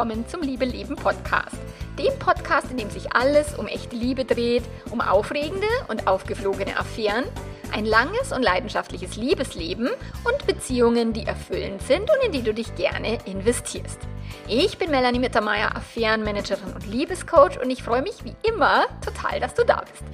willkommen 0.00 0.26
zum 0.28 0.40
Liebe 0.40 0.64
Leben 0.64 0.96
Podcast. 0.96 1.58
Dem 1.98 2.18
Podcast, 2.18 2.70
in 2.70 2.78
dem 2.78 2.88
sich 2.88 3.14
alles 3.14 3.58
um 3.58 3.66
echte 3.66 3.94
Liebe 3.94 4.24
dreht, 4.24 4.62
um 4.90 5.02
aufregende 5.02 5.66
und 5.88 6.06
aufgeflogene 6.06 6.78
Affären, 6.78 7.26
ein 7.72 7.84
langes 7.84 8.32
und 8.32 8.42
leidenschaftliches 8.42 9.16
Liebesleben 9.16 9.88
und 10.24 10.46
Beziehungen, 10.46 11.12
die 11.12 11.26
erfüllend 11.26 11.82
sind 11.82 12.10
und 12.10 12.24
in 12.24 12.32
die 12.32 12.42
du 12.42 12.54
dich 12.54 12.74
gerne 12.74 13.18
investierst. 13.24 14.00
Ich 14.46 14.78
bin 14.78 14.90
Melanie 14.90 15.18
Mittermeier, 15.18 15.76
Affärenmanagerin 15.76 16.72
und 16.74 16.86
Liebescoach 16.86 17.60
und 17.62 17.70
ich 17.70 17.82
freue 17.82 18.02
mich 18.02 18.24
wie 18.24 18.34
immer 18.48 18.86
total, 19.04 19.40
dass 19.40 19.54
du 19.54 19.64
da 19.64 19.82
bist. 19.90 20.04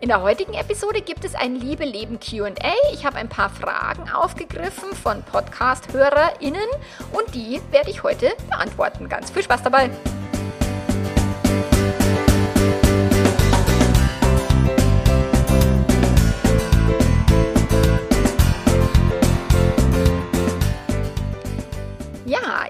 In 0.00 0.08
der 0.08 0.22
heutigen 0.22 0.54
Episode 0.54 1.00
gibt 1.00 1.24
es 1.24 1.34
ein 1.34 1.56
Liebe 1.56 1.84
Leben 1.84 2.20
QA. 2.20 2.52
Ich 2.92 3.06
habe 3.06 3.16
ein 3.16 3.28
paar 3.28 3.50
Fragen 3.50 4.10
aufgegriffen 4.10 4.92
von 4.92 5.22
Podcast-HörerInnen 5.22 6.68
und 7.12 7.34
die 7.34 7.60
werde 7.70 7.90
ich 7.90 8.02
heute 8.02 8.32
beantworten. 8.50 9.08
Ganz 9.08 9.30
viel 9.30 9.42
Spaß 9.42 9.62
dabei! 9.62 9.90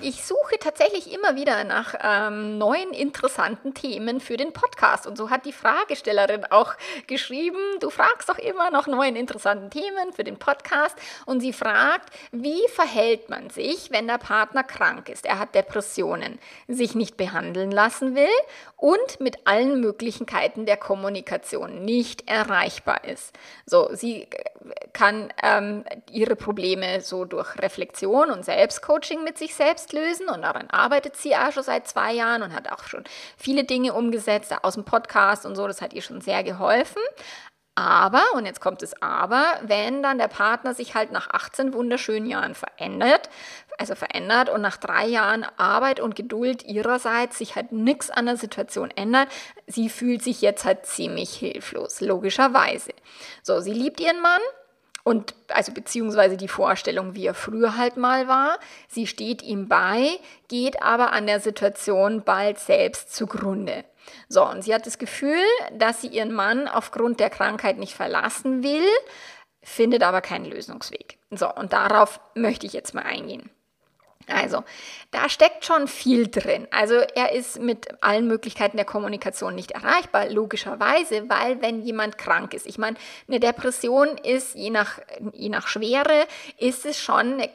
Ich 0.06 0.24
suche 0.24 0.56
tatsächlich 0.60 1.12
immer 1.12 1.34
wieder 1.34 1.64
nach 1.64 1.96
ähm, 2.00 2.58
neuen 2.58 2.92
interessanten 2.92 3.74
Themen 3.74 4.20
für 4.20 4.36
den 4.36 4.52
Podcast. 4.52 5.04
Und 5.04 5.18
so 5.18 5.30
hat 5.30 5.44
die 5.44 5.52
Fragestellerin 5.52 6.44
auch 6.44 6.74
geschrieben, 7.08 7.58
du 7.80 7.90
fragst 7.90 8.28
doch 8.28 8.38
immer 8.38 8.70
nach 8.70 8.86
neuen 8.86 9.16
interessanten 9.16 9.68
Themen 9.68 10.12
für 10.12 10.22
den 10.22 10.38
Podcast. 10.38 10.96
Und 11.26 11.40
sie 11.40 11.52
fragt, 11.52 12.10
wie 12.30 12.68
verhält 12.68 13.30
man 13.30 13.50
sich, 13.50 13.90
wenn 13.90 14.06
der 14.06 14.18
Partner 14.18 14.62
krank 14.62 15.08
ist? 15.08 15.26
Er 15.26 15.40
hat 15.40 15.56
Depressionen, 15.56 16.38
sich 16.68 16.94
nicht 16.94 17.16
behandeln 17.16 17.72
lassen 17.72 18.14
will 18.14 18.28
und 18.76 19.18
mit 19.18 19.48
allen 19.48 19.80
Möglichkeiten 19.80 20.66
der 20.66 20.76
Kommunikation 20.76 21.84
nicht 21.84 22.28
erreichbar 22.28 23.02
ist. 23.02 23.36
So, 23.64 23.88
sie 23.92 24.28
kann 24.92 25.32
ähm, 25.42 25.84
ihre 26.10 26.36
Probleme 26.36 27.00
so 27.00 27.24
durch 27.24 27.58
Reflexion 27.58 28.30
und 28.30 28.44
Selbstcoaching 28.44 29.24
mit 29.24 29.36
sich 29.36 29.54
selbst 29.54 29.95
lösen 29.96 30.28
und 30.28 30.42
daran 30.42 30.68
arbeitet 30.70 31.16
sie 31.16 31.34
auch 31.34 31.52
schon 31.52 31.62
seit 31.62 31.88
zwei 31.88 32.12
Jahren 32.12 32.42
und 32.42 32.54
hat 32.54 32.70
auch 32.70 32.84
schon 32.84 33.04
viele 33.36 33.64
Dinge 33.64 33.94
umgesetzt 33.94 34.54
aus 34.62 34.74
dem 34.74 34.84
Podcast 34.84 35.46
und 35.46 35.56
so, 35.56 35.66
das 35.66 35.82
hat 35.82 35.92
ihr 35.92 36.02
schon 36.02 36.20
sehr 36.20 36.44
geholfen. 36.44 37.02
Aber, 37.78 38.22
und 38.34 38.46
jetzt 38.46 38.60
kommt 38.60 38.80
das 38.80 39.02
Aber, 39.02 39.44
wenn 39.60 40.02
dann 40.02 40.16
der 40.16 40.28
Partner 40.28 40.72
sich 40.72 40.94
halt 40.94 41.12
nach 41.12 41.28
18 41.28 41.74
wunderschönen 41.74 42.26
Jahren 42.26 42.54
verändert, 42.54 43.28
also 43.76 43.94
verändert 43.94 44.48
und 44.48 44.62
nach 44.62 44.78
drei 44.78 45.06
Jahren 45.06 45.44
Arbeit 45.58 46.00
und 46.00 46.16
Geduld 46.16 46.64
ihrerseits 46.64 47.36
sich 47.36 47.54
halt 47.54 47.72
nichts 47.72 48.08
an 48.08 48.24
der 48.24 48.38
Situation 48.38 48.90
ändert, 48.90 49.28
sie 49.66 49.90
fühlt 49.90 50.22
sich 50.22 50.40
jetzt 50.40 50.64
halt 50.64 50.86
ziemlich 50.86 51.34
hilflos, 51.34 52.00
logischerweise. 52.00 52.94
So, 53.42 53.60
sie 53.60 53.74
liebt 53.74 54.00
ihren 54.00 54.22
Mann, 54.22 54.40
und 55.06 55.36
also 55.46 55.70
beziehungsweise 55.70 56.36
die 56.36 56.48
Vorstellung, 56.48 57.14
wie 57.14 57.26
er 57.26 57.34
früher 57.34 57.76
halt 57.76 57.96
mal 57.96 58.26
war. 58.26 58.58
Sie 58.88 59.06
steht 59.06 59.40
ihm 59.40 59.68
bei, 59.68 60.18
geht 60.48 60.82
aber 60.82 61.12
an 61.12 61.28
der 61.28 61.38
Situation 61.38 62.24
bald 62.24 62.58
selbst 62.58 63.14
zugrunde. 63.14 63.84
So, 64.28 64.44
und 64.44 64.62
sie 64.62 64.74
hat 64.74 64.84
das 64.84 64.98
Gefühl, 64.98 65.44
dass 65.78 66.00
sie 66.00 66.08
ihren 66.08 66.32
Mann 66.32 66.66
aufgrund 66.66 67.20
der 67.20 67.30
Krankheit 67.30 67.78
nicht 67.78 67.94
verlassen 67.94 68.64
will, 68.64 68.88
findet 69.62 70.02
aber 70.02 70.22
keinen 70.22 70.46
Lösungsweg. 70.46 71.18
So, 71.30 71.54
und 71.54 71.72
darauf 71.72 72.18
möchte 72.34 72.66
ich 72.66 72.72
jetzt 72.72 72.92
mal 72.92 73.04
eingehen. 73.04 73.48
Also, 74.28 74.64
da 75.12 75.28
steckt 75.28 75.64
schon 75.64 75.86
viel 75.86 76.26
drin. 76.26 76.66
Also, 76.72 76.94
er 76.94 77.32
ist 77.32 77.60
mit 77.60 77.86
allen 78.02 78.26
Möglichkeiten 78.26 78.76
der 78.76 78.86
Kommunikation 78.86 79.54
nicht 79.54 79.70
erreichbar, 79.70 80.28
logischerweise, 80.28 81.28
weil 81.28 81.62
wenn 81.62 81.82
jemand 81.82 82.18
krank 82.18 82.52
ist, 82.52 82.66
ich 82.66 82.76
meine, 82.76 82.96
eine 83.28 83.38
Depression 83.38 84.18
ist, 84.18 84.56
je 84.56 84.70
nach, 84.70 84.98
je 85.32 85.48
nach 85.48 85.68
Schwere, 85.68 86.26
ist 86.58 86.86
es 86.86 87.00
schon 87.00 87.34
eine, 87.34 87.50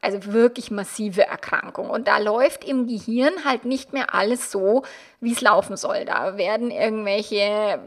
also 0.00 0.32
wirklich 0.32 0.70
massive 0.70 1.26
Erkrankung. 1.26 1.90
Und 1.90 2.08
da 2.08 2.18
läuft 2.18 2.64
im 2.64 2.86
Gehirn 2.86 3.44
halt 3.44 3.66
nicht 3.66 3.92
mehr 3.92 4.14
alles 4.14 4.50
so, 4.50 4.82
wie 5.24 5.32
es 5.32 5.40
laufen 5.40 5.76
soll. 5.76 6.04
Da 6.04 6.36
werden 6.36 6.70
irgendwelche 6.70 7.36
äh, 7.36 7.78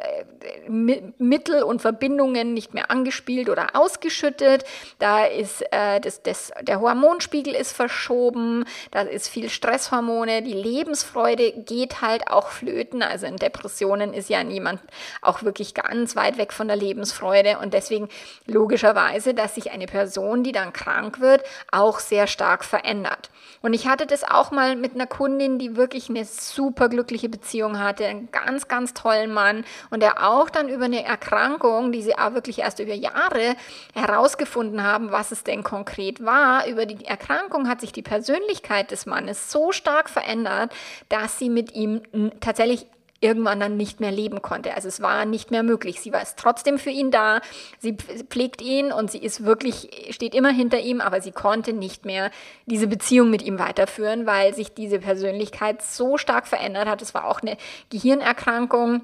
äh, 0.00 0.68
Mittel 0.68 1.62
und 1.62 1.80
Verbindungen 1.80 2.52
nicht 2.52 2.74
mehr 2.74 2.90
angespielt 2.90 3.48
oder 3.48 3.68
ausgeschüttet. 3.74 4.64
Da 4.98 5.24
ist 5.24 5.62
äh, 5.70 6.00
das, 6.00 6.22
das, 6.22 6.52
der 6.60 6.80
Hormonspiegel 6.80 7.54
ist 7.54 7.71
verschoben, 7.72 8.64
da 8.90 9.02
ist 9.02 9.28
viel 9.28 9.48
Stresshormone, 9.48 10.42
die 10.42 10.52
Lebensfreude 10.52 11.52
geht 11.52 12.00
halt 12.00 12.28
auch 12.28 12.48
flöten. 12.48 13.02
Also 13.02 13.26
in 13.26 13.36
Depressionen 13.36 14.14
ist 14.14 14.28
ja 14.28 14.44
niemand 14.44 14.80
auch 15.20 15.42
wirklich 15.42 15.74
ganz 15.74 16.16
weit 16.16 16.38
weg 16.38 16.52
von 16.52 16.68
der 16.68 16.76
Lebensfreude 16.76 17.58
und 17.58 17.74
deswegen 17.74 18.08
logischerweise, 18.46 19.34
dass 19.34 19.54
sich 19.54 19.70
eine 19.72 19.86
Person, 19.86 20.42
die 20.42 20.52
dann 20.52 20.72
krank 20.72 21.20
wird, 21.20 21.42
auch 21.70 21.98
sehr 21.98 22.26
stark 22.26 22.64
verändert. 22.64 23.30
Und 23.60 23.74
ich 23.74 23.86
hatte 23.86 24.06
das 24.06 24.24
auch 24.24 24.50
mal 24.50 24.76
mit 24.76 24.94
einer 24.94 25.06
Kundin, 25.06 25.58
die 25.58 25.76
wirklich 25.76 26.08
eine 26.08 26.24
super 26.24 26.88
glückliche 26.88 27.28
Beziehung 27.28 27.78
hatte, 27.78 28.06
einen 28.06 28.30
ganz, 28.30 28.68
ganz 28.68 28.92
tollen 28.92 29.32
Mann 29.32 29.64
und 29.90 30.02
der 30.02 30.28
auch 30.28 30.50
dann 30.50 30.68
über 30.68 30.86
eine 30.86 31.04
Erkrankung, 31.04 31.92
die 31.92 32.02
sie 32.02 32.18
auch 32.18 32.34
wirklich 32.34 32.58
erst 32.60 32.80
über 32.80 32.94
Jahre 32.94 33.54
herausgefunden 33.94 34.82
haben, 34.82 35.12
was 35.12 35.30
es 35.30 35.44
denn 35.44 35.62
konkret 35.62 36.24
war, 36.24 36.66
über 36.66 36.86
die 36.86 37.04
Erkrankung 37.04 37.61
hat 37.68 37.80
sich 37.80 37.92
die 37.92 38.02
Persönlichkeit 38.02 38.90
des 38.90 39.06
Mannes 39.06 39.50
so 39.50 39.72
stark 39.72 40.08
verändert, 40.08 40.72
dass 41.08 41.38
sie 41.38 41.48
mit 41.48 41.74
ihm 41.74 42.02
tatsächlich 42.40 42.86
irgendwann 43.22 43.60
dann 43.60 43.76
nicht 43.76 44.00
mehr 44.00 44.10
leben 44.10 44.42
konnte. 44.42 44.74
Also 44.74 44.88
es 44.88 45.00
war 45.00 45.24
nicht 45.24 45.50
mehr 45.50 45.62
möglich. 45.62 46.00
Sie 46.00 46.12
war 46.12 46.22
trotzdem 46.36 46.78
für 46.78 46.90
ihn 46.90 47.10
da, 47.10 47.40
sie 47.78 47.96
pflegt 48.28 48.60
ihn 48.60 48.90
und 48.92 49.10
sie 49.10 49.18
ist 49.18 49.44
wirklich, 49.44 50.08
steht 50.10 50.34
immer 50.34 50.50
hinter 50.50 50.80
ihm, 50.80 51.00
aber 51.00 51.20
sie 51.20 51.30
konnte 51.30 51.72
nicht 51.72 52.04
mehr 52.04 52.30
diese 52.66 52.88
Beziehung 52.88 53.30
mit 53.30 53.42
ihm 53.42 53.58
weiterführen, 53.58 54.26
weil 54.26 54.54
sich 54.54 54.74
diese 54.74 54.98
Persönlichkeit 54.98 55.82
so 55.82 56.18
stark 56.18 56.48
verändert 56.48 56.88
hat. 56.88 57.00
Es 57.00 57.14
war 57.14 57.26
auch 57.26 57.40
eine 57.40 57.56
Gehirnerkrankung 57.90 59.02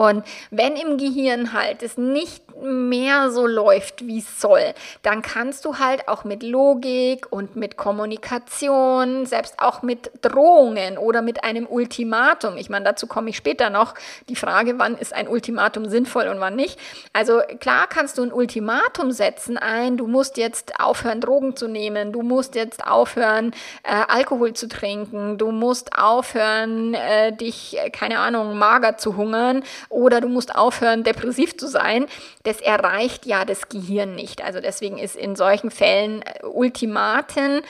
und 0.00 0.24
wenn 0.50 0.76
im 0.76 0.96
Gehirn 0.96 1.52
halt 1.52 1.82
es 1.82 1.98
nicht 1.98 2.42
mehr 2.62 3.30
so 3.30 3.46
läuft, 3.46 4.06
wie 4.06 4.20
es 4.20 4.40
soll, 4.40 4.72
dann 5.02 5.20
kannst 5.20 5.66
du 5.66 5.78
halt 5.78 6.08
auch 6.08 6.24
mit 6.24 6.42
Logik 6.42 7.26
und 7.30 7.54
mit 7.54 7.76
Kommunikation, 7.76 9.26
selbst 9.26 9.58
auch 9.58 9.82
mit 9.82 10.10
Drohungen 10.22 10.96
oder 10.96 11.20
mit 11.20 11.44
einem 11.44 11.66
Ultimatum, 11.66 12.56
ich 12.56 12.70
meine, 12.70 12.86
dazu 12.86 13.06
komme 13.06 13.28
ich 13.28 13.36
später 13.36 13.68
noch, 13.68 13.94
die 14.30 14.36
Frage, 14.36 14.78
wann 14.78 14.96
ist 14.96 15.12
ein 15.12 15.28
Ultimatum 15.28 15.86
sinnvoll 15.86 16.28
und 16.28 16.40
wann 16.40 16.56
nicht. 16.56 16.78
Also 17.12 17.40
klar 17.60 17.86
kannst 17.86 18.16
du 18.16 18.22
ein 18.22 18.32
Ultimatum 18.32 19.12
setzen 19.12 19.58
ein, 19.58 19.98
du 19.98 20.06
musst 20.06 20.38
jetzt 20.38 20.80
aufhören, 20.80 21.20
Drogen 21.20 21.56
zu 21.56 21.68
nehmen, 21.68 22.12
du 22.12 22.22
musst 22.22 22.54
jetzt 22.54 22.86
aufhören, 22.86 23.52
äh, 23.82 24.04
Alkohol 24.08 24.54
zu 24.54 24.66
trinken, 24.66 25.36
du 25.36 25.50
musst 25.50 25.98
aufhören, 25.98 26.94
äh, 26.94 27.36
dich, 27.36 27.78
äh, 27.78 27.90
keine 27.90 28.18
Ahnung, 28.18 28.56
mager 28.56 28.96
zu 28.96 29.18
hungern 29.18 29.62
oder 29.90 30.22
du 30.22 30.28
musst 30.28 30.54
aufhören, 30.54 31.04
depressiv 31.04 31.58
zu 31.58 31.68
sein. 31.68 32.06
Das 32.44 32.60
erreicht 32.62 33.26
ja 33.26 33.44
das 33.44 33.68
Gehirn 33.68 34.14
nicht. 34.14 34.42
Also 34.42 34.60
deswegen 34.60 34.96
ist 34.96 35.16
in 35.16 35.36
solchen 35.36 35.70
Fällen 35.70 36.22
äh, 36.22 36.46
Ultimaten 36.46 37.60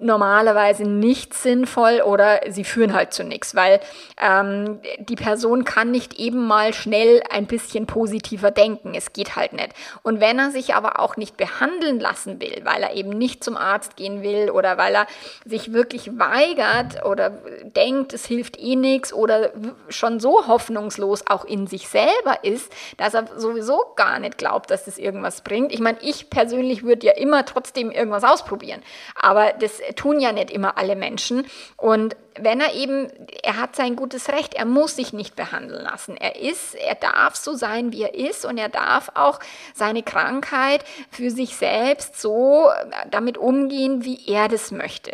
normalerweise 0.00 0.84
nicht 0.84 1.34
sinnvoll 1.34 2.02
oder 2.04 2.40
sie 2.48 2.64
führen 2.64 2.94
halt 2.94 3.12
zu 3.12 3.24
nichts, 3.24 3.54
weil 3.54 3.80
ähm, 4.20 4.80
die 4.98 5.16
Person 5.16 5.64
kann 5.64 5.90
nicht 5.90 6.18
eben 6.18 6.46
mal 6.46 6.72
schnell 6.72 7.22
ein 7.30 7.46
bisschen 7.46 7.86
positiver 7.86 8.50
denken. 8.50 8.94
Es 8.94 9.12
geht 9.12 9.34
halt 9.34 9.52
nicht. 9.52 9.70
Und 10.02 10.20
wenn 10.20 10.38
er 10.38 10.50
sich 10.50 10.74
aber 10.74 11.00
auch 11.00 11.16
nicht 11.16 11.36
behandeln 11.36 11.98
lassen 11.98 12.40
will, 12.40 12.62
weil 12.64 12.82
er 12.82 12.94
eben 12.94 13.10
nicht 13.10 13.42
zum 13.42 13.56
Arzt 13.56 13.96
gehen 13.96 14.22
will 14.22 14.50
oder 14.50 14.78
weil 14.78 14.94
er 14.94 15.06
sich 15.44 15.72
wirklich 15.72 16.18
weigert 16.18 17.04
oder 17.04 17.30
denkt, 17.76 18.12
es 18.12 18.24
hilft 18.24 18.58
eh 18.58 18.76
nichts 18.76 19.12
oder 19.12 19.50
schon 19.88 20.20
so 20.20 20.46
hoffnungslos 20.46 21.24
auch 21.26 21.44
in 21.44 21.66
sich 21.66 21.88
selber 21.88 22.42
ist, 22.42 22.72
dass 22.96 23.14
er 23.14 23.26
sowieso 23.36 23.84
gar 23.96 24.18
nicht 24.20 24.38
glaubt, 24.38 24.70
dass 24.70 24.84
das 24.84 24.98
irgendwas 24.98 25.40
bringt. 25.40 25.72
Ich 25.72 25.80
meine, 25.80 25.98
ich 26.02 26.30
persönlich 26.30 26.84
würde 26.84 27.06
ja 27.06 27.12
immer 27.14 27.44
trotzdem 27.44 27.90
irgendwas 27.90 28.24
ausprobieren, 28.24 28.82
aber 29.16 29.52
das 29.52 29.80
tun 29.96 30.20
ja 30.20 30.32
nicht 30.32 30.50
immer 30.50 30.78
alle 30.78 30.96
Menschen. 30.96 31.46
Und 31.76 32.16
wenn 32.38 32.60
er 32.60 32.74
eben, 32.74 33.10
er 33.42 33.56
hat 33.56 33.76
sein 33.76 33.96
gutes 33.96 34.28
Recht, 34.28 34.54
er 34.54 34.64
muss 34.64 34.96
sich 34.96 35.12
nicht 35.12 35.36
behandeln 35.36 35.82
lassen. 35.82 36.16
Er 36.16 36.36
ist, 36.36 36.74
er 36.74 36.94
darf 36.94 37.36
so 37.36 37.54
sein, 37.54 37.92
wie 37.92 38.02
er 38.02 38.14
ist 38.14 38.44
und 38.44 38.58
er 38.58 38.68
darf 38.68 39.10
auch 39.14 39.40
seine 39.74 40.02
Krankheit 40.02 40.84
für 41.10 41.30
sich 41.30 41.56
selbst 41.56 42.20
so 42.20 42.70
damit 43.10 43.38
umgehen, 43.38 44.04
wie 44.04 44.20
er 44.26 44.48
das 44.48 44.70
möchte. 44.70 45.12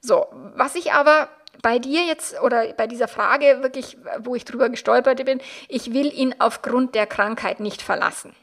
So, 0.00 0.26
was 0.54 0.74
ich 0.76 0.92
aber 0.92 1.28
bei 1.62 1.78
dir 1.78 2.04
jetzt 2.04 2.40
oder 2.40 2.72
bei 2.72 2.86
dieser 2.86 3.08
Frage 3.08 3.62
wirklich, 3.62 3.98
wo 4.18 4.34
ich 4.34 4.44
drüber 4.44 4.68
gestolpert 4.68 5.24
bin, 5.24 5.40
ich 5.68 5.92
will 5.92 6.12
ihn 6.12 6.34
aufgrund 6.38 6.94
der 6.94 7.06
Krankheit 7.06 7.60
nicht 7.60 7.82
verlassen. 7.82 8.34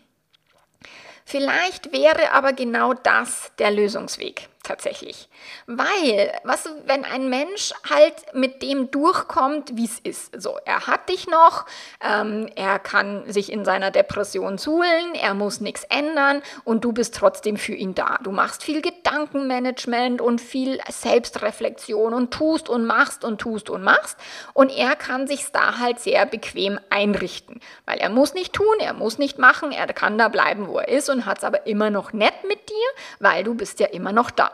Vielleicht 1.25 1.91
wäre 1.91 2.31
aber 2.31 2.53
genau 2.53 2.93
das 2.93 3.51
der 3.59 3.71
Lösungsweg. 3.71 4.47
Tatsächlich. 4.67 5.29
Weil, 5.65 6.31
was, 6.43 6.69
wenn 6.85 7.05
ein 7.05 7.29
Mensch 7.29 7.73
halt 7.89 8.13
mit 8.33 8.61
dem 8.61 8.91
durchkommt, 8.91 9.75
wie 9.75 9.85
es 9.85 9.99
ist. 9.99 10.41
So, 10.41 10.57
er 10.65 10.87
hat 10.87 11.09
dich 11.09 11.27
noch, 11.27 11.65
ähm, 12.01 12.49
er 12.55 12.79
kann 12.79 13.23
sich 13.31 13.51
in 13.51 13.65
seiner 13.65 13.91
Depression 13.91 14.57
suhlen, 14.57 15.15
er 15.15 15.33
muss 15.33 15.61
nichts 15.61 15.83
ändern 15.85 16.41
und 16.63 16.83
du 16.83 16.91
bist 16.91 17.15
trotzdem 17.15 17.57
für 17.57 17.73
ihn 17.73 17.95
da. 17.95 18.17
Du 18.23 18.31
machst 18.31 18.63
viel 18.63 18.81
Gedankenmanagement 18.81 20.21
und 20.21 20.41
viel 20.41 20.79
Selbstreflexion 20.89 22.13
und 22.13 22.31
tust 22.31 22.69
und 22.69 22.85
machst 22.85 23.23
und 23.23 23.39
tust 23.39 23.69
und 23.69 23.83
machst. 23.83 24.17
Und 24.53 24.75
er 24.75 24.95
kann 24.95 25.27
sich 25.27 25.51
da 25.51 25.79
halt 25.79 25.99
sehr 25.99 26.25
bequem 26.25 26.79
einrichten. 26.89 27.61
Weil 27.85 27.99
er 27.99 28.09
muss 28.09 28.33
nicht 28.33 28.53
tun, 28.53 28.75
er 28.79 28.93
muss 28.93 29.17
nicht 29.17 29.39
machen, 29.39 29.71
er 29.71 29.87
kann 29.87 30.17
da 30.17 30.27
bleiben, 30.27 30.67
wo 30.67 30.79
er 30.79 30.89
ist 30.89 31.09
und 31.09 31.25
hat 31.25 31.37
es 31.37 31.43
aber 31.43 31.65
immer 31.65 31.89
noch 31.89 32.11
nett 32.13 32.43
mit 32.47 32.69
dir, 32.69 32.87
weil 33.19 33.43
du 33.43 33.55
bist 33.55 33.79
ja 33.79 33.87
immer 33.87 34.11
noch 34.11 34.31
da. 34.31 34.51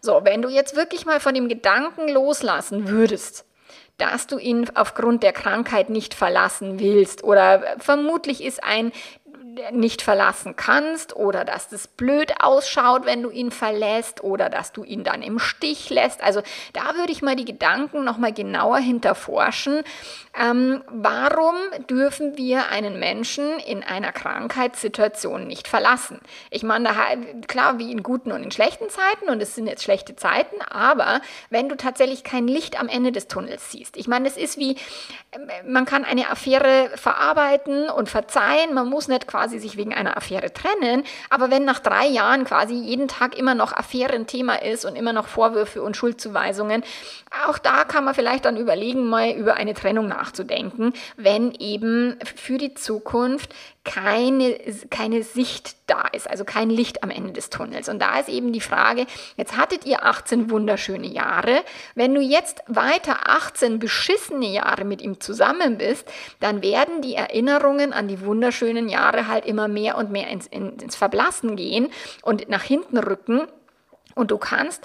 So, 0.00 0.20
wenn 0.24 0.42
du 0.42 0.48
jetzt 0.48 0.76
wirklich 0.76 1.04
mal 1.04 1.20
von 1.20 1.34
dem 1.34 1.48
Gedanken 1.48 2.08
loslassen 2.08 2.88
würdest, 2.88 3.44
dass 3.98 4.26
du 4.26 4.38
ihn 4.38 4.66
aufgrund 4.74 5.22
der 5.22 5.32
Krankheit 5.32 5.90
nicht 5.90 6.14
verlassen 6.14 6.80
willst 6.80 7.22
oder 7.22 7.62
vermutlich 7.78 8.42
ist 8.42 8.64
ein 8.64 8.92
nicht 9.72 10.02
verlassen 10.02 10.56
kannst 10.56 11.14
oder 11.16 11.44
dass 11.44 11.68
das 11.68 11.88
blöd 11.88 12.32
ausschaut, 12.40 13.06
wenn 13.06 13.22
du 13.22 13.30
ihn 13.30 13.50
verlässt 13.50 14.22
oder 14.22 14.48
dass 14.48 14.72
du 14.72 14.84
ihn 14.84 15.04
dann 15.04 15.22
im 15.22 15.38
Stich 15.38 15.90
lässt. 15.90 16.22
Also 16.22 16.42
da 16.72 16.96
würde 16.96 17.12
ich 17.12 17.22
mal 17.22 17.36
die 17.36 17.44
Gedanken 17.44 18.04
nochmal 18.04 18.32
genauer 18.32 18.78
hinterforschen. 18.78 19.82
Ähm, 20.38 20.82
warum 20.88 21.56
dürfen 21.88 22.36
wir 22.36 22.68
einen 22.68 22.98
Menschen 22.98 23.58
in 23.58 23.82
einer 23.82 24.12
Krankheitssituation 24.12 25.46
nicht 25.46 25.66
verlassen? 25.66 26.20
Ich 26.50 26.62
meine, 26.62 26.90
klar, 27.48 27.78
wie 27.78 27.90
in 27.90 28.02
guten 28.02 28.30
und 28.32 28.44
in 28.44 28.50
schlechten 28.50 28.88
Zeiten 28.90 29.28
und 29.28 29.42
es 29.42 29.54
sind 29.54 29.66
jetzt 29.66 29.82
schlechte 29.82 30.14
Zeiten, 30.14 30.62
aber 30.62 31.20
wenn 31.50 31.68
du 31.68 31.76
tatsächlich 31.76 32.22
kein 32.22 32.46
Licht 32.46 32.78
am 32.78 32.88
Ende 32.88 33.10
des 33.10 33.26
Tunnels 33.26 33.72
siehst, 33.72 33.96
ich 33.96 34.06
meine, 34.06 34.28
es 34.28 34.36
ist 34.36 34.58
wie, 34.58 34.76
man 35.66 35.84
kann 35.84 36.04
eine 36.04 36.30
Affäre 36.30 36.90
verarbeiten 36.94 37.88
und 37.88 38.08
verzeihen, 38.08 38.72
man 38.72 38.88
muss 38.88 39.08
nicht 39.08 39.26
quasi 39.26 39.39
quasi 39.40 39.58
sich 39.58 39.78
wegen 39.78 39.94
einer 39.94 40.18
Affäre 40.18 40.52
trennen, 40.52 41.02
aber 41.30 41.50
wenn 41.50 41.64
nach 41.64 41.78
drei 41.78 42.06
Jahren 42.06 42.44
quasi 42.44 42.74
jeden 42.74 43.08
Tag 43.08 43.38
immer 43.38 43.54
noch 43.54 43.72
Affäre 43.72 44.12
ein 44.12 44.26
Thema 44.26 44.56
ist 44.56 44.84
und 44.84 44.96
immer 44.96 45.14
noch 45.14 45.28
Vorwürfe 45.28 45.82
und 45.82 45.96
Schuldzuweisungen, 45.96 46.84
auch 47.48 47.56
da 47.56 47.84
kann 47.84 48.04
man 48.04 48.14
vielleicht 48.14 48.44
dann 48.44 48.58
überlegen, 48.58 49.08
mal 49.08 49.30
über 49.30 49.54
eine 49.54 49.72
Trennung 49.72 50.08
nachzudenken, 50.08 50.92
wenn 51.16 51.52
eben 51.54 52.18
für 52.22 52.58
die 52.58 52.74
Zukunft 52.74 53.54
keine, 53.84 54.58
keine 54.90 55.22
Sicht 55.22 55.76
da 55.86 56.02
ist, 56.08 56.28
also 56.28 56.44
kein 56.44 56.68
Licht 56.68 57.02
am 57.02 57.10
Ende 57.10 57.32
des 57.32 57.48
Tunnels. 57.48 57.88
Und 57.88 57.98
da 58.00 58.18
ist 58.18 58.28
eben 58.28 58.52
die 58.52 58.60
Frage, 58.60 59.06
jetzt 59.36 59.56
hattet 59.56 59.86
ihr 59.86 60.04
18 60.04 60.50
wunderschöne 60.50 61.06
Jahre, 61.06 61.62
wenn 61.94 62.14
du 62.14 62.20
jetzt 62.20 62.62
weiter 62.66 63.30
18 63.30 63.78
beschissene 63.78 64.46
Jahre 64.46 64.84
mit 64.84 65.00
ihm 65.00 65.18
zusammen 65.20 65.78
bist, 65.78 66.06
dann 66.40 66.62
werden 66.62 67.00
die 67.00 67.14
Erinnerungen 67.14 67.94
an 67.94 68.06
die 68.06 68.20
wunderschönen 68.20 68.88
Jahre 68.90 69.28
halt 69.28 69.46
immer 69.46 69.66
mehr 69.66 69.96
und 69.96 70.10
mehr 70.10 70.28
ins, 70.28 70.46
ins 70.46 70.96
Verblassen 70.96 71.56
gehen 71.56 71.88
und 72.22 72.50
nach 72.50 72.62
hinten 72.62 72.98
rücken. 72.98 73.48
Und 74.14 74.30
du 74.30 74.38
kannst, 74.38 74.84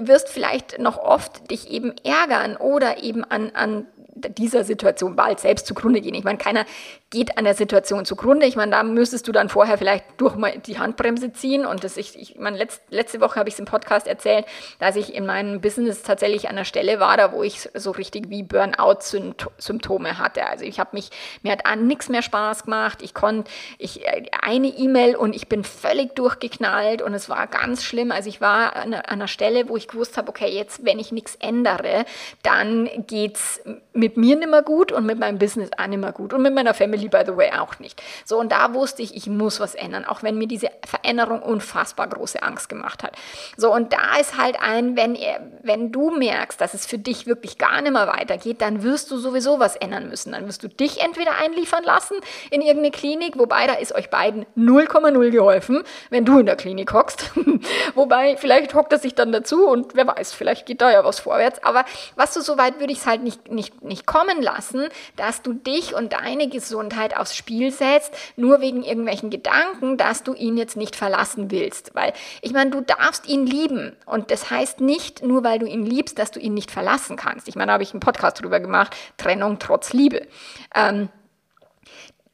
wirst 0.00 0.28
vielleicht 0.28 0.80
noch 0.80 0.98
oft 0.98 1.50
dich 1.50 1.70
eben 1.70 1.94
ärgern 2.04 2.56
oder 2.56 3.02
eben 3.02 3.22
an, 3.22 3.52
an 3.54 3.86
dieser 4.14 4.64
Situation 4.64 5.16
bald 5.16 5.40
selbst 5.40 5.66
zugrunde 5.66 6.00
gehen. 6.00 6.14
Ich 6.14 6.24
meine, 6.24 6.38
keiner 6.38 6.66
geht 7.10 7.38
an 7.38 7.44
der 7.44 7.54
Situation 7.54 8.04
zugrunde. 8.04 8.46
Ich 8.46 8.56
meine, 8.56 8.72
da 8.72 8.82
müsstest 8.82 9.28
du 9.28 9.32
dann 9.32 9.48
vorher 9.48 9.78
vielleicht 9.78 10.04
durch 10.18 10.34
mal 10.36 10.58
die 10.58 10.78
Handbremse 10.78 11.32
ziehen. 11.32 11.66
Und 11.66 11.84
das 11.84 11.96
ich, 11.96 12.18
ich 12.18 12.36
meine, 12.38 12.56
letzt, 12.56 12.82
letzte 12.90 13.20
Woche 13.20 13.36
habe 13.36 13.48
ich 13.48 13.54
es 13.54 13.58
im 13.58 13.66
Podcast 13.66 14.06
erzählt, 14.06 14.46
dass 14.78 14.96
ich 14.96 15.14
in 15.14 15.26
meinem 15.26 15.60
Business 15.60 16.02
tatsächlich 16.02 16.48
an 16.48 16.56
der 16.56 16.64
Stelle 16.64 17.00
war, 17.00 17.16
da 17.16 17.32
wo 17.32 17.42
ich 17.42 17.68
so 17.74 17.90
richtig 17.90 18.30
wie 18.30 18.42
Burnout-Symptome 18.42 20.18
hatte. 20.18 20.46
Also 20.46 20.64
ich 20.64 20.80
habe 20.80 20.90
mich, 20.92 21.10
mir 21.42 21.52
hat 21.52 21.66
an 21.66 21.86
nichts 21.86 22.08
mehr 22.08 22.22
Spaß 22.22 22.64
gemacht. 22.64 23.02
Ich 23.02 23.14
konnte, 23.14 23.50
ich, 23.78 24.02
eine 24.42 24.68
E-Mail 24.68 25.16
und 25.16 25.34
ich 25.34 25.48
bin 25.48 25.64
völlig 25.64 26.14
durchgeknallt 26.14 27.02
und 27.02 27.14
es 27.14 27.28
war 27.28 27.46
ganz 27.46 27.82
schlimm. 27.82 28.10
Also 28.10 28.28
ich 28.28 28.40
war 28.40 28.76
an, 28.76 28.94
an 28.94 29.04
einer 29.04 29.28
Stelle, 29.28 29.68
wo 29.68 29.76
ich 29.76 29.88
gewusst 29.88 30.16
habe, 30.16 30.28
okay, 30.28 30.48
jetzt, 30.48 30.84
wenn 30.84 30.98
ich 30.98 31.12
nichts 31.12 31.36
ändere, 31.36 32.04
dann 32.42 32.88
geht 33.06 33.36
es 33.36 33.60
mit 34.02 34.16
mir 34.16 34.34
nicht 34.34 34.50
mehr 34.50 34.62
gut 34.62 34.90
und 34.90 35.06
mit 35.06 35.20
meinem 35.20 35.38
Business 35.38 35.70
auch 35.78 35.86
nicht 35.86 36.00
mehr 36.00 36.10
gut 36.10 36.34
und 36.34 36.42
mit 36.42 36.52
meiner 36.52 36.74
Family, 36.74 37.08
by 37.08 37.22
the 37.24 37.36
way, 37.36 37.52
auch 37.52 37.78
nicht. 37.78 38.02
So, 38.24 38.36
und 38.36 38.50
da 38.50 38.74
wusste 38.74 39.00
ich, 39.00 39.14
ich 39.14 39.28
muss 39.28 39.60
was 39.60 39.76
ändern, 39.76 40.04
auch 40.04 40.24
wenn 40.24 40.36
mir 40.36 40.48
diese 40.48 40.70
Veränderung 40.84 41.40
unfassbar 41.40 42.08
große 42.08 42.42
Angst 42.42 42.68
gemacht 42.68 43.04
hat. 43.04 43.12
So, 43.56 43.72
und 43.72 43.92
da 43.92 44.16
ist 44.20 44.36
halt 44.36 44.56
ein, 44.60 44.96
wenn, 44.96 45.16
wenn 45.62 45.92
du 45.92 46.10
merkst, 46.10 46.60
dass 46.60 46.74
es 46.74 46.84
für 46.84 46.98
dich 46.98 47.28
wirklich 47.28 47.58
gar 47.58 47.80
nicht 47.80 47.92
mehr 47.92 48.08
weitergeht, 48.08 48.60
dann 48.60 48.82
wirst 48.82 49.08
du 49.12 49.18
sowieso 49.18 49.60
was 49.60 49.76
ändern 49.76 50.08
müssen. 50.08 50.32
Dann 50.32 50.48
wirst 50.48 50.64
du 50.64 50.68
dich 50.68 51.00
entweder 51.00 51.36
einliefern 51.40 51.84
lassen 51.84 52.16
in 52.50 52.60
irgendeine 52.60 52.90
Klinik, 52.90 53.38
wobei 53.38 53.68
da 53.68 53.74
ist 53.74 53.94
euch 53.94 54.10
beiden 54.10 54.46
0,0 54.56 55.30
geholfen, 55.30 55.84
wenn 56.10 56.24
du 56.24 56.40
in 56.40 56.46
der 56.46 56.56
Klinik 56.56 56.92
hockst. 56.92 57.30
wobei, 57.94 58.36
vielleicht 58.36 58.74
hockt 58.74 58.92
er 58.92 58.98
sich 58.98 59.14
dann 59.14 59.30
dazu 59.30 59.64
und 59.68 59.94
wer 59.94 60.08
weiß, 60.08 60.32
vielleicht 60.32 60.66
geht 60.66 60.80
da 60.80 60.90
ja 60.90 61.04
was 61.04 61.20
vorwärts. 61.20 61.62
Aber 61.62 61.84
was 62.16 62.34
du 62.34 62.40
so 62.40 62.58
weit 62.58 62.80
würde 62.80 62.92
ich 62.92 62.98
es 62.98 63.06
halt 63.06 63.22
nicht, 63.22 63.52
nicht, 63.52 63.84
nicht 63.92 64.06
kommen 64.06 64.40
lassen, 64.42 64.88
dass 65.16 65.42
du 65.42 65.52
dich 65.52 65.94
und 65.94 66.14
deine 66.14 66.48
Gesundheit 66.48 67.14
aufs 67.16 67.36
Spiel 67.36 67.70
setzt, 67.70 68.14
nur 68.36 68.60
wegen 68.62 68.82
irgendwelchen 68.82 69.28
Gedanken, 69.28 69.98
dass 69.98 70.22
du 70.22 70.32
ihn 70.32 70.56
jetzt 70.56 70.76
nicht 70.76 70.96
verlassen 70.96 71.50
willst. 71.50 71.94
Weil 71.94 72.14
ich 72.40 72.52
meine, 72.52 72.70
du 72.70 72.80
darfst 72.80 73.28
ihn 73.28 73.46
lieben 73.46 73.94
und 74.06 74.30
das 74.30 74.50
heißt 74.50 74.80
nicht, 74.80 75.22
nur 75.22 75.44
weil 75.44 75.58
du 75.58 75.66
ihn 75.66 75.84
liebst, 75.84 76.18
dass 76.18 76.30
du 76.30 76.40
ihn 76.40 76.54
nicht 76.54 76.70
verlassen 76.70 77.16
kannst. 77.16 77.48
Ich 77.48 77.54
meine, 77.54 77.68
da 77.68 77.72
habe 77.74 77.82
ich 77.82 77.92
einen 77.92 78.00
Podcast 78.00 78.40
drüber 78.42 78.60
gemacht, 78.60 78.96
Trennung 79.18 79.58
trotz 79.58 79.92
Liebe. 79.92 80.26
Ähm, 80.74 81.10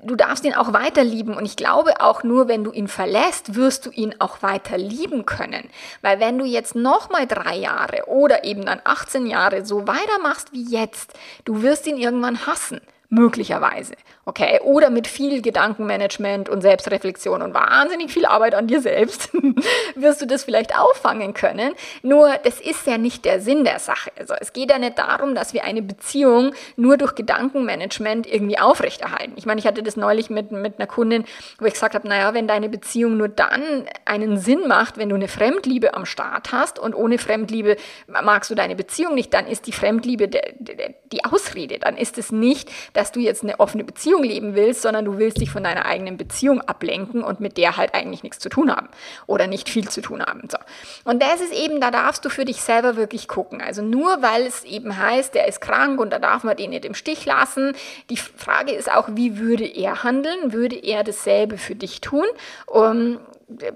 du 0.01 0.15
darfst 0.15 0.45
ihn 0.45 0.55
auch 0.55 0.73
weiter 0.73 1.05
lieben. 1.05 1.35
Und 1.37 1.45
ich 1.45 1.57
glaube 1.57 2.01
auch 2.01 2.23
nur, 2.23 2.49
wenn 2.49 2.65
du 2.65 2.73
ihn 2.73 2.89
verlässt, 2.89 3.55
wirst 3.55 3.87
du 3.87 3.91
ihn 3.91 4.15
auch 4.19 4.43
weiter 4.43 4.79
lieben 4.79 5.27
können. 5.27 5.69
Weil 6.03 6.21
wenn 6.21 6.39
du 6.39 6.45
jetzt 6.45 6.75
nochmal 6.75 7.27
drei 7.27 7.57
Jahre 7.57 8.07
oder 8.07 8.45
eben 8.45 8.65
dann 8.65 8.81
18 8.85 9.27
Jahre 9.27 9.65
so 9.65 9.87
weitermachst 9.87 10.53
wie 10.53 10.65
jetzt, 10.65 11.15
du 11.45 11.63
wirst 11.63 11.87
ihn 11.87 11.97
irgendwann 11.97 12.47
hassen. 12.47 12.81
Möglicherweise. 13.11 13.95
Okay? 14.29 14.61
Oder 14.63 14.91
mit 14.91 15.07
viel 15.07 15.41
Gedankenmanagement 15.41 16.51
und 16.51 16.61
Selbstreflexion 16.61 17.41
und 17.41 17.55
wahnsinnig 17.55 18.13
viel 18.13 18.27
Arbeit 18.27 18.55
an 18.55 18.67
dir 18.67 18.83
selbst 18.83 19.31
wirst 19.95 20.21
du 20.21 20.27
das 20.27 20.45
vielleicht 20.45 20.79
auffangen 20.79 21.33
können. 21.33 21.73
Nur, 22.03 22.35
das 22.45 22.61
ist 22.61 22.87
ja 22.87 22.99
nicht 22.99 23.25
der 23.25 23.41
Sinn 23.41 23.65
der 23.65 23.79
Sache. 23.79 24.11
Also, 24.19 24.35
es 24.39 24.53
geht 24.53 24.71
ja 24.71 24.79
nicht 24.79 24.99
darum, 24.99 25.35
dass 25.35 25.55
wir 25.55 25.65
eine 25.65 25.81
Beziehung 25.81 26.53
nur 26.77 26.99
durch 26.99 27.15
Gedankenmanagement 27.15 28.27
irgendwie 28.31 28.59
aufrechterhalten. 28.59 29.33
Ich 29.37 29.47
meine, 29.47 29.61
ich 29.61 29.67
hatte 29.67 29.83
das 29.83 29.97
neulich 29.97 30.29
mit, 30.29 30.53
mit 30.53 30.79
einer 30.79 30.87
Kundin, 30.87 31.25
wo 31.59 31.65
ich 31.65 31.73
gesagt 31.73 31.95
habe, 31.95 32.07
naja, 32.07 32.35
wenn 32.35 32.47
deine 32.47 32.69
Beziehung 32.69 33.17
nur 33.17 33.29
dann 33.29 33.87
einen 34.05 34.37
Sinn 34.37 34.69
macht, 34.69 34.99
wenn 34.99 35.09
du 35.09 35.15
eine 35.15 35.29
Fremdliebe 35.29 35.95
am 35.95 36.05
Start 36.05 36.53
hast 36.53 36.79
und 36.79 36.95
ohne 36.95 37.17
Fremdliebe 37.17 37.79
magst 38.07 38.51
du 38.51 38.55
deine 38.55 38.77
Beziehung 38.77 39.15
nicht, 39.15 39.33
dann 39.33 39.47
ist 39.47 39.67
die 39.67 39.73
Fremdliebe 39.73 40.29
die 40.29 41.25
Ausrede. 41.25 41.79
Dann 41.79 41.97
ist 41.97 42.19
es 42.19 42.31
nicht, 42.31 42.71
dass 42.93 43.11
du 43.11 43.21
jetzt 43.21 43.43
eine 43.43 43.59
offene 43.59 43.85
Beziehung 43.85 44.18
leben 44.23 44.55
willst, 44.55 44.83
sondern 44.83 45.05
du 45.05 45.19
willst 45.19 45.41
dich 45.41 45.51
von 45.51 45.65
deiner 45.65 45.87
eigenen 45.87 46.17
Beziehung 46.17 46.61
ablenken 46.63 47.23
und 47.23 47.41
mit 47.41 47.57
der 47.57 47.77
halt 47.77 47.95
eigentlich 47.95 48.23
nichts 48.23 48.39
zu 48.39 48.49
tun 48.49 48.71
haben 48.75 48.89
oder 49.27 49.47
nicht 49.47 49.69
viel 49.69 49.89
zu 49.89 50.01
tun 50.01 50.23
haben. 50.23 50.49
So. 50.51 50.59
Und 51.05 51.23
das 51.23 51.41
ist 51.41 51.53
eben, 51.53 51.81
da 51.81 51.91
darfst 51.91 52.25
du 52.25 52.29
für 52.29 52.45
dich 52.45 52.63
selber 52.63 52.97
wirklich 52.97 53.29
gucken. 53.29 53.61
Also 53.61 53.83
nur 53.83 54.23
weil 54.23 54.43
es 54.43 54.65
eben 54.65 54.97
heißt, 54.97 55.35
der 55.35 55.49
ist 55.49 55.61
krank 55.61 56.01
und 56.01 56.11
da 56.11 56.19
darf 56.19 56.45
man 56.45 56.57
den 56.57 56.71
nicht 56.71 56.85
im 56.85 56.95
Stich 56.95 57.25
lassen. 57.27 57.75
Die 58.11 58.17
Frage 58.17 58.73
ist 58.73 58.91
auch, 58.91 59.09
wie 59.13 59.39
würde 59.39 59.67
er 59.67 60.05
handeln? 60.05 60.53
Würde 60.53 60.77
er 60.77 61.05
dasselbe 61.05 61.59
für 61.59 61.75
dich 61.75 62.01
tun? 62.01 62.27
Um, 62.67 63.19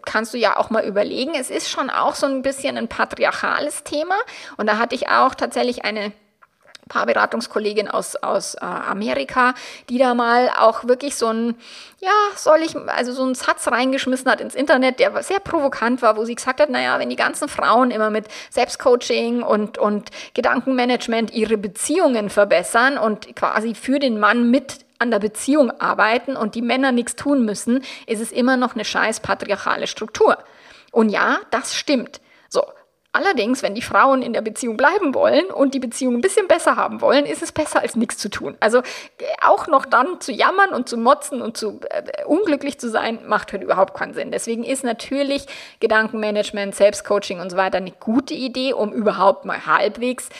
kannst 0.04 0.34
du 0.34 0.38
ja 0.38 0.56
auch 0.56 0.70
mal 0.70 0.84
überlegen. 0.84 1.32
Es 1.34 1.50
ist 1.50 1.68
schon 1.68 1.90
auch 1.90 2.14
so 2.14 2.26
ein 2.26 2.42
bisschen 2.42 2.76
ein 2.76 2.88
patriarchales 2.88 3.84
Thema. 3.84 4.16
Und 4.56 4.66
da 4.66 4.78
hatte 4.78 4.94
ich 4.94 5.08
auch 5.08 5.34
tatsächlich 5.34 5.84
eine 5.84 6.12
Paarberatungskollegin 6.92 7.88
aus, 7.88 8.16
aus 8.16 8.54
äh, 8.54 8.60
Amerika, 8.60 9.54
die 9.88 9.96
da 9.96 10.14
mal 10.14 10.50
auch 10.58 10.84
wirklich 10.84 11.16
so 11.16 11.28
ein, 11.28 11.54
ja, 12.00 12.10
soll 12.36 12.60
ich, 12.62 12.76
also 12.76 13.12
so 13.12 13.22
einen 13.22 13.34
Satz 13.34 13.66
reingeschmissen 13.68 14.30
hat 14.30 14.42
ins 14.42 14.54
Internet, 14.54 15.00
der 15.00 15.22
sehr 15.22 15.40
provokant 15.40 16.02
war, 16.02 16.16
wo 16.16 16.24
sie 16.24 16.34
gesagt 16.34 16.60
hat, 16.60 16.68
naja, 16.68 16.98
wenn 16.98 17.08
die 17.08 17.16
ganzen 17.16 17.48
Frauen 17.48 17.90
immer 17.90 18.10
mit 18.10 18.26
Selbstcoaching 18.50 19.42
und, 19.42 19.78
und 19.78 20.10
Gedankenmanagement 20.34 21.32
ihre 21.32 21.56
Beziehungen 21.56 22.28
verbessern 22.28 22.98
und 22.98 23.34
quasi 23.34 23.74
für 23.74 23.98
den 23.98 24.20
Mann 24.20 24.50
mit 24.50 24.80
an 24.98 25.10
der 25.10 25.18
Beziehung 25.18 25.70
arbeiten 25.80 26.36
und 26.36 26.54
die 26.54 26.62
Männer 26.62 26.92
nichts 26.92 27.16
tun 27.16 27.44
müssen, 27.44 27.82
ist 28.06 28.20
es 28.20 28.30
immer 28.30 28.56
noch 28.56 28.74
eine 28.74 28.84
scheiß 28.84 29.20
patriarchale 29.20 29.86
Struktur. 29.86 30.36
Und 30.92 31.08
ja, 31.08 31.38
das 31.50 31.74
stimmt. 31.74 32.20
Allerdings, 33.14 33.62
wenn 33.62 33.74
die 33.74 33.82
Frauen 33.82 34.22
in 34.22 34.32
der 34.32 34.40
Beziehung 34.40 34.78
bleiben 34.78 35.14
wollen 35.14 35.50
und 35.50 35.74
die 35.74 35.80
Beziehung 35.80 36.14
ein 36.14 36.22
bisschen 36.22 36.48
besser 36.48 36.76
haben 36.76 37.02
wollen, 37.02 37.26
ist 37.26 37.42
es 37.42 37.52
besser 37.52 37.80
als 37.80 37.94
nichts 37.94 38.16
zu 38.16 38.30
tun. 38.30 38.56
Also 38.58 38.78
äh, 38.78 39.24
auch 39.42 39.66
noch 39.66 39.84
dann 39.84 40.18
zu 40.20 40.32
jammern 40.32 40.70
und 40.70 40.88
zu 40.88 40.96
motzen 40.96 41.42
und 41.42 41.58
zu 41.58 41.80
äh, 41.90 42.24
unglücklich 42.24 42.80
zu 42.80 42.88
sein, 42.88 43.18
macht 43.26 43.52
halt 43.52 43.62
überhaupt 43.62 43.92
keinen 43.92 44.14
Sinn. 44.14 44.30
Deswegen 44.30 44.64
ist 44.64 44.82
natürlich 44.82 45.44
Gedankenmanagement, 45.80 46.74
Selbstcoaching 46.74 47.40
und 47.40 47.50
so 47.50 47.58
weiter 47.58 47.76
eine 47.76 47.92
gute 47.92 48.32
Idee, 48.32 48.72
um 48.72 48.94
überhaupt 48.94 49.44
mal 49.44 49.66
halbwegs 49.66 50.30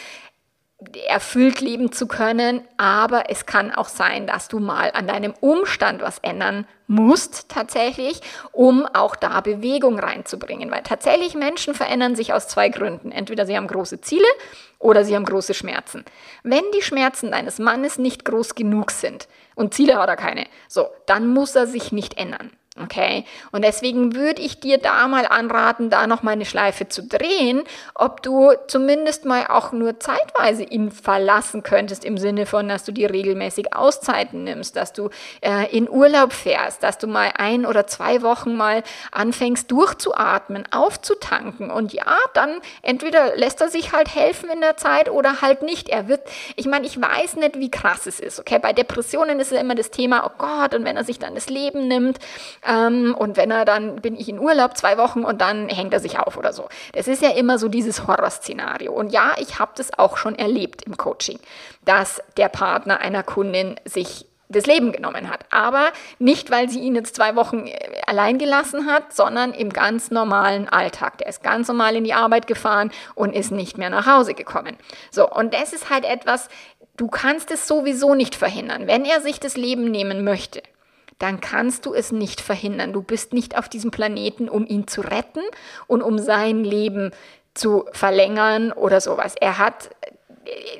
erfüllt 1.07 1.61
leben 1.61 1.93
zu 1.93 2.07
können, 2.07 2.63
aber 2.77 3.31
es 3.31 3.47
kann 3.47 3.73
auch 3.73 3.89
sein, 3.89 4.27
dass 4.27 4.49
du 4.49 4.59
mal 4.59 4.91
an 4.93 5.07
deinem 5.07 5.35
Umstand 5.41 6.03
was 6.03 6.19
ändern 6.19 6.67
musst 6.87 7.49
tatsächlich, 7.49 8.21
um 8.53 8.87
auch 8.87 9.17
da 9.17 9.41
Bewegung 9.41 9.99
reinzubringen, 9.99 10.71
weil 10.71 10.83
tatsächlich 10.83 11.35
Menschen 11.35 11.75
verändern 11.75 12.17
sich 12.17 12.33
aus 12.35 12.49
zwei 12.49 12.69
Gründen. 12.69 13.13
Entweder 13.13 13.47
sie 13.47 13.57
haben 13.57 13.67
große 13.67 14.01
Ziele 14.01 14.27
oder 14.79 15.05
sie 15.05 15.15
haben 15.15 15.25
große 15.25 15.55
Schmerzen. 15.55 16.05
Wenn 16.43 16.65
die 16.75 16.83
Schmerzen 16.83 17.31
deines 17.31 17.59
Mannes 17.59 17.99
nicht 17.99 18.25
groß 18.25 18.55
genug 18.55 18.91
sind 18.91 19.29
und 19.55 19.75
Ziele 19.75 19.99
hat 19.99 20.09
er 20.09 20.17
keine, 20.17 20.47
so, 20.69 20.89
dann 21.07 21.29
muss 21.29 21.55
er 21.55 21.67
sich 21.67 21.93
nicht 21.93 22.19
ändern. 22.19 22.51
Okay, 22.81 23.27
und 23.51 23.63
deswegen 23.63 24.15
würde 24.15 24.41
ich 24.41 24.59
dir 24.59 24.79
da 24.79 25.07
mal 25.07 25.27
anraten, 25.27 25.91
da 25.91 26.07
noch 26.07 26.23
mal 26.23 26.31
eine 26.31 26.47
Schleife 26.47 26.89
zu 26.89 27.03
drehen, 27.03 27.65
ob 27.95 28.23
du 28.23 28.53
zumindest 28.67 29.27
mal 29.27 29.47
auch 29.49 29.73
nur 29.73 30.01
zeitweise 30.01 30.63
ihn 30.63 30.91
verlassen 30.91 31.63
könntest, 31.63 32.03
im 32.03 32.17
Sinne 32.17 32.47
von, 32.47 32.71
dass 32.71 32.85
du 32.85 32.93
dir 32.93 33.11
regelmäßig 33.11 33.77
Auszeiten 33.77 34.45
nimmst, 34.45 34.75
dass 34.75 34.95
du 34.95 35.11
äh, 35.43 35.71
in 35.71 35.87
Urlaub 35.87 36.33
fährst, 36.33 36.83
dass 36.83 36.97
du 36.97 37.09
mal 37.09 37.33
ein 37.37 37.67
oder 37.67 37.87
zwei 37.87 38.23
Wochen 38.23 38.57
mal 38.57 38.83
anfängst 39.11 39.71
durchzuatmen, 39.71 40.65
aufzutanken. 40.73 41.71
Und 41.71 41.93
ja, 41.93 42.17
dann 42.33 42.59
entweder 42.81 43.37
lässt 43.37 43.61
er 43.61 43.69
sich 43.69 43.93
halt 43.93 44.15
helfen 44.15 44.49
in 44.49 44.63
der 44.63 44.79
Zeit 44.79 45.11
oder 45.11 45.43
halt 45.43 45.61
nicht. 45.61 45.91
Er 45.91 46.09
wird, 46.09 46.23
ich 46.57 46.65
meine, 46.65 46.87
ich 46.87 46.99
weiß 46.99 47.37
nicht, 47.37 47.59
wie 47.59 47.71
krass 47.71 48.07
es 48.07 48.19
ist. 48.19 48.41
Okay, 48.41 48.59
bei 48.59 48.73
Depressionen 48.73 49.41
ist 49.41 49.53
ja 49.53 49.61
immer 49.61 49.75
das 49.75 49.91
Thema, 49.91 50.25
oh 50.25 50.33
Gott, 50.39 50.75
und 50.75 50.87
wenn 50.87 50.97
er 50.97 51.05
sich 51.05 51.19
dann 51.19 51.35
das 51.35 51.51
Leben 51.51 51.87
nimmt, 51.87 52.19
ähm, 52.67 53.15
und 53.19 53.37
wenn 53.37 53.51
er 53.51 53.65
dann, 53.65 53.97
bin 53.97 54.15
ich 54.15 54.29
in 54.29 54.39
Urlaub 54.39 54.77
zwei 54.77 54.99
Wochen 54.99 55.25
und 55.25 55.41
dann 55.41 55.69
hängt 55.69 55.93
er 55.93 56.01
sich 56.01 56.19
auf 56.19 56.37
oder 56.37 56.53
so. 56.53 56.69
Das 56.93 57.09
ist 57.09 57.23
ja 57.23 57.31
immer 57.31 57.59
so 57.59 57.69
dieses 57.69 58.07
Horrorszenario. 58.07 58.93
Und 58.93 59.13
ja, 59.13 59.33
ich 59.39 59.59
habe 59.59 59.73
das 59.77 59.99
auch 59.99 60.17
schon 60.17 60.37
erlebt 60.37 60.83
im 60.83 60.97
Coaching, 60.97 61.39
dass 61.85 62.23
der 62.37 62.49
Partner 62.49 63.01
einer 63.01 63.23
Kundin 63.23 63.77
sich 63.85 64.27
das 64.53 64.67
Leben 64.67 64.93
genommen 64.93 65.31
hat. 65.31 65.47
Aber 65.51 65.93
nicht, 66.19 66.51
weil 66.51 66.69
sie 66.69 66.81
ihn 66.81 66.95
jetzt 66.95 67.17
zwei 67.17 67.35
Wochen 67.37 67.67
äh, 67.67 68.03
allein 68.07 68.39
gelassen 68.39 68.87
hat, 68.87 69.13
sondern 69.13 69.53
im 69.53 69.71
ganz 69.71 70.11
normalen 70.11 70.69
Alltag. 70.69 71.19
Der 71.19 71.29
ist 71.29 71.43
ganz 71.43 71.69
normal 71.69 71.97
in 71.97 72.05
die 72.05 72.15
Arbeit 72.15 72.47
gefahren 72.47 72.93
und 73.15 73.35
ist 73.35 73.51
nicht 73.51 73.79
mehr 73.79 73.91
nach 73.91 74.07
Hause 74.07 74.35
gekommen. 74.35 74.77
So, 75.11 75.29
und 75.29 75.55
das 75.55 75.73
ist 75.73 75.91
halt 75.91 76.05
etwas, 76.05 76.49
du 76.97 77.09
kannst 77.09 77.51
es 77.51 77.67
sowieso 77.67 78.15
nicht 78.15 78.35
verhindern. 78.35 78.87
Wenn 78.87 79.05
er 79.05 79.21
sich 79.21 79.41
das 79.41 79.57
Leben 79.57 79.91
nehmen 79.91 80.23
möchte, 80.23 80.63
dann 81.23 81.41
kannst 81.41 81.87
du 81.87 81.95
es 81.95 82.11
nicht 82.11 82.41
verhindern. 82.41 82.93
Du 82.93 83.01
bist 83.01 83.33
nicht 83.33 83.57
auf 83.57 83.69
diesem 83.69 83.93
Planeten, 83.93 84.49
um 84.49 84.67
ihn 84.67 84.89
zu 84.89 85.03
retten 85.03 85.43
und 85.87 86.03
um 86.03 86.19
sein 86.19 86.65
Leben 86.65 87.13
zu 87.55 87.85
verlängern 87.93 88.73
oder 88.73 89.01
sowas. 89.01 89.37
Er 89.41 89.59
hat 89.59 89.91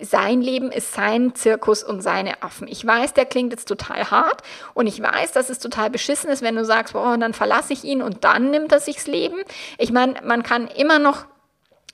sein 0.01 0.43
Leben 0.43 0.73
ist 0.73 0.93
sein 0.93 1.37
Zirkus 1.37 1.85
und 1.85 2.01
seine 2.01 2.43
Affen. 2.43 2.67
Ich 2.67 2.85
weiß, 2.85 3.15
der 3.15 3.27
klingt 3.27 3.53
jetzt 3.53 3.69
total 3.69 4.11
hart 4.11 4.43
und 4.75 4.89
ich 4.89 5.01
weiß, 5.01 5.31
dass 5.31 5.51
es 5.51 5.61
total 5.61 5.89
beschissen 5.91 6.31
ist, 6.31 6.43
wenn 6.43 6.57
du 6.57 6.65
sagst, 6.65 6.95
boah, 6.95 7.17
dann 7.17 7.33
verlasse 7.33 7.73
ich 7.73 7.85
ihn 7.85 8.03
und 8.03 8.25
dann 8.25 8.51
nimmt 8.51 8.73
er 8.73 8.81
sich's 8.81 9.07
Leben. 9.07 9.37
Ich 9.79 9.93
meine, 9.93 10.15
man 10.25 10.43
kann 10.43 10.67
immer 10.67 10.99
noch 10.99 11.27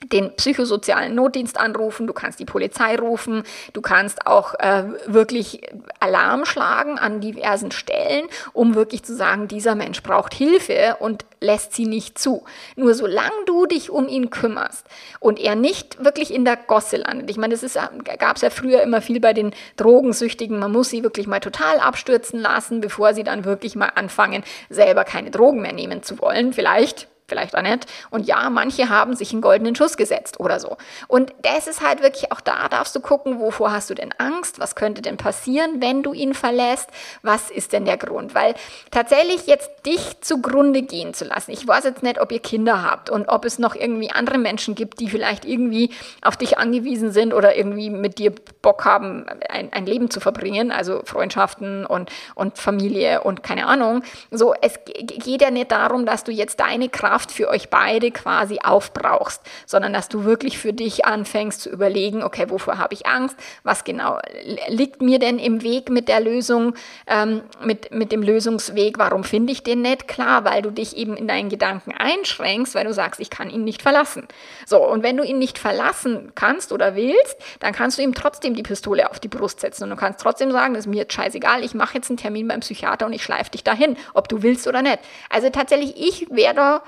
den 0.05 0.35
psychosozialen 0.37 1.15
Notdienst 1.15 1.59
anrufen, 1.59 2.07
du 2.07 2.13
kannst 2.13 2.39
die 2.39 2.45
Polizei 2.45 2.97
rufen, 2.97 3.43
du 3.73 3.81
kannst 3.81 4.27
auch 4.27 4.55
äh, 4.55 4.85
wirklich 5.07 5.63
Alarm 5.99 6.45
schlagen 6.45 6.99
an 6.99 7.21
diversen 7.21 7.73
Stellen, 7.73 8.29
um 8.53 8.75
wirklich 8.77 9.03
zu 9.03 9.15
sagen, 9.15 9.49
dieser 9.49 9.75
Mensch 9.75 10.03
braucht 10.03 10.35
Hilfe 10.35 10.97
und 11.01 11.25
lässt 11.41 11.75
sie 11.75 11.87
nicht 11.87 12.19
zu. 12.19 12.45
Nur 12.77 12.95
solange 12.95 13.45
du 13.47 13.67
dich 13.67 13.91
um 13.91 14.09
ihn 14.09 14.31
kümmerst 14.31 14.87
und 15.19 15.41
er 15.41 15.57
nicht 15.57 16.03
wirklich 16.03 16.33
in 16.33 16.45
der 16.45 16.57
Gosse 16.57 16.99
landet. 16.99 17.29
Ich 17.31 17.37
meine, 17.37 17.57
das 17.57 17.79
gab 18.19 18.37
es 18.37 18.43
ja 18.43 18.51
früher 18.51 18.83
immer 18.83 19.03
viel 19.03 19.21
bei 19.21 19.33
den 19.33 19.53
Drogensüchtigen. 19.77 20.59
Man 20.59 20.73
muss 20.73 20.91
sie 20.91 21.03
wirklich 21.03 21.27
mal 21.27 21.41
total 21.41 21.81
abstürzen 21.81 22.41
lassen, 22.41 22.81
bevor 22.81 23.15
sie 23.15 23.25
dann 23.25 23.45
wirklich 23.45 23.75
mal 23.75 23.91
anfangen, 23.95 24.45
selber 24.71 25.05
keine 25.05 25.31
Drogen 25.31 25.61
mehr 25.61 25.73
nehmen 25.73 26.03
zu 26.03 26.21
wollen. 26.21 26.53
Vielleicht 26.53 27.09
vielleicht 27.29 27.57
auch 27.57 27.63
nicht. 27.63 27.87
Und 28.11 28.27
ja, 28.27 28.51
manche 28.51 28.89
haben 28.89 29.15
sich 29.15 29.33
einen 29.33 29.43
goldenen 29.43 29.77
Schuss 29.77 29.97
gesetzt 29.97 30.41
oder 30.41 30.59
so. 30.59 30.77
Und 31.07 31.33
das 31.43 31.67
ist 31.67 31.87
halt 31.87 32.03
wirklich, 32.03 32.33
auch 32.33 32.41
da 32.41 32.69
darfst 32.69 32.97
du 32.97 33.01
gucken, 33.01 33.39
wovor 33.39 33.73
hast 33.73 33.91
du 33.91 33.95
denn 33.95 34.13
Angst? 34.19 34.59
Was 34.59 34.75
könnte 34.75 35.03
denn 35.03 35.17
passieren, 35.17 35.81
wenn 35.81 36.03
du 36.03 36.13
ihn 36.13 36.35
verlässt? 36.35 36.91
Was 37.23 37.51
ist 37.51 37.73
denn 37.73 37.85
der 37.85 37.99
Grund? 37.99 38.35
Weil 38.35 38.55
tatsächlich 38.91 39.47
jetzt 39.47 39.71
dich 39.87 40.21
zugrunde 40.21 40.83
gehen 40.83 41.15
zu 41.15 41.25
lassen, 41.25 41.53
ich 41.53 41.67
weiß 41.67 41.85
jetzt 41.85 42.03
nicht, 42.03 42.21
ob 42.21 42.33
ihr 42.33 42.41
Kinder 42.41 42.83
habt 42.83 43.11
und 43.11 43.29
ob 43.29 43.45
es 43.45 43.59
noch 43.59 43.75
irgendwie 43.75 44.11
andere 44.11 44.39
Menschen 44.39 44.75
gibt, 44.75 45.01
die 45.01 45.09
vielleicht 45.09 45.45
irgendwie 45.45 45.91
auf 46.23 46.37
dich 46.37 46.59
angewiesen 46.59 47.13
sind 47.13 47.35
oder 47.35 47.57
irgendwie 47.57 47.91
mit 47.91 48.19
dir 48.19 48.33
Bock 48.63 48.85
haben, 48.85 49.27
ein, 49.49 49.73
ein 49.73 49.87
Leben 49.87 50.11
zu 50.11 50.21
verbringen, 50.21 50.73
also 50.73 51.03
Freundschaften 51.05 51.85
und, 51.87 52.11
und 52.35 52.59
Familie 52.59 53.23
und 53.23 53.43
keine 53.43 53.67
Ahnung. 53.67 54.03
So, 54.31 54.55
es 54.61 54.79
geht 54.85 55.43
ja 55.43 55.51
nicht 55.51 55.71
darum, 55.71 56.07
dass 56.07 56.25
du 56.25 56.33
jetzt 56.33 56.61
deine 56.61 56.89
Kraft 56.89 57.18
Kraft 57.19 57.33
für 57.33 57.49
euch 57.49 57.69
beide 57.69 58.13
quasi 58.13 58.61
aufbrauchst, 58.63 59.43
sondern 59.67 59.93
dass 59.93 60.09
du 60.09 60.23
wirklich 60.23 60.57
für 60.57 60.73
dich 60.73 61.05
anfängst 61.05 61.63
zu 61.63 61.69
überlegen, 61.69 62.23
okay, 62.23 62.49
wovor 62.49 62.79
habe 62.79 62.95
ich 62.95 63.07
Angst? 63.07 63.37
Was 63.65 63.83
genau 63.83 64.21
liegt 64.69 65.03
mir 65.03 65.19
denn 65.19 65.41
im 65.41 65.63
Weg 65.63 65.91
mit 65.91 66.07
der 66.07 66.21
Lösung, 66.21 66.75
ähm, 67.09 67.43
mit, 67.65 67.91
mit 67.91 68.13
dem 68.13 68.23
Lösungsweg? 68.23 69.01
Warum 69.01 69.25
finde 69.25 69.53
ich 69.53 69.65
den 69.65 69.83
nicht? 69.83 70.07
Klar, 70.07 70.45
weil 70.45 70.63
du 70.63 70.71
dich 70.71 70.97
eben 70.97 71.17
in 71.17 71.27
deinen 71.27 71.49
Gedanken 71.49 71.91
einschränkst, 71.91 72.77
weil 72.77 72.85
du 72.85 72.95
sagst, 72.95 73.19
ich 73.19 73.31
kann 73.31 73.51
ihn 73.51 73.65
nicht 73.65 73.83
verlassen. 73.83 74.29
So, 74.65 74.89
und 74.89 75.03
wenn 75.03 75.17
du 75.17 75.25
ihn 75.25 75.41
nicht 75.41 75.59
verlassen 75.59 76.31
kannst 76.37 76.71
oder 76.71 76.95
willst, 76.95 77.37
dann 77.59 77.73
kannst 77.73 77.99
du 77.99 78.03
ihm 78.03 78.15
trotzdem 78.15 78.55
die 78.55 78.63
Pistole 78.63 79.11
auf 79.11 79.19
die 79.19 79.27
Brust 79.27 79.59
setzen 79.59 79.83
und 79.83 79.91
du 79.91 79.97
kannst 79.97 80.21
trotzdem 80.21 80.53
sagen, 80.53 80.75
das 80.75 80.85
ist 80.85 80.91
mir 80.91 80.99
jetzt 80.99 81.15
scheißegal, 81.15 81.65
ich 81.65 81.75
mache 81.75 81.97
jetzt 81.97 82.11
einen 82.11 82.17
Termin 82.17 82.47
beim 82.47 82.61
Psychiater 82.61 83.07
und 83.07 83.13
ich 83.13 83.25
schleife 83.25 83.51
dich 83.51 83.65
dahin, 83.65 83.97
ob 84.15 84.29
du 84.29 84.45
willst 84.45 84.69
oder 84.69 84.83
nicht. 84.83 85.01
Also 85.31 85.51
tatsächlich, 85.51 85.97
ich 85.97 86.29
wäre 86.31 86.55
da 86.55 86.83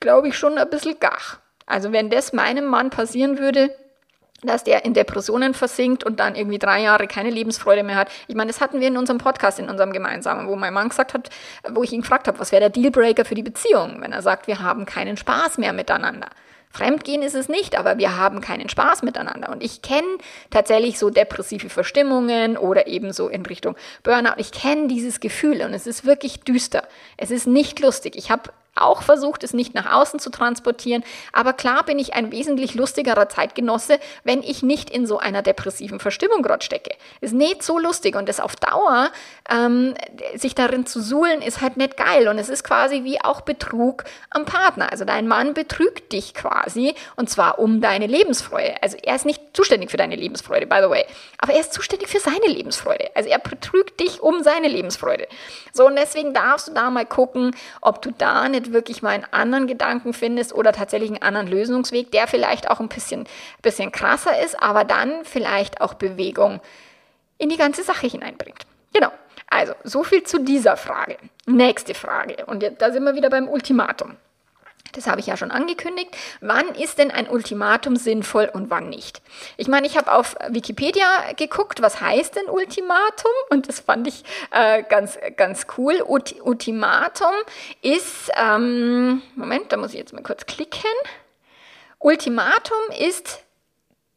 glaube 0.00 0.28
ich, 0.28 0.36
schon 0.36 0.58
ein 0.58 0.70
bisschen 0.70 0.96
gach. 1.00 1.38
Also 1.66 1.92
wenn 1.92 2.10
das 2.10 2.32
meinem 2.32 2.66
Mann 2.66 2.90
passieren 2.90 3.38
würde, 3.38 3.74
dass 4.42 4.64
der 4.64 4.84
in 4.84 4.94
Depressionen 4.94 5.54
versinkt 5.54 6.04
und 6.04 6.20
dann 6.20 6.34
irgendwie 6.34 6.58
drei 6.58 6.82
Jahre 6.82 7.06
keine 7.06 7.30
Lebensfreude 7.30 7.82
mehr 7.82 7.96
hat. 7.96 8.10
Ich 8.28 8.34
meine, 8.34 8.50
das 8.50 8.60
hatten 8.60 8.80
wir 8.80 8.88
in 8.88 8.96
unserem 8.96 9.18
Podcast, 9.18 9.58
in 9.58 9.68
unserem 9.68 9.92
gemeinsamen, 9.92 10.46
wo 10.46 10.56
mein 10.56 10.74
Mann 10.74 10.90
gesagt 10.90 11.14
hat, 11.14 11.30
wo 11.70 11.82
ich 11.82 11.92
ihn 11.92 12.02
gefragt 12.02 12.28
habe, 12.28 12.38
was 12.38 12.52
wäre 12.52 12.60
der 12.60 12.70
Dealbreaker 12.70 13.24
für 13.24 13.34
die 13.34 13.42
Beziehung, 13.42 13.96
wenn 14.00 14.12
er 14.12 14.22
sagt, 14.22 14.46
wir 14.46 14.60
haben 14.60 14.84
keinen 14.84 15.16
Spaß 15.16 15.58
mehr 15.58 15.72
miteinander. 15.72 16.28
Fremdgehen 16.70 17.22
ist 17.22 17.34
es 17.34 17.48
nicht, 17.48 17.78
aber 17.78 17.96
wir 17.96 18.18
haben 18.18 18.42
keinen 18.42 18.68
Spaß 18.68 19.02
miteinander. 19.02 19.48
Und 19.48 19.62
ich 19.62 19.80
kenne 19.80 20.18
tatsächlich 20.50 20.98
so 20.98 21.08
depressive 21.08 21.70
Verstimmungen 21.70 22.58
oder 22.58 22.86
eben 22.86 23.12
so 23.14 23.28
in 23.28 23.46
Richtung 23.46 23.76
Burnout. 24.02 24.34
Ich 24.36 24.52
kenne 24.52 24.88
dieses 24.88 25.20
Gefühl 25.20 25.62
und 25.62 25.72
es 25.72 25.86
ist 25.86 26.04
wirklich 26.04 26.40
düster. 26.40 26.82
Es 27.16 27.30
ist 27.30 27.46
nicht 27.46 27.80
lustig. 27.80 28.14
Ich 28.16 28.30
habe 28.30 28.50
auch 28.76 29.02
versucht, 29.02 29.44
es 29.44 29.52
nicht 29.52 29.74
nach 29.74 29.92
außen 29.92 30.20
zu 30.20 30.30
transportieren. 30.30 31.04
Aber 31.32 31.52
klar 31.52 31.84
bin 31.84 31.98
ich 31.98 32.14
ein 32.14 32.32
wesentlich 32.32 32.74
lustigerer 32.74 33.28
Zeitgenosse, 33.28 33.98
wenn 34.24 34.42
ich 34.42 34.62
nicht 34.62 34.90
in 34.90 35.06
so 35.06 35.18
einer 35.18 35.42
depressiven 35.42 36.00
Verstimmung 36.00 36.42
gerade 36.42 36.64
stecke. 36.64 36.94
Ist 37.20 37.34
nicht 37.34 37.62
so 37.62 37.78
lustig 37.78 38.16
und 38.16 38.28
das 38.28 38.40
auf 38.40 38.56
Dauer, 38.56 39.10
ähm, 39.50 39.94
sich 40.34 40.54
darin 40.54 40.86
zu 40.86 41.00
suhlen, 41.00 41.42
ist 41.42 41.60
halt 41.60 41.76
nicht 41.76 41.96
geil. 41.96 42.28
Und 42.28 42.38
es 42.38 42.48
ist 42.48 42.64
quasi 42.64 43.04
wie 43.04 43.22
auch 43.22 43.42
Betrug 43.42 44.04
am 44.30 44.44
Partner. 44.44 44.90
Also 44.90 45.04
dein 45.04 45.28
Mann 45.28 45.54
betrügt 45.54 46.12
dich 46.12 46.34
quasi 46.34 46.94
und 47.16 47.30
zwar 47.30 47.58
um 47.58 47.80
deine 47.80 48.06
Lebensfreude. 48.06 48.74
Also 48.82 48.96
er 49.02 49.16
ist 49.16 49.26
nicht 49.26 49.40
zuständig 49.52 49.90
für 49.90 49.96
deine 49.96 50.16
Lebensfreude, 50.16 50.66
by 50.66 50.78
the 50.82 50.90
way. 50.90 51.04
Aber 51.38 51.52
er 51.52 51.60
ist 51.60 51.72
zuständig 51.72 52.08
für 52.08 52.20
seine 52.20 52.46
Lebensfreude. 52.46 53.10
Also 53.14 53.28
er 53.28 53.38
betrügt 53.38 54.00
dich 54.00 54.22
um 54.22 54.42
seine 54.42 54.68
Lebensfreude. 54.68 55.26
So, 55.72 55.86
und 55.86 55.96
deswegen 55.96 56.34
darfst 56.34 56.68
du 56.68 56.72
da 56.72 56.90
mal 56.90 57.06
gucken, 57.06 57.54
ob 57.80 58.02
du 58.02 58.10
da 58.10 58.48
nicht 58.48 58.65
wirklich 58.72 59.02
mal 59.02 59.10
einen 59.10 59.26
anderen 59.30 59.66
Gedanken 59.66 60.12
findest 60.12 60.54
oder 60.54 60.72
tatsächlich 60.72 61.10
einen 61.10 61.22
anderen 61.22 61.48
Lösungsweg, 61.48 62.10
der 62.12 62.26
vielleicht 62.26 62.70
auch 62.70 62.80
ein 62.80 62.88
bisschen, 62.88 63.26
bisschen 63.62 63.92
krasser 63.92 64.40
ist, 64.42 64.60
aber 64.62 64.84
dann 64.84 65.24
vielleicht 65.24 65.80
auch 65.80 65.94
Bewegung 65.94 66.60
in 67.38 67.48
die 67.48 67.56
ganze 67.56 67.82
Sache 67.82 68.06
hineinbringt. 68.06 68.66
Genau. 68.92 69.10
Also, 69.48 69.74
so 69.84 70.02
viel 70.02 70.22
zu 70.22 70.40
dieser 70.40 70.76
Frage. 70.76 71.16
Nächste 71.46 71.94
Frage. 71.94 72.46
Und 72.46 72.64
da 72.78 72.92
sind 72.92 73.04
wir 73.04 73.14
wieder 73.14 73.30
beim 73.30 73.48
Ultimatum. 73.48 74.16
Das 74.96 75.06
habe 75.06 75.20
ich 75.20 75.26
ja 75.26 75.36
schon 75.36 75.50
angekündigt. 75.50 76.16
Wann 76.40 76.74
ist 76.74 76.98
denn 76.98 77.10
ein 77.10 77.28
Ultimatum 77.28 77.96
sinnvoll 77.96 78.50
und 78.52 78.70
wann 78.70 78.88
nicht? 78.88 79.20
Ich 79.56 79.68
meine, 79.68 79.86
ich 79.86 79.96
habe 79.96 80.12
auf 80.12 80.36
Wikipedia 80.48 81.06
geguckt, 81.36 81.82
was 81.82 82.00
heißt 82.00 82.36
denn 82.36 82.48
Ultimatum? 82.48 83.30
Und 83.50 83.68
das 83.68 83.80
fand 83.80 84.08
ich 84.08 84.24
äh, 84.50 84.82
ganz, 84.82 85.18
ganz 85.36 85.66
cool. 85.76 86.02
Ultimatum 86.02 87.34
ist, 87.82 88.30
ähm, 88.36 89.22
Moment, 89.34 89.70
da 89.70 89.76
muss 89.76 89.92
ich 89.92 89.98
jetzt 89.98 90.14
mal 90.14 90.22
kurz 90.22 90.46
klicken. 90.46 90.90
Ultimatum 91.98 92.78
ist 92.98 93.45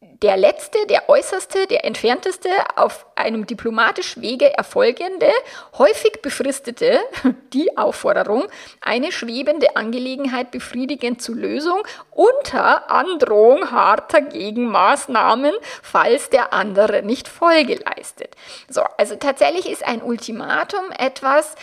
der 0.01 0.37
letzte, 0.37 0.77
der 0.87 1.09
äußerste, 1.09 1.67
der 1.67 1.85
entfernteste, 1.85 2.49
auf 2.75 3.05
einem 3.15 3.45
diplomatisch 3.45 4.19
Wege 4.19 4.57
erfolgende, 4.57 5.29
häufig 5.77 6.21
befristete, 6.21 6.99
die 7.53 7.77
Aufforderung, 7.77 8.47
eine 8.81 9.11
schwebende 9.11 9.75
Angelegenheit 9.75 10.51
befriedigend 10.51 11.21
zur 11.21 11.35
Lösung 11.35 11.83
unter 12.11 12.89
Androhung 12.89 13.71
harter 13.71 14.21
Gegenmaßnahmen, 14.21 15.53
falls 15.81 16.29
der 16.29 16.53
andere 16.53 17.01
nicht 17.01 17.27
Folge 17.27 17.75
leistet. 17.75 18.35
So, 18.69 18.81
also 18.97 19.15
tatsächlich 19.15 19.69
ist 19.69 19.85
ein 19.85 20.01
Ultimatum 20.01 20.91
etwas, 20.97 21.55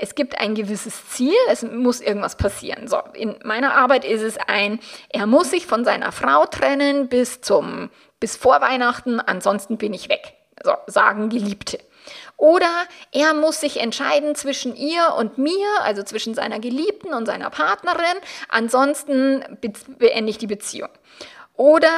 es 0.00 0.14
gibt 0.14 0.38
ein 0.38 0.54
gewisses 0.54 1.08
Ziel, 1.08 1.34
es 1.48 1.62
muss 1.62 2.00
irgendwas 2.00 2.36
passieren. 2.36 2.88
So, 2.88 2.98
in 3.14 3.36
meiner 3.44 3.74
Arbeit 3.74 4.04
ist 4.04 4.22
es 4.22 4.36
ein, 4.46 4.80
er 5.10 5.26
muss 5.26 5.50
sich 5.50 5.66
von 5.66 5.84
seiner 5.84 6.12
Frau 6.12 6.46
trennen 6.46 7.08
bis 7.08 7.40
zum, 7.40 7.90
bis 8.20 8.36
vor 8.36 8.60
Weihnachten, 8.60 9.20
ansonsten 9.20 9.76
bin 9.78 9.94
ich 9.94 10.08
weg. 10.08 10.34
So, 10.62 10.72
sagen 10.86 11.28
Geliebte. 11.28 11.78
Oder 12.36 12.70
er 13.12 13.32
muss 13.32 13.60
sich 13.60 13.80
entscheiden 13.80 14.34
zwischen 14.34 14.76
ihr 14.76 15.14
und 15.16 15.38
mir, 15.38 15.66
also 15.82 16.02
zwischen 16.02 16.34
seiner 16.34 16.58
Geliebten 16.58 17.14
und 17.14 17.26
seiner 17.26 17.50
Partnerin, 17.50 18.18
ansonsten 18.48 19.44
beende 19.98 20.30
ich 20.30 20.38
die 20.38 20.46
Beziehung. 20.46 20.90
Oder 21.56 21.88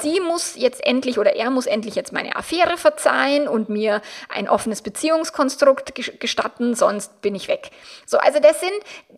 sie 0.00 0.20
muss 0.20 0.54
jetzt 0.54 0.86
endlich 0.86 1.18
oder 1.18 1.34
er 1.34 1.50
muss 1.50 1.66
endlich 1.66 1.96
jetzt 1.96 2.12
meine 2.12 2.36
Affäre 2.36 2.76
verzeihen 2.76 3.48
und 3.48 3.68
mir 3.68 4.02
ein 4.28 4.48
offenes 4.48 4.82
Beziehungskonstrukt 4.82 5.94
gestatten, 6.20 6.76
sonst 6.76 7.20
bin 7.20 7.34
ich 7.34 7.48
weg. 7.48 7.70
So, 8.06 8.18
also 8.18 8.38
das 8.38 8.60
sind 8.60 8.70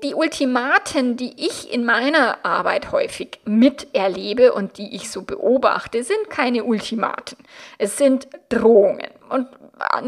die 0.02 0.14
Ultimaten, 0.14 1.18
die 1.18 1.34
ich 1.36 1.70
in 1.70 1.84
meiner 1.84 2.42
Arbeit 2.42 2.90
häufig 2.90 3.40
miterlebe 3.44 4.54
und 4.54 4.78
die 4.78 4.96
ich 4.96 5.10
so 5.10 5.22
beobachte, 5.22 6.02
sind 6.04 6.30
keine 6.30 6.64
Ultimaten. 6.64 7.36
Es 7.76 7.98
sind 7.98 8.28
Drohungen. 8.48 9.10
Und 9.28 9.46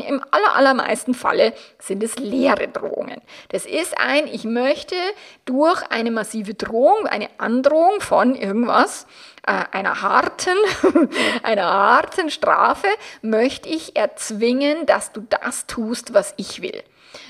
im 0.07 0.23
aller, 0.31 0.57
allermeisten 0.57 1.15
Falle 1.15 1.53
sind 1.79 2.03
es 2.03 2.17
leere 2.17 2.69
Drohungen. 2.69 3.21
Das 3.49 3.67
ist 3.67 3.99
ein, 3.99 4.27
ich 4.27 4.45
möchte 4.45 4.97
durch 5.45 5.83
eine 5.91 6.11
massive 6.11 6.55
Drohung, 6.55 7.07
eine 7.07 7.29
Androhung 7.39 8.01
von 8.01 8.35
irgendwas, 8.35 9.07
äh, 9.47 9.65
einer 9.73 10.03
harten, 10.03 10.57
einer 11.43 11.65
harten 11.65 12.31
Strafe, 12.31 12.89
möchte 13.23 13.69
ich 13.69 13.97
erzwingen, 13.97 14.87
dass 14.87 15.13
du 15.13 15.27
das 15.29 15.67
tust, 15.67 16.15
was 16.15 16.35
ich 16.37 16.63
will. 16.63 16.83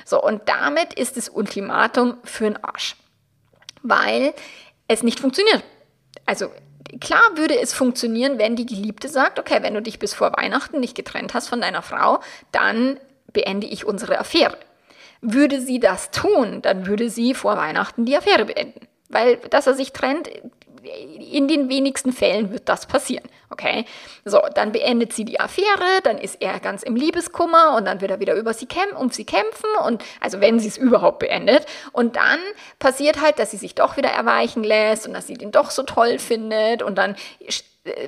So, 0.04 0.22
und 0.22 0.48
damit 0.48 0.94
ist 0.94 1.16
das 1.16 1.28
Ultimatum 1.28 2.18
für 2.24 2.44
den 2.44 2.62
Arsch. 2.62 2.96
Weil 3.82 4.34
es 4.88 5.02
nicht 5.02 5.20
funktioniert. 5.20 5.62
Also 6.26 6.50
Klar 7.00 7.36
würde 7.36 7.58
es 7.58 7.72
funktionieren, 7.72 8.38
wenn 8.38 8.56
die 8.56 8.66
Geliebte 8.66 9.08
sagt, 9.08 9.38
okay, 9.38 9.58
wenn 9.62 9.74
du 9.74 9.82
dich 9.82 9.98
bis 9.98 10.14
vor 10.14 10.32
Weihnachten 10.36 10.80
nicht 10.80 10.94
getrennt 10.94 11.34
hast 11.34 11.48
von 11.48 11.60
deiner 11.60 11.82
Frau, 11.82 12.20
dann 12.52 12.98
beende 13.32 13.66
ich 13.66 13.84
unsere 13.84 14.18
Affäre. 14.18 14.56
Würde 15.20 15.60
sie 15.60 15.80
das 15.80 16.10
tun, 16.10 16.60
dann 16.62 16.86
würde 16.86 17.08
sie 17.10 17.34
vor 17.34 17.56
Weihnachten 17.56 18.04
die 18.04 18.16
Affäre 18.16 18.44
beenden. 18.44 18.86
Weil, 19.08 19.36
dass 19.36 19.66
er 19.66 19.74
sich 19.74 19.92
trennt, 19.92 20.28
in 20.84 21.48
den 21.48 21.68
wenigsten 21.68 22.12
Fällen 22.12 22.52
wird 22.52 22.68
das 22.68 22.86
passieren. 22.86 23.24
Okay? 23.50 23.84
So, 24.24 24.40
dann 24.54 24.72
beendet 24.72 25.12
sie 25.12 25.24
die 25.24 25.40
Affäre, 25.40 26.00
dann 26.02 26.18
ist 26.18 26.40
er 26.40 26.60
ganz 26.60 26.82
im 26.82 26.96
Liebeskummer 26.96 27.76
und 27.76 27.84
dann 27.84 28.00
wird 28.00 28.10
er 28.10 28.20
wieder 28.20 28.34
über 28.34 28.52
sie 28.52 28.66
kämpfen, 28.66 28.96
um 28.96 29.10
sie 29.10 29.24
kämpfen 29.24 29.68
und 29.86 30.02
also 30.20 30.40
wenn 30.40 30.58
sie 30.58 30.68
es 30.68 30.76
überhaupt 30.76 31.20
beendet. 31.20 31.66
Und 31.92 32.16
dann 32.16 32.40
passiert 32.78 33.20
halt, 33.20 33.38
dass 33.38 33.50
sie 33.50 33.56
sich 33.56 33.74
doch 33.74 33.96
wieder 33.96 34.10
erweichen 34.10 34.64
lässt 34.64 35.06
und 35.06 35.14
dass 35.14 35.26
sie 35.26 35.34
den 35.34 35.52
doch 35.52 35.70
so 35.70 35.82
toll 35.82 36.18
findet 36.18 36.82
und 36.82 36.96
dann 36.96 37.16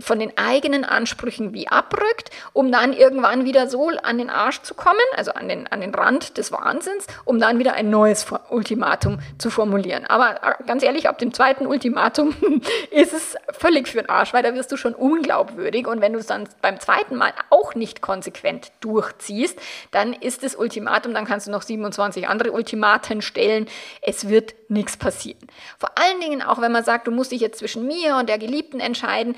von 0.00 0.18
den 0.18 0.36
eigenen 0.38 0.84
Ansprüchen 0.84 1.52
wie 1.52 1.68
abrückt, 1.68 2.30
um 2.54 2.72
dann 2.72 2.94
irgendwann 2.94 3.44
wieder 3.44 3.68
so 3.68 3.88
an 3.88 4.16
den 4.16 4.30
Arsch 4.30 4.62
zu 4.62 4.74
kommen, 4.74 4.98
also 5.14 5.32
an 5.32 5.48
den, 5.48 5.66
an 5.66 5.82
den 5.82 5.94
Rand 5.94 6.38
des 6.38 6.50
Wahnsinns, 6.50 7.06
um 7.24 7.38
dann 7.38 7.58
wieder 7.58 7.74
ein 7.74 7.90
neues 7.90 8.26
Ultimatum 8.48 9.18
zu 9.36 9.50
formulieren. 9.50 10.06
Aber 10.06 10.42
äh, 10.42 10.64
ganz 10.66 10.82
ehrlich, 10.82 11.08
ab 11.08 11.18
dem 11.18 11.34
zweiten 11.34 11.66
Ultimatum 11.66 12.34
ist 12.90 13.12
es 13.12 13.36
völlig 13.50 13.88
für 13.88 13.98
den 13.98 14.08
Arsch, 14.08 14.32
weil 14.32 14.42
da 14.42 14.54
wirst 14.54 14.72
du 14.72 14.78
schon 14.78 14.94
unglaubwürdig 14.94 15.86
und 15.86 16.00
wenn 16.00 16.14
du 16.14 16.20
es 16.20 16.26
dann 16.26 16.48
beim 16.62 16.80
zweiten 16.80 17.16
Mal 17.16 17.32
auch 17.50 17.74
nicht 17.74 18.00
konsequent 18.00 18.72
durchziehst, 18.80 19.58
dann 19.90 20.14
ist 20.14 20.42
das 20.42 20.56
Ultimatum, 20.56 21.12
dann 21.12 21.26
kannst 21.26 21.48
du 21.48 21.50
noch 21.50 21.62
27 21.62 22.28
andere 22.28 22.52
Ultimaten 22.52 23.20
stellen, 23.20 23.66
es 24.00 24.28
wird 24.28 24.54
nichts 24.68 24.96
passieren. 24.96 25.46
Vor 25.78 25.90
allen 25.96 26.20
Dingen 26.20 26.40
auch, 26.40 26.62
wenn 26.62 26.72
man 26.72 26.84
sagt, 26.84 27.06
du 27.06 27.10
musst 27.10 27.32
dich 27.32 27.42
jetzt 27.42 27.58
zwischen 27.58 27.86
mir 27.86 28.16
und 28.16 28.28
der 28.28 28.38
Geliebten 28.38 28.80
entscheiden, 28.80 29.36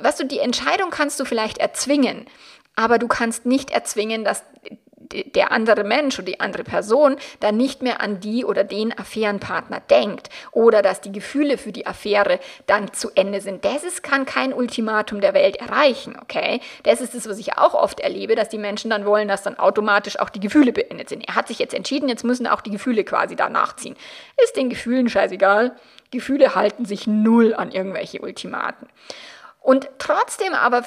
weißt 0.00 0.20
du, 0.20 0.24
die 0.24 0.38
Entscheidung 0.38 0.90
kannst 0.90 1.20
du 1.20 1.24
vielleicht 1.24 1.58
erzwingen, 1.58 2.26
aber 2.74 2.98
du 2.98 3.08
kannst 3.08 3.46
nicht 3.46 3.70
erzwingen, 3.70 4.24
dass 4.24 4.44
der 5.12 5.52
andere 5.52 5.84
Mensch 5.84 6.18
oder 6.18 6.26
die 6.26 6.40
andere 6.40 6.64
Person 6.64 7.16
dann 7.40 7.56
nicht 7.56 7.82
mehr 7.82 8.00
an 8.00 8.20
die 8.20 8.44
oder 8.44 8.64
den 8.64 8.96
Affärenpartner 8.96 9.80
denkt 9.80 10.28
oder 10.52 10.82
dass 10.82 11.00
die 11.00 11.12
Gefühle 11.12 11.58
für 11.58 11.72
die 11.72 11.86
Affäre 11.86 12.40
dann 12.66 12.92
zu 12.92 13.10
Ende 13.14 13.40
sind. 13.40 13.64
Das 13.64 13.84
ist, 13.84 14.02
kann 14.02 14.24
kein 14.24 14.52
Ultimatum 14.52 15.20
der 15.20 15.34
Welt 15.34 15.56
erreichen, 15.56 16.16
okay? 16.20 16.60
Das 16.82 17.00
ist 17.00 17.14
das, 17.14 17.28
was 17.28 17.38
ich 17.38 17.58
auch 17.58 17.74
oft 17.74 18.00
erlebe, 18.00 18.34
dass 18.34 18.48
die 18.48 18.58
Menschen 18.58 18.90
dann 18.90 19.04
wollen, 19.04 19.28
dass 19.28 19.42
dann 19.42 19.58
automatisch 19.58 20.18
auch 20.18 20.30
die 20.30 20.40
Gefühle 20.40 20.72
beendet 20.72 21.08
sind. 21.08 21.26
Er 21.28 21.34
hat 21.34 21.48
sich 21.48 21.58
jetzt 21.58 21.74
entschieden, 21.74 22.08
jetzt 22.08 22.24
müssen 22.24 22.46
auch 22.46 22.60
die 22.60 22.70
Gefühle 22.70 23.04
quasi 23.04 23.36
danach 23.36 23.76
ziehen. 23.76 23.96
Ist 24.42 24.56
den 24.56 24.70
Gefühlen 24.70 25.08
scheißegal. 25.08 25.76
Gefühle 26.10 26.54
halten 26.54 26.84
sich 26.84 27.06
null 27.06 27.54
an 27.54 27.70
irgendwelche 27.70 28.20
Ultimaten. 28.20 28.88
Und 29.62 29.88
trotzdem 29.98 30.54
aber, 30.54 30.84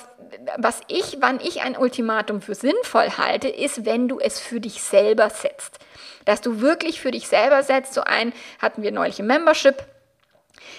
was 0.58 0.82
ich, 0.88 1.18
wann 1.22 1.40
ich 1.40 1.62
ein 1.62 1.78
Ultimatum 1.78 2.42
für 2.42 2.56
sinnvoll 2.56 3.10
halte, 3.18 3.48
ist, 3.48 3.86
wenn 3.86 4.08
du 4.08 4.20
es 4.20 4.40
für 4.40 4.60
dich 4.60 4.82
selber 4.82 5.30
setzt. 5.30 5.80
Dass 6.26 6.42
du 6.42 6.60
wirklich 6.60 7.00
für 7.00 7.12
dich 7.12 7.28
selber 7.28 7.64
setzt, 7.64 7.94
so 7.94 8.02
ein, 8.02 8.34
hatten 8.62 8.84
wir 8.84 8.92
neulich 8.92 9.20
im 9.20 9.28
Membership, 9.28 9.86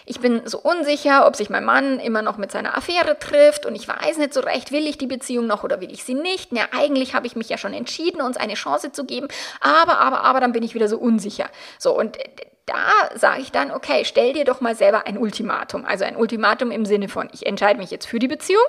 ich 0.05 0.21
bin 0.21 0.43
so 0.47 0.59
unsicher, 0.59 1.27
ob 1.27 1.37
sich 1.37 1.51
mein 1.51 1.65
Mann 1.65 1.99
immer 1.99 2.23
noch 2.23 2.37
mit 2.37 2.53
seiner 2.53 2.77
Affäre 2.77 3.19
trifft 3.19 3.67
und 3.67 3.75
ich 3.75 3.89
weiß 3.89 4.19
nicht 4.19 4.35
so 4.35 4.41
recht, 4.41 4.73
will 4.73 4.87
ich 4.87 4.99
die 4.99 5.07
Beziehung 5.07 5.47
noch 5.47 5.65
oder 5.65 5.81
will 5.81 5.93
ich 5.93 6.05
sie 6.05 6.15
nicht. 6.15 6.53
Ja, 6.53 6.69
eigentlich 6.77 7.15
habe 7.15 7.27
ich 7.27 7.37
mich 7.37 7.49
ja 7.49 7.59
schon 7.59 7.75
entschieden, 7.75 8.21
uns 8.21 8.37
eine 8.37 8.55
Chance 8.55 8.93
zu 8.93 9.05
geben, 9.05 9.29
aber, 9.61 9.99
aber, 9.99 10.21
aber, 10.23 10.41
dann 10.41 10.53
bin 10.53 10.63
ich 10.63 10.75
wieder 10.75 10.89
so 10.89 10.99
unsicher. 10.99 11.49
So, 11.79 11.97
und 11.97 12.19
da 12.67 13.17
sage 13.17 13.41
ich 13.41 13.53
dann, 13.53 13.71
okay, 13.71 14.05
stell 14.05 14.33
dir 14.33 14.45
doch 14.45 14.61
mal 14.61 14.75
selber 14.75 15.07
ein 15.07 15.19
Ultimatum. 15.19 15.85
Also 15.85 16.05
ein 16.05 16.17
Ultimatum 16.17 16.71
im 16.71 16.85
Sinne 16.85 17.09
von, 17.09 17.29
ich 17.33 17.47
entscheide 17.47 17.79
mich 17.79 17.91
jetzt 17.91 18.07
für 18.07 18.19
die 18.19 18.29
Beziehung, 18.29 18.65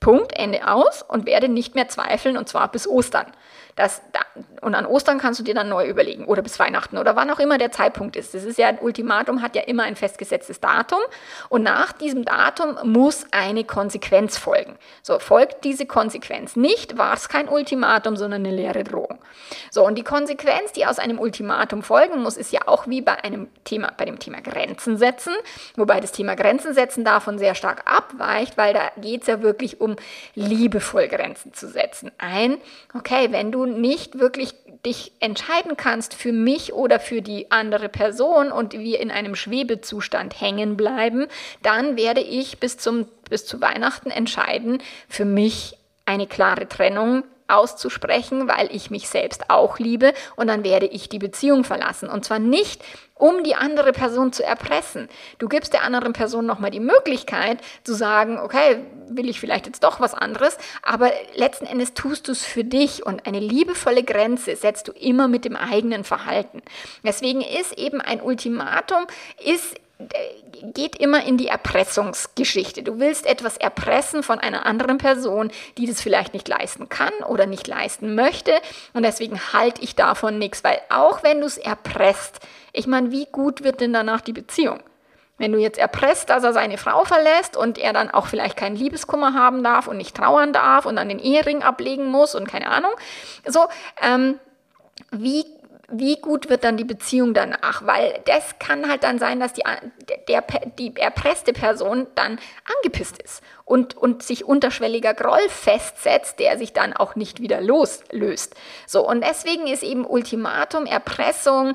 Punkt, 0.00 0.32
Ende 0.36 0.66
aus 0.66 1.02
und 1.02 1.26
werde 1.26 1.48
nicht 1.48 1.76
mehr 1.76 1.88
zweifeln 1.88 2.36
und 2.36 2.48
zwar 2.48 2.70
bis 2.70 2.88
Ostern. 2.88 3.26
Das, 3.74 4.02
und 4.60 4.74
an 4.74 4.84
Ostern 4.84 5.18
kannst 5.18 5.40
du 5.40 5.44
dir 5.44 5.54
dann 5.54 5.68
neu 5.68 5.86
überlegen 5.88 6.26
oder 6.26 6.42
bis 6.42 6.58
Weihnachten 6.58 6.98
oder 6.98 7.16
wann 7.16 7.30
auch 7.30 7.38
immer 7.38 7.56
der 7.56 7.72
Zeitpunkt 7.72 8.16
ist. 8.16 8.34
Das 8.34 8.44
ist 8.44 8.58
ja 8.58 8.68
ein 8.68 8.78
Ultimatum, 8.78 9.40
hat 9.40 9.56
ja 9.56 9.62
immer 9.62 9.84
ein 9.84 9.96
festgesetztes 9.96 10.60
Datum 10.60 11.00
und 11.48 11.62
nach 11.62 11.92
diesem 11.92 12.24
Datum 12.24 12.76
muss 12.84 13.26
eine 13.30 13.64
Konsequenz 13.64 14.36
folgen. 14.36 14.76
So, 15.02 15.18
folgt 15.18 15.64
diese 15.64 15.86
Konsequenz 15.86 16.54
nicht, 16.54 16.98
war 16.98 17.14
es 17.14 17.28
kein 17.28 17.48
Ultimatum, 17.48 18.16
sondern 18.16 18.44
eine 18.44 18.54
leere 18.54 18.84
Drohung. 18.84 19.18
So, 19.70 19.86
und 19.86 19.96
die 19.96 20.04
Konsequenz, 20.04 20.72
die 20.72 20.84
aus 20.84 20.98
einem 20.98 21.18
Ultimatum 21.18 21.82
folgen 21.82 22.22
muss, 22.22 22.36
ist 22.36 22.52
ja 22.52 22.60
auch 22.66 22.86
wie 22.86 23.00
bei 23.00 23.24
einem 23.24 23.48
Thema, 23.64 23.92
bei 23.96 24.04
dem 24.04 24.18
Thema 24.18 24.42
Grenzen 24.42 24.98
setzen, 24.98 25.32
wobei 25.76 26.00
das 26.00 26.12
Thema 26.12 26.34
Grenzen 26.36 26.74
setzen 26.74 27.04
davon 27.04 27.38
sehr 27.38 27.54
stark 27.54 27.90
abweicht, 27.90 28.58
weil 28.58 28.74
da 28.74 28.90
geht 28.98 29.22
es 29.22 29.28
ja 29.28 29.40
wirklich 29.42 29.80
um 29.80 29.96
liebevoll 30.34 31.08
Grenzen 31.08 31.54
zu 31.54 31.68
setzen. 31.68 32.12
Ein, 32.18 32.58
okay, 32.94 33.28
wenn 33.30 33.50
du 33.50 33.61
nicht 33.66 34.18
wirklich 34.18 34.54
dich 34.84 35.12
entscheiden 35.20 35.76
kannst 35.76 36.14
für 36.14 36.32
mich 36.32 36.72
oder 36.72 36.98
für 36.98 37.22
die 37.22 37.50
andere 37.50 37.88
Person 37.88 38.50
und 38.50 38.72
wir 38.72 39.00
in 39.00 39.10
einem 39.10 39.36
Schwebezustand 39.36 40.40
hängen 40.40 40.76
bleiben, 40.76 41.26
dann 41.62 41.96
werde 41.96 42.20
ich 42.20 42.58
bis 42.58 42.78
zum 42.78 43.06
bis 43.30 43.46
zu 43.46 43.60
Weihnachten 43.62 44.10
entscheiden, 44.10 44.82
für 45.08 45.24
mich 45.24 45.78
eine 46.04 46.26
klare 46.26 46.68
Trennung 46.68 47.24
auszusprechen, 47.52 48.48
weil 48.48 48.74
ich 48.74 48.90
mich 48.90 49.08
selbst 49.08 49.50
auch 49.50 49.78
liebe 49.78 50.12
und 50.36 50.46
dann 50.46 50.64
werde 50.64 50.86
ich 50.86 51.08
die 51.08 51.18
Beziehung 51.18 51.64
verlassen. 51.64 52.08
Und 52.08 52.24
zwar 52.24 52.38
nicht, 52.38 52.82
um 53.14 53.44
die 53.44 53.54
andere 53.54 53.92
Person 53.92 54.32
zu 54.32 54.42
erpressen. 54.42 55.08
Du 55.38 55.48
gibst 55.48 55.72
der 55.72 55.84
anderen 55.84 56.12
Person 56.12 56.44
nochmal 56.44 56.72
die 56.72 56.80
Möglichkeit 56.80 57.58
zu 57.84 57.94
sagen, 57.94 58.38
okay, 58.38 58.78
will 59.08 59.28
ich 59.28 59.38
vielleicht 59.38 59.66
jetzt 59.66 59.84
doch 59.84 60.00
was 60.00 60.12
anderes, 60.12 60.58
aber 60.82 61.12
letzten 61.34 61.66
Endes 61.66 61.94
tust 61.94 62.26
du 62.26 62.32
es 62.32 62.44
für 62.44 62.64
dich 62.64 63.06
und 63.06 63.26
eine 63.26 63.38
liebevolle 63.38 64.02
Grenze 64.02 64.56
setzt 64.56 64.88
du 64.88 64.92
immer 64.92 65.28
mit 65.28 65.44
dem 65.44 65.54
eigenen 65.54 66.02
Verhalten. 66.02 66.62
Deswegen 67.04 67.42
ist 67.42 67.78
eben 67.78 68.00
ein 68.00 68.20
Ultimatum, 68.20 69.06
ist 69.44 69.76
geht 70.74 70.96
immer 70.96 71.24
in 71.24 71.36
die 71.36 71.48
Erpressungsgeschichte. 71.48 72.82
Du 72.82 72.98
willst 73.00 73.26
etwas 73.26 73.56
erpressen 73.56 74.22
von 74.22 74.38
einer 74.38 74.64
anderen 74.66 74.98
Person, 74.98 75.50
die 75.76 75.86
das 75.86 76.00
vielleicht 76.00 76.34
nicht 76.34 76.48
leisten 76.48 76.88
kann 76.88 77.12
oder 77.26 77.46
nicht 77.46 77.66
leisten 77.66 78.14
möchte. 78.14 78.52
Und 78.92 79.02
deswegen 79.02 79.40
halte 79.52 79.82
ich 79.82 79.96
davon 79.96 80.38
nichts, 80.38 80.62
weil 80.62 80.80
auch 80.88 81.22
wenn 81.22 81.40
du 81.40 81.46
es 81.46 81.58
erpresst, 81.58 82.40
ich 82.72 82.86
meine, 82.86 83.10
wie 83.10 83.26
gut 83.30 83.64
wird 83.64 83.80
denn 83.80 83.92
danach 83.92 84.20
die 84.20 84.32
Beziehung? 84.32 84.80
Wenn 85.38 85.52
du 85.52 85.58
jetzt 85.58 85.78
erpresst, 85.78 86.30
dass 86.30 86.44
er 86.44 86.52
seine 86.52 86.78
Frau 86.78 87.04
verlässt 87.04 87.56
und 87.56 87.76
er 87.78 87.92
dann 87.92 88.10
auch 88.10 88.26
vielleicht 88.26 88.56
keinen 88.56 88.76
Liebeskummer 88.76 89.34
haben 89.34 89.64
darf 89.64 89.88
und 89.88 89.96
nicht 89.96 90.16
trauern 90.16 90.52
darf 90.52 90.86
und 90.86 90.96
dann 90.96 91.08
den 91.08 91.18
Ehering 91.18 91.62
ablegen 91.62 92.06
muss 92.06 92.34
und 92.34 92.46
keine 92.48 92.68
Ahnung, 92.68 92.92
so, 93.46 93.66
ähm, 94.00 94.38
wie 95.10 95.44
wie 95.88 96.16
gut 96.16 96.48
wird 96.48 96.64
dann 96.64 96.76
die 96.76 96.84
Beziehung 96.84 97.34
danach? 97.34 97.86
Weil 97.86 98.20
das 98.24 98.58
kann 98.58 98.88
halt 98.88 99.04
dann 99.04 99.18
sein, 99.18 99.40
dass 99.40 99.52
die, 99.52 99.62
der, 100.28 100.44
die 100.78 100.94
erpresste 100.96 101.52
Person 101.52 102.06
dann 102.14 102.38
angepisst 102.76 103.20
ist 103.20 103.42
und, 103.64 103.96
und 103.96 104.22
sich 104.22 104.44
unterschwelliger 104.44 105.14
Groll 105.14 105.48
festsetzt, 105.48 106.38
der 106.38 106.58
sich 106.58 106.72
dann 106.72 106.92
auch 106.92 107.14
nicht 107.14 107.40
wieder 107.40 107.60
loslöst. 107.60 108.54
So, 108.86 109.06
und 109.06 109.22
deswegen 109.22 109.66
ist 109.66 109.82
eben 109.82 110.06
Ultimatum, 110.06 110.86
Erpressung, 110.86 111.74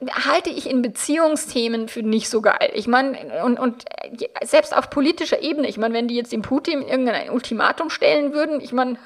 halte 0.00 0.50
ich 0.50 0.70
in 0.70 0.80
Beziehungsthemen 0.80 1.88
für 1.88 2.02
nicht 2.02 2.28
so 2.28 2.40
geil. 2.40 2.70
Ich 2.74 2.86
meine, 2.86 3.42
und, 3.44 3.58
und 3.58 3.84
selbst 4.44 4.76
auf 4.76 4.90
politischer 4.90 5.42
Ebene, 5.42 5.68
ich 5.68 5.76
meine, 5.76 5.92
wenn 5.92 6.06
die 6.06 6.14
jetzt 6.14 6.30
dem 6.32 6.42
Putin 6.42 6.82
irgendein 6.82 7.30
Ultimatum 7.30 7.90
stellen 7.90 8.32
würden, 8.32 8.60
ich 8.60 8.72
meine, 8.72 8.96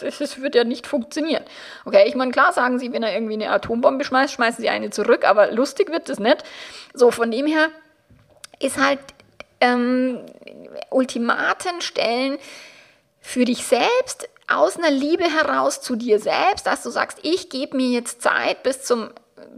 das 0.00 0.42
wird 0.42 0.54
ja 0.54 0.64
nicht 0.64 0.86
funktionieren. 0.86 1.42
Okay, 1.86 2.04
ich 2.06 2.14
meine, 2.14 2.32
klar 2.32 2.52
sagen 2.52 2.78
sie, 2.78 2.92
wenn 2.92 3.02
er 3.02 3.14
irgendwie 3.14 3.34
eine 3.34 3.50
Atombombe 3.50 4.04
schmeißt, 4.04 4.34
schmeißen 4.34 4.60
sie 4.60 4.68
eine 4.68 4.90
zurück, 4.90 5.26
aber 5.26 5.52
lustig 5.52 5.90
wird 5.90 6.10
das 6.10 6.18
nicht. 6.18 6.44
So, 6.92 7.10
von 7.10 7.30
dem 7.30 7.46
her 7.46 7.68
ist 8.60 8.76
halt 8.76 9.00
ähm, 9.62 10.20
Ultimaten 10.90 11.80
stellen 11.80 12.38
für 13.20 13.46
dich 13.46 13.64
selbst 13.64 14.28
aus 14.48 14.76
einer 14.76 14.90
Liebe 14.90 15.24
heraus 15.24 15.80
zu 15.80 15.96
dir 15.96 16.18
selbst, 16.18 16.66
dass 16.66 16.82
du 16.82 16.90
sagst, 16.90 17.18
ich 17.22 17.48
gebe 17.48 17.76
mir 17.76 17.88
jetzt 17.88 18.20
Zeit 18.20 18.62
bis 18.62 18.82
zum 18.82 19.10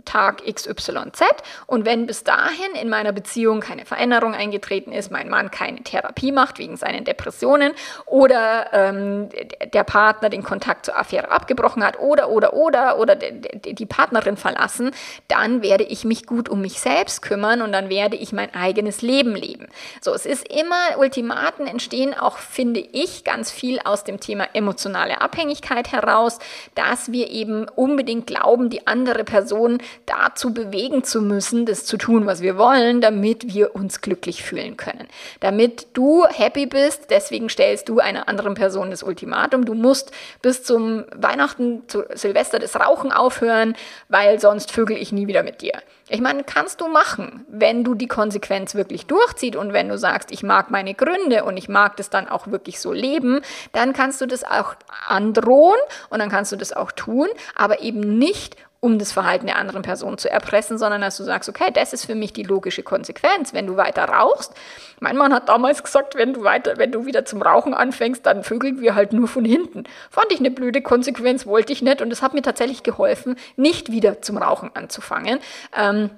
Tag 0.04 0.42
XYZ 0.44 1.22
und 1.66 1.84
wenn 1.84 2.06
bis 2.06 2.24
dahin 2.24 2.72
in 2.80 2.88
meiner 2.88 3.12
Beziehung 3.12 3.60
keine 3.60 3.84
Veränderung 3.84 4.34
eingetreten 4.34 4.92
ist, 4.92 5.10
mein 5.10 5.28
Mann 5.28 5.50
keine 5.50 5.82
Therapie 5.82 6.32
macht 6.32 6.58
wegen 6.58 6.76
seinen 6.76 7.04
Depressionen 7.04 7.72
oder 8.06 8.66
ähm, 8.72 9.28
der 9.72 9.84
Partner 9.84 10.28
den 10.30 10.42
Kontakt 10.42 10.86
zur 10.86 10.98
Affäre 10.98 11.30
abgebrochen 11.30 11.84
hat 11.84 11.98
oder 11.98 12.28
oder 12.28 12.54
oder 12.54 12.98
oder 12.98 13.16
die 13.16 13.86
Partnerin 13.86 14.36
verlassen, 14.36 14.90
dann 15.28 15.62
werde 15.62 15.84
ich 15.84 16.04
mich 16.04 16.26
gut 16.26 16.48
um 16.48 16.60
mich 16.60 16.80
selbst 16.80 17.22
kümmern 17.22 17.62
und 17.62 17.72
dann 17.72 17.88
werde 17.88 18.16
ich 18.16 18.32
mein 18.32 18.54
eigenes 18.54 19.02
Leben 19.02 19.34
leben. 19.34 19.68
So, 20.00 20.12
es 20.12 20.26
ist 20.26 20.48
immer, 20.48 20.98
Ultimaten 20.98 21.66
entstehen 21.66 22.14
auch, 22.14 22.38
finde 22.38 22.80
ich, 22.80 23.24
ganz 23.24 23.50
viel 23.50 23.80
aus 23.84 24.04
dem 24.04 24.20
Thema 24.20 24.48
emotionale 24.52 25.20
Abhängigkeit 25.20 25.92
heraus, 25.92 26.38
dass 26.74 27.12
wir 27.12 27.30
eben 27.30 27.68
unbedingt 27.68 28.26
glauben, 28.26 28.70
die 28.70 28.86
andere 28.86 29.24
Person 29.24 29.78
dazu 30.06 30.52
bewegen 30.52 31.04
zu 31.04 31.20
müssen, 31.22 31.66
das 31.66 31.84
zu 31.84 31.96
tun, 31.96 32.26
was 32.26 32.42
wir 32.42 32.56
wollen, 32.56 33.00
damit 33.00 33.52
wir 33.52 33.74
uns 33.74 34.00
glücklich 34.00 34.42
fühlen 34.42 34.76
können. 34.76 35.08
Damit 35.40 35.88
du 35.94 36.24
happy 36.26 36.66
bist, 36.66 37.10
deswegen 37.10 37.48
stellst 37.48 37.88
du 37.88 37.98
einer 37.98 38.28
anderen 38.28 38.54
Person 38.54 38.90
das 38.90 39.02
Ultimatum. 39.02 39.64
Du 39.64 39.74
musst 39.74 40.12
bis 40.42 40.62
zum 40.62 41.04
Weihnachten, 41.14 41.88
zu 41.88 42.04
Silvester 42.12 42.58
das 42.58 42.76
Rauchen 42.76 43.12
aufhören, 43.12 43.74
weil 44.08 44.40
sonst 44.40 44.72
vögel 44.72 44.96
ich 44.96 45.12
nie 45.12 45.26
wieder 45.26 45.42
mit 45.42 45.62
dir. 45.62 45.72
Ich 46.12 46.20
meine, 46.20 46.42
kannst 46.42 46.80
du 46.80 46.88
machen, 46.88 47.46
wenn 47.48 47.84
du 47.84 47.94
die 47.94 48.08
Konsequenz 48.08 48.74
wirklich 48.74 49.06
durchziehst 49.06 49.54
und 49.54 49.72
wenn 49.72 49.88
du 49.88 49.96
sagst, 49.96 50.32
ich 50.32 50.42
mag 50.42 50.68
meine 50.72 50.94
Gründe 50.94 51.44
und 51.44 51.56
ich 51.56 51.68
mag 51.68 51.96
das 51.98 52.10
dann 52.10 52.28
auch 52.28 52.48
wirklich 52.48 52.80
so 52.80 52.92
leben, 52.92 53.42
dann 53.72 53.92
kannst 53.92 54.20
du 54.20 54.26
das 54.26 54.42
auch 54.42 54.74
androhen 55.06 55.78
und 56.08 56.18
dann 56.18 56.28
kannst 56.28 56.50
du 56.50 56.56
das 56.56 56.72
auch 56.72 56.90
tun, 56.90 57.28
aber 57.54 57.82
eben 57.82 58.18
nicht 58.18 58.56
um 58.80 58.98
das 58.98 59.12
Verhalten 59.12 59.46
der 59.46 59.56
anderen 59.56 59.82
Person 59.82 60.16
zu 60.16 60.30
erpressen, 60.30 60.78
sondern 60.78 61.02
dass 61.02 61.18
du 61.18 61.24
sagst, 61.24 61.48
okay, 61.50 61.70
das 61.72 61.92
ist 61.92 62.06
für 62.06 62.14
mich 62.14 62.32
die 62.32 62.42
logische 62.42 62.82
Konsequenz. 62.82 63.52
Wenn 63.52 63.66
du 63.66 63.76
weiter 63.76 64.04
rauchst, 64.04 64.54
mein 65.00 65.16
Mann 65.16 65.34
hat 65.34 65.50
damals 65.50 65.82
gesagt, 65.82 66.14
wenn 66.14 66.32
du 66.32 66.44
weiter, 66.44 66.78
wenn 66.78 66.90
du 66.90 67.04
wieder 67.04 67.26
zum 67.26 67.42
Rauchen 67.42 67.74
anfängst, 67.74 68.24
dann 68.24 68.42
vögeln 68.42 68.80
wir 68.80 68.94
halt 68.94 69.12
nur 69.12 69.28
von 69.28 69.44
hinten. 69.44 69.84
Fand 70.10 70.32
ich 70.32 70.38
eine 70.38 70.50
blöde 70.50 70.80
Konsequenz, 70.80 71.46
wollte 71.46 71.72
ich 71.72 71.82
nicht 71.82 72.00
und 72.00 72.10
es 72.10 72.22
hat 72.22 72.32
mir 72.32 72.42
tatsächlich 72.42 72.82
geholfen, 72.82 73.36
nicht 73.56 73.92
wieder 73.92 74.22
zum 74.22 74.38
Rauchen 74.38 74.70
anzufangen. 74.74 75.40
Ähm, 75.76 76.10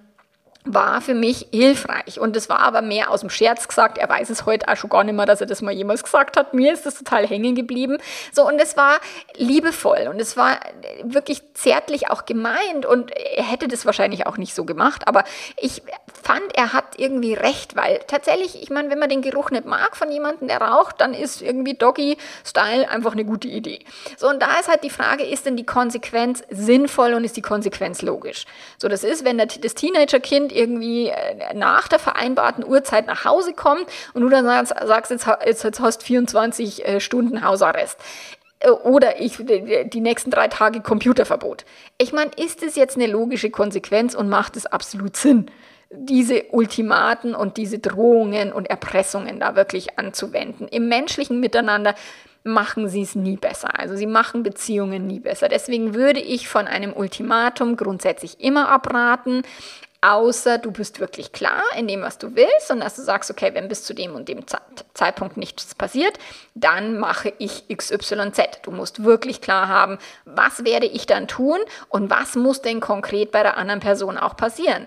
war 0.64 1.00
für 1.00 1.14
mich 1.14 1.48
hilfreich. 1.50 2.20
Und 2.20 2.36
es 2.36 2.48
war 2.48 2.60
aber 2.60 2.82
mehr 2.82 3.10
aus 3.10 3.20
dem 3.20 3.30
Scherz 3.30 3.66
gesagt. 3.66 3.98
Er 3.98 4.08
weiß 4.08 4.30
es 4.30 4.46
heute 4.46 4.68
auch 4.68 4.76
schon 4.76 4.90
gar 4.90 5.02
nicht 5.02 5.14
mehr, 5.14 5.26
dass 5.26 5.40
er 5.40 5.46
das 5.48 5.60
mal 5.60 5.72
jemals 5.72 6.04
gesagt 6.04 6.36
hat. 6.36 6.54
Mir 6.54 6.72
ist 6.72 6.86
das 6.86 6.94
total 6.96 7.26
hängen 7.26 7.56
geblieben. 7.56 7.98
So, 8.32 8.46
und 8.46 8.60
es 8.60 8.76
war 8.76 9.00
liebevoll 9.34 10.08
und 10.08 10.20
es 10.20 10.36
war 10.36 10.60
wirklich 11.02 11.42
zärtlich 11.54 12.10
auch 12.10 12.26
gemeint 12.26 12.86
und 12.86 13.10
er 13.10 13.42
hätte 13.44 13.66
das 13.66 13.86
wahrscheinlich 13.86 14.26
auch 14.26 14.36
nicht 14.36 14.54
so 14.54 14.64
gemacht. 14.64 15.08
Aber 15.08 15.24
ich 15.56 15.82
fand, 16.22 16.54
er 16.54 16.72
hat 16.72 16.96
irgendwie 16.96 17.34
recht, 17.34 17.74
weil 17.74 18.00
tatsächlich, 18.06 18.62
ich 18.62 18.70
meine, 18.70 18.88
wenn 18.90 19.00
man 19.00 19.08
den 19.08 19.22
Geruch 19.22 19.50
nicht 19.50 19.64
mag 19.64 19.96
von 19.96 20.12
jemandem, 20.12 20.46
der 20.46 20.60
raucht, 20.60 21.00
dann 21.00 21.12
ist 21.12 21.42
irgendwie 21.42 21.74
Doggy-Style 21.74 22.88
einfach 22.88 23.12
eine 23.12 23.24
gute 23.24 23.48
Idee. 23.48 23.80
So, 24.16 24.28
und 24.28 24.40
da 24.40 24.60
ist 24.60 24.68
halt 24.68 24.84
die 24.84 24.90
Frage, 24.90 25.24
ist 25.24 25.44
denn 25.44 25.56
die 25.56 25.66
Konsequenz 25.66 26.44
sinnvoll 26.50 27.14
und 27.14 27.24
ist 27.24 27.36
die 27.36 27.42
Konsequenz 27.42 28.02
logisch? 28.02 28.44
So, 28.78 28.86
das 28.86 29.02
ist, 29.02 29.24
wenn 29.24 29.38
das 29.38 29.74
Teenager-Kind 29.74 30.51
irgendwie 30.56 31.08
äh, 31.08 31.54
nach 31.54 31.88
der 31.88 31.98
vereinbarten 31.98 32.64
Uhrzeit 32.64 33.06
nach 33.06 33.24
Hause 33.24 33.52
kommt 33.52 33.86
und 34.14 34.22
du 34.22 34.28
dann 34.28 34.44
sagst, 34.44 35.10
jetzt, 35.10 35.26
jetzt, 35.44 35.64
jetzt 35.64 35.80
hast 35.80 36.02
24 36.02 36.86
äh, 36.86 37.00
Stunden 37.00 37.44
Hausarrest 37.44 37.98
äh, 38.60 38.70
oder 38.70 39.20
ich 39.20 39.38
die 39.38 40.00
nächsten 40.00 40.30
drei 40.30 40.48
Tage 40.48 40.80
Computerverbot. 40.80 41.64
Ich 41.98 42.12
meine, 42.12 42.30
ist 42.36 42.62
es 42.62 42.76
jetzt 42.76 42.96
eine 42.96 43.06
logische 43.06 43.50
Konsequenz 43.50 44.14
und 44.14 44.28
macht 44.28 44.56
es 44.56 44.66
absolut 44.66 45.16
Sinn, 45.16 45.50
diese 45.90 46.44
Ultimaten 46.50 47.34
und 47.34 47.56
diese 47.58 47.78
Drohungen 47.78 48.52
und 48.52 48.70
Erpressungen 48.70 49.40
da 49.40 49.56
wirklich 49.56 49.98
anzuwenden? 49.98 50.68
Im 50.68 50.88
menschlichen 50.88 51.40
Miteinander 51.40 51.94
machen 52.44 52.88
sie 52.88 53.02
es 53.02 53.14
nie 53.14 53.36
besser. 53.36 53.78
Also 53.78 53.96
sie 53.96 54.06
machen 54.06 54.42
Beziehungen 54.42 55.06
nie 55.06 55.20
besser. 55.20 55.48
Deswegen 55.48 55.94
würde 55.94 56.20
ich 56.20 56.48
von 56.48 56.66
einem 56.66 56.92
Ultimatum 56.92 57.76
grundsätzlich 57.76 58.40
immer 58.40 58.68
abraten 58.68 59.42
außer 60.02 60.58
du 60.58 60.72
bist 60.72 61.00
wirklich 61.00 61.32
klar 61.32 61.62
in 61.76 61.88
dem, 61.88 62.02
was 62.02 62.18
du 62.18 62.34
willst 62.34 62.70
und 62.70 62.80
dass 62.80 62.96
du 62.96 63.02
sagst, 63.02 63.30
okay, 63.30 63.54
wenn 63.54 63.68
bis 63.68 63.84
zu 63.84 63.94
dem 63.94 64.14
und 64.14 64.28
dem 64.28 64.44
Zeitpunkt 64.94 65.36
nichts 65.36 65.74
passiert, 65.74 66.18
dann 66.54 66.98
mache 66.98 67.32
ich 67.38 67.68
XYZ. 67.68 68.60
Du 68.62 68.72
musst 68.72 69.04
wirklich 69.04 69.40
klar 69.40 69.68
haben, 69.68 69.98
was 70.24 70.64
werde 70.64 70.86
ich 70.86 71.06
dann 71.06 71.28
tun 71.28 71.58
und 71.88 72.10
was 72.10 72.34
muss 72.34 72.60
denn 72.60 72.80
konkret 72.80 73.30
bei 73.30 73.42
der 73.42 73.56
anderen 73.56 73.80
Person 73.80 74.18
auch 74.18 74.36
passieren. 74.36 74.86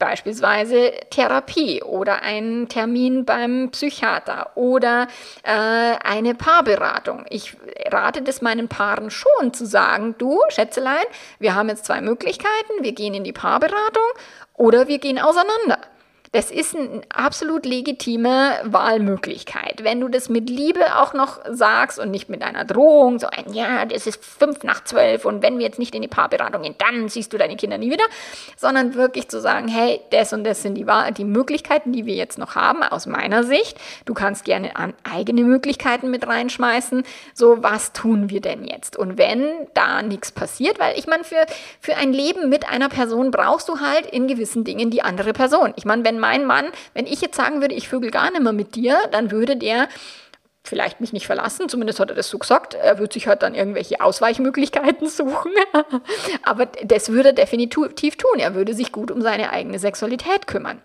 Beispielsweise 0.00 0.92
Therapie 1.10 1.82
oder 1.82 2.22
ein 2.22 2.68
Termin 2.68 3.26
beim 3.26 3.68
Psychiater 3.70 4.50
oder 4.56 5.06
äh, 5.42 5.52
eine 5.52 6.34
Paarberatung. 6.34 7.26
Ich 7.28 7.54
rate 7.86 8.22
das 8.22 8.40
meinen 8.40 8.68
Paaren 8.68 9.10
schon 9.10 9.52
zu 9.52 9.66
sagen, 9.66 10.14
du 10.16 10.40
Schätzelein, 10.48 11.04
wir 11.38 11.54
haben 11.54 11.68
jetzt 11.68 11.84
zwei 11.84 12.00
Möglichkeiten, 12.00 12.82
wir 12.82 12.92
gehen 12.92 13.12
in 13.12 13.24
die 13.24 13.34
Paarberatung 13.34 14.02
oder 14.54 14.88
wir 14.88 14.98
gehen 14.98 15.18
auseinander. 15.18 15.78
Das 16.32 16.52
ist 16.52 16.76
eine 16.76 17.00
absolut 17.08 17.66
legitime 17.66 18.60
Wahlmöglichkeit. 18.62 19.82
Wenn 19.82 20.00
du 20.00 20.06
das 20.06 20.28
mit 20.28 20.48
Liebe 20.48 21.00
auch 21.00 21.12
noch 21.12 21.40
sagst 21.50 21.98
und 21.98 22.12
nicht 22.12 22.28
mit 22.28 22.42
einer 22.42 22.64
Drohung, 22.64 23.18
so 23.18 23.26
ein, 23.26 23.52
ja, 23.52 23.84
das 23.84 24.06
ist 24.06 24.24
fünf 24.24 24.62
nach 24.62 24.84
zwölf 24.84 25.24
und 25.24 25.42
wenn 25.42 25.58
wir 25.58 25.66
jetzt 25.66 25.80
nicht 25.80 25.92
in 25.92 26.02
die 26.02 26.08
Paarberatung 26.08 26.62
gehen, 26.62 26.76
dann 26.78 27.08
siehst 27.08 27.32
du 27.32 27.38
deine 27.38 27.56
Kinder 27.56 27.78
nie 27.78 27.90
wieder, 27.90 28.04
sondern 28.56 28.94
wirklich 28.94 29.26
zu 29.26 29.40
sagen, 29.40 29.66
hey, 29.66 30.02
das 30.10 30.32
und 30.32 30.44
das 30.44 30.62
sind 30.62 30.76
die, 30.76 30.86
die 31.16 31.24
Möglichkeiten, 31.24 31.92
die 31.92 32.06
wir 32.06 32.14
jetzt 32.14 32.38
noch 32.38 32.54
haben, 32.54 32.84
aus 32.84 33.06
meiner 33.06 33.42
Sicht. 33.42 33.76
Du 34.04 34.14
kannst 34.14 34.44
gerne 34.44 34.76
an 34.76 34.94
eigene 35.02 35.42
Möglichkeiten 35.42 36.12
mit 36.12 36.28
reinschmeißen. 36.28 37.02
So, 37.34 37.60
was 37.64 37.92
tun 37.92 38.30
wir 38.30 38.40
denn 38.40 38.64
jetzt? 38.64 38.96
Und 38.96 39.18
wenn 39.18 39.66
da 39.74 40.00
nichts 40.02 40.30
passiert, 40.30 40.78
weil 40.78 40.96
ich 40.96 41.08
meine, 41.08 41.24
für, 41.24 41.44
für 41.80 41.96
ein 41.96 42.12
Leben 42.12 42.48
mit 42.48 42.68
einer 42.68 42.88
Person 42.88 43.32
brauchst 43.32 43.68
du 43.68 43.80
halt 43.80 44.06
in 44.06 44.28
gewissen 44.28 44.62
Dingen 44.62 44.90
die 44.90 45.02
andere 45.02 45.32
Person. 45.32 45.72
Ich 45.74 45.84
meine, 45.84 46.04
wenn 46.04 46.19
mein 46.20 46.44
Mann, 46.44 46.66
wenn 46.94 47.06
ich 47.06 47.20
jetzt 47.20 47.36
sagen 47.36 47.60
würde, 47.60 47.74
ich 47.74 47.88
vögel 47.88 48.10
gar 48.10 48.30
nicht 48.30 48.42
mehr 48.42 48.52
mit 48.52 48.74
dir, 48.74 48.98
dann 49.10 49.30
würde 49.30 49.56
der 49.56 49.88
vielleicht 50.62 51.00
mich 51.00 51.12
nicht 51.12 51.26
verlassen, 51.26 51.68
zumindest 51.68 52.00
hat 52.00 52.10
er 52.10 52.14
das 52.14 52.28
so 52.28 52.38
gesagt. 52.38 52.74
Er 52.74 52.98
würde 52.98 53.12
sich 53.12 53.26
halt 53.26 53.42
dann 53.42 53.54
irgendwelche 53.54 54.00
Ausweichmöglichkeiten 54.00 55.08
suchen. 55.08 55.52
Aber 56.42 56.66
das 56.66 57.10
würde 57.10 57.30
er 57.30 57.34
definitiv 57.34 58.16
tun. 58.16 58.38
Er 58.38 58.54
würde 58.54 58.74
sich 58.74 58.92
gut 58.92 59.10
um 59.10 59.22
seine 59.22 59.50
eigene 59.50 59.78
Sexualität 59.78 60.46
kümmern. 60.46 60.80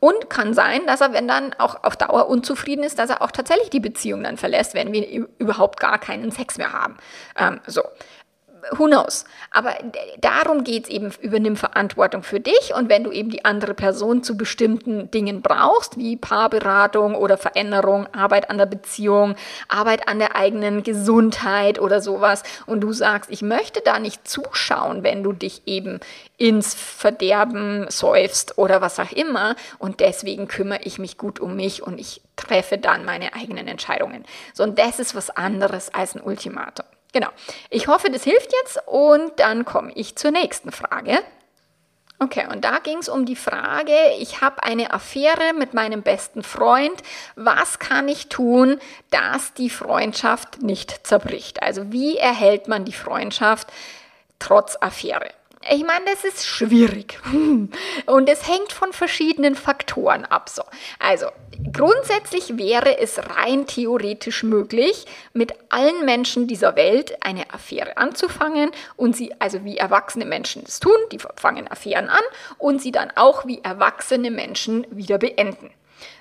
Und 0.00 0.30
kann 0.30 0.54
sein, 0.54 0.86
dass 0.86 1.00
er, 1.00 1.12
wenn 1.12 1.26
dann 1.26 1.52
auch 1.58 1.82
auf 1.82 1.96
Dauer 1.96 2.28
unzufrieden 2.28 2.84
ist, 2.84 3.00
dass 3.00 3.10
er 3.10 3.22
auch 3.22 3.32
tatsächlich 3.32 3.70
die 3.70 3.80
Beziehung 3.80 4.22
dann 4.22 4.36
verlässt, 4.36 4.74
wenn 4.74 4.92
wir 4.92 5.26
überhaupt 5.38 5.80
gar 5.80 5.98
keinen 5.98 6.30
Sex 6.30 6.58
mehr 6.58 6.72
haben. 6.72 6.96
Ähm, 7.36 7.60
so 7.66 7.82
who 8.76 8.86
knows? 8.86 9.24
Aber 9.50 9.74
darum 10.20 10.64
geht 10.64 10.84
es 10.84 10.90
eben, 10.90 11.12
übernimm 11.20 11.56
Verantwortung 11.56 12.22
für 12.22 12.40
dich 12.40 12.74
und 12.74 12.88
wenn 12.88 13.04
du 13.04 13.10
eben 13.10 13.30
die 13.30 13.44
andere 13.44 13.74
Person 13.74 14.22
zu 14.22 14.36
bestimmten 14.36 15.10
Dingen 15.10 15.42
brauchst, 15.42 15.96
wie 15.98 16.16
Paarberatung 16.16 17.14
oder 17.14 17.38
Veränderung, 17.38 18.06
Arbeit 18.14 18.50
an 18.50 18.58
der 18.58 18.66
Beziehung, 18.66 19.36
Arbeit 19.68 20.08
an 20.08 20.18
der 20.18 20.36
eigenen 20.36 20.82
Gesundheit 20.82 21.78
oder 21.78 22.00
sowas 22.00 22.42
und 22.66 22.80
du 22.80 22.92
sagst, 22.92 23.30
ich 23.30 23.42
möchte 23.42 23.80
da 23.80 23.98
nicht 23.98 24.28
zuschauen, 24.28 25.02
wenn 25.02 25.22
du 25.22 25.32
dich 25.32 25.62
eben 25.66 26.00
ins 26.36 26.74
Verderben 26.74 27.86
säufst 27.88 28.58
oder 28.58 28.80
was 28.80 28.98
auch 29.00 29.12
immer 29.12 29.56
und 29.78 30.00
deswegen 30.00 30.48
kümmere 30.48 30.80
ich 30.84 30.98
mich 30.98 31.18
gut 31.18 31.40
um 31.40 31.56
mich 31.56 31.82
und 31.82 31.98
ich 31.98 32.22
treffe 32.36 32.78
dann 32.78 33.04
meine 33.04 33.34
eigenen 33.34 33.66
Entscheidungen. 33.66 34.24
So, 34.54 34.62
und 34.62 34.78
das 34.78 34.98
ist 34.98 35.14
was 35.14 35.30
anderes 35.30 35.92
als 35.92 36.14
ein 36.14 36.22
Ultimatum. 36.22 36.86
Genau. 37.12 37.28
Ich 37.70 37.88
hoffe, 37.88 38.10
das 38.10 38.24
hilft 38.24 38.52
jetzt 38.62 38.80
und 38.86 39.38
dann 39.40 39.64
komme 39.64 39.92
ich 39.94 40.16
zur 40.16 40.30
nächsten 40.30 40.72
Frage. 40.72 41.18
Okay, 42.20 42.48
und 42.50 42.64
da 42.64 42.80
ging 42.80 42.98
es 42.98 43.08
um 43.08 43.26
die 43.26 43.36
Frage, 43.36 43.94
ich 44.18 44.40
habe 44.40 44.64
eine 44.64 44.92
Affäre 44.92 45.52
mit 45.56 45.72
meinem 45.72 46.02
besten 46.02 46.42
Freund. 46.42 47.00
Was 47.36 47.78
kann 47.78 48.08
ich 48.08 48.28
tun, 48.28 48.80
dass 49.10 49.54
die 49.54 49.70
Freundschaft 49.70 50.60
nicht 50.60 51.06
zerbricht? 51.06 51.62
Also 51.62 51.92
wie 51.92 52.16
erhält 52.16 52.66
man 52.66 52.84
die 52.84 52.92
Freundschaft 52.92 53.68
trotz 54.40 54.76
Affäre? 54.80 55.30
Ich 55.70 55.84
meine, 55.84 56.06
das 56.06 56.24
ist 56.24 56.46
schwierig 56.46 57.20
und 58.06 58.28
es 58.28 58.48
hängt 58.48 58.72
von 58.72 58.92
verschiedenen 58.92 59.54
Faktoren 59.54 60.24
ab. 60.24 60.48
So. 60.48 60.62
Also 60.98 61.26
grundsätzlich 61.72 62.56
wäre 62.56 62.98
es 62.98 63.18
rein 63.18 63.66
theoretisch 63.66 64.42
möglich, 64.42 65.04
mit 65.34 65.52
allen 65.68 66.06
Menschen 66.06 66.46
dieser 66.46 66.74
Welt 66.76 67.16
eine 67.22 67.52
Affäre 67.52 67.98
anzufangen 67.98 68.70
und 68.96 69.14
sie, 69.14 69.34
also 69.40 69.64
wie 69.64 69.76
erwachsene 69.76 70.24
Menschen 70.24 70.64
das 70.64 70.80
tun, 70.80 70.96
die 71.12 71.18
fangen 71.36 71.70
Affären 71.70 72.08
an 72.08 72.24
und 72.56 72.80
sie 72.80 72.92
dann 72.92 73.12
auch 73.14 73.44
wie 73.44 73.62
erwachsene 73.62 74.30
Menschen 74.30 74.86
wieder 74.90 75.18
beenden. 75.18 75.70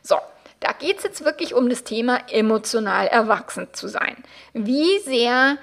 So, 0.02 0.18
da 0.60 0.74
geht 0.74 0.98
es 0.98 1.04
jetzt 1.04 1.24
wirklich 1.24 1.54
um 1.54 1.70
das 1.70 1.84
Thema 1.84 2.20
emotional 2.32 3.08
erwachsen 3.08 3.68
zu 3.74 3.88
sein. 3.88 4.18
Wie 4.54 5.00
sehr 5.00 5.58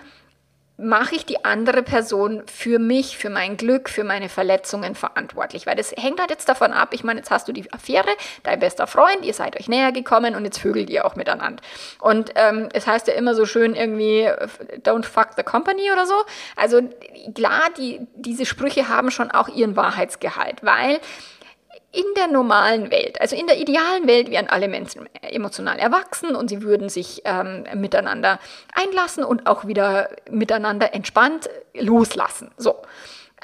mache 0.76 1.14
ich 1.14 1.24
die 1.24 1.44
andere 1.44 1.84
Person 1.84 2.42
für 2.46 2.80
mich, 2.80 3.16
für 3.16 3.30
mein 3.30 3.56
Glück, 3.56 3.88
für 3.88 4.02
meine 4.02 4.28
Verletzungen 4.28 4.96
verantwortlich. 4.96 5.66
Weil 5.66 5.76
das 5.76 5.92
hängt 5.92 6.18
halt 6.18 6.30
jetzt 6.30 6.48
davon 6.48 6.72
ab, 6.72 6.88
ich 6.92 7.04
meine, 7.04 7.20
jetzt 7.20 7.30
hast 7.30 7.46
du 7.46 7.52
die 7.52 7.72
Affäre, 7.72 8.08
dein 8.42 8.58
bester 8.58 8.88
Freund, 8.88 9.22
ihr 9.22 9.34
seid 9.34 9.58
euch 9.58 9.68
näher 9.68 9.92
gekommen 9.92 10.34
und 10.34 10.44
jetzt 10.44 10.58
vögelt 10.58 10.90
ihr 10.90 11.04
auch 11.04 11.14
miteinander. 11.14 11.62
Und 12.00 12.32
ähm, 12.34 12.68
es 12.72 12.88
heißt 12.88 13.06
ja 13.06 13.14
immer 13.14 13.34
so 13.36 13.46
schön 13.46 13.76
irgendwie, 13.76 14.28
don't 14.82 15.04
fuck 15.04 15.30
the 15.36 15.44
company 15.44 15.92
oder 15.92 16.06
so. 16.06 16.14
Also 16.56 16.80
klar, 17.34 17.62
die, 17.78 18.00
diese 18.16 18.44
Sprüche 18.44 18.88
haben 18.88 19.12
schon 19.12 19.30
auch 19.30 19.48
ihren 19.48 19.76
Wahrheitsgehalt, 19.76 20.64
weil 20.64 20.98
in 21.94 22.04
der 22.16 22.26
normalen 22.26 22.90
Welt, 22.90 23.20
also 23.20 23.36
in 23.36 23.46
der 23.46 23.58
idealen 23.58 24.06
Welt, 24.06 24.30
wären 24.30 24.48
alle 24.48 24.68
Menschen 24.68 25.08
emotional 25.22 25.78
erwachsen 25.78 26.34
und 26.34 26.48
sie 26.48 26.62
würden 26.62 26.88
sich 26.88 27.22
ähm, 27.24 27.64
miteinander 27.74 28.40
einlassen 28.74 29.22
und 29.24 29.46
auch 29.46 29.66
wieder 29.66 30.10
miteinander 30.30 30.92
entspannt 30.94 31.48
loslassen. 31.74 32.50
So. 32.56 32.76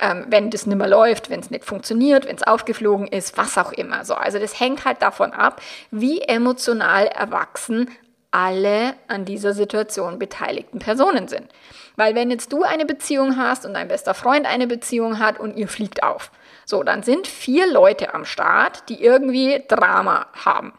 Ähm, 0.01 0.27
wenn 0.29 0.51
das 0.51 0.67
nicht 0.67 0.79
mehr 0.79 0.89
läuft, 0.89 1.31
wenn 1.31 1.41
es 1.41 1.51
nicht 1.51 1.65
funktioniert, 1.65 2.27
wenn 2.27 2.37
es 2.37 2.43
aufgeflogen 2.43 3.07
ist, 3.07 3.37
was 3.37 3.57
auch 3.59 3.73
immer. 3.73 4.05
So, 4.05 4.15
also 4.15 4.39
das 4.39 4.59
hängt 4.59 4.85
halt 4.85 5.03
davon 5.03 5.33
ab, 5.33 5.61
wie 5.91 6.23
emotional 6.23 7.07
erwachsen 7.07 7.91
alle 8.31 8.95
an 9.09 9.25
dieser 9.25 9.55
Situation 9.55 10.19
beteiligten 10.19 10.79
Personen 10.79 11.29
sind. 11.29 11.49
Weil 11.97 12.15
wenn 12.15 12.31
jetzt 12.31 12.53
du 12.53 12.63
eine 12.63 12.87
Beziehung 12.87 13.37
hast 13.37 13.67
und 13.67 13.75
dein 13.75 13.89
bester 13.89 14.15
Freund 14.15 14.47
eine 14.47 14.67
Beziehung 14.67 15.19
hat 15.19 15.39
und 15.39 15.57
ihr 15.57 15.69
fliegt 15.69 16.03
auf, 16.03 16.31
so, 16.71 16.83
dann 16.83 17.03
sind 17.03 17.27
vier 17.27 17.71
Leute 17.71 18.15
am 18.15 18.25
Start, 18.25 18.89
die 18.89 19.03
irgendwie 19.03 19.63
Drama 19.69 20.27
haben. 20.45 20.73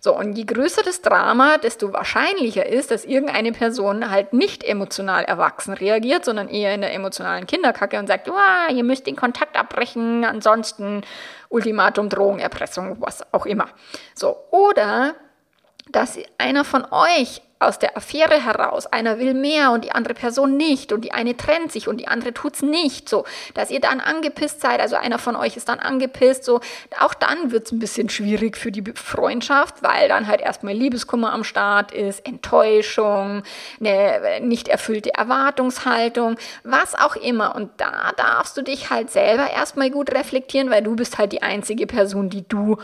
So, 0.00 0.16
und 0.16 0.36
je 0.36 0.44
größer 0.44 0.82
das 0.82 1.02
Drama, 1.02 1.58
desto 1.58 1.92
wahrscheinlicher 1.92 2.66
ist, 2.66 2.90
dass 2.90 3.04
irgendeine 3.04 3.52
Person 3.52 4.10
halt 4.10 4.32
nicht 4.32 4.62
emotional 4.62 5.24
erwachsen 5.24 5.72
reagiert, 5.72 6.24
sondern 6.24 6.48
eher 6.48 6.74
in 6.74 6.80
der 6.80 6.92
emotionalen 6.92 7.46
Kinderkacke 7.46 7.98
und 7.98 8.06
sagt, 8.06 8.30
ihr 8.72 8.84
müsst 8.84 9.06
den 9.06 9.16
Kontakt 9.16 9.56
abbrechen, 9.56 10.24
ansonsten 10.24 11.02
Ultimatum, 11.48 12.08
Drohung, 12.08 12.38
Erpressung, 12.38 12.96
was 13.00 13.32
auch 13.32 13.46
immer. 13.46 13.66
So, 14.14 14.36
oder 14.50 15.14
dass 15.88 16.18
einer 16.38 16.64
von 16.64 16.84
euch 16.90 17.40
aus 17.58 17.78
der 17.78 17.96
Affäre 17.96 18.44
heraus, 18.44 18.86
einer 18.86 19.18
will 19.18 19.32
mehr 19.32 19.70
und 19.70 19.84
die 19.84 19.92
andere 19.92 20.14
Person 20.14 20.56
nicht 20.56 20.92
und 20.92 21.02
die 21.02 21.12
eine 21.12 21.36
trennt 21.36 21.72
sich 21.72 21.88
und 21.88 21.98
die 21.98 22.08
andere 22.08 22.34
tut's 22.34 22.62
nicht, 22.62 23.08
so, 23.08 23.24
dass 23.54 23.70
ihr 23.70 23.80
dann 23.80 24.00
angepisst 24.00 24.60
seid, 24.60 24.80
also 24.80 24.96
einer 24.96 25.18
von 25.18 25.36
euch 25.36 25.56
ist 25.56 25.68
dann 25.68 25.78
angepisst, 25.78 26.44
so, 26.44 26.60
auch 27.00 27.14
dann 27.14 27.52
wird's 27.52 27.72
ein 27.72 27.78
bisschen 27.78 28.10
schwierig 28.10 28.56
für 28.56 28.70
die 28.70 28.84
Freundschaft, 28.94 29.82
weil 29.82 30.08
dann 30.08 30.26
halt 30.26 30.40
erstmal 30.40 30.74
Liebeskummer 30.74 31.32
am 31.32 31.44
Start 31.44 31.92
ist, 31.92 32.26
Enttäuschung, 32.26 33.42
eine 33.80 34.40
nicht 34.40 34.68
erfüllte 34.68 35.14
Erwartungshaltung, 35.14 36.36
was 36.62 36.94
auch 36.94 37.16
immer. 37.16 37.54
Und 37.54 37.70
da 37.78 38.12
darfst 38.16 38.56
du 38.56 38.62
dich 38.62 38.90
halt 38.90 39.10
selber 39.10 39.50
erstmal 39.50 39.90
gut 39.90 40.12
reflektieren, 40.12 40.70
weil 40.70 40.82
du 40.82 40.96
bist 40.96 41.18
halt 41.18 41.32
die 41.32 41.42
einzige 41.42 41.86
Person, 41.86 42.28
die 42.28 42.46
du 42.46 42.76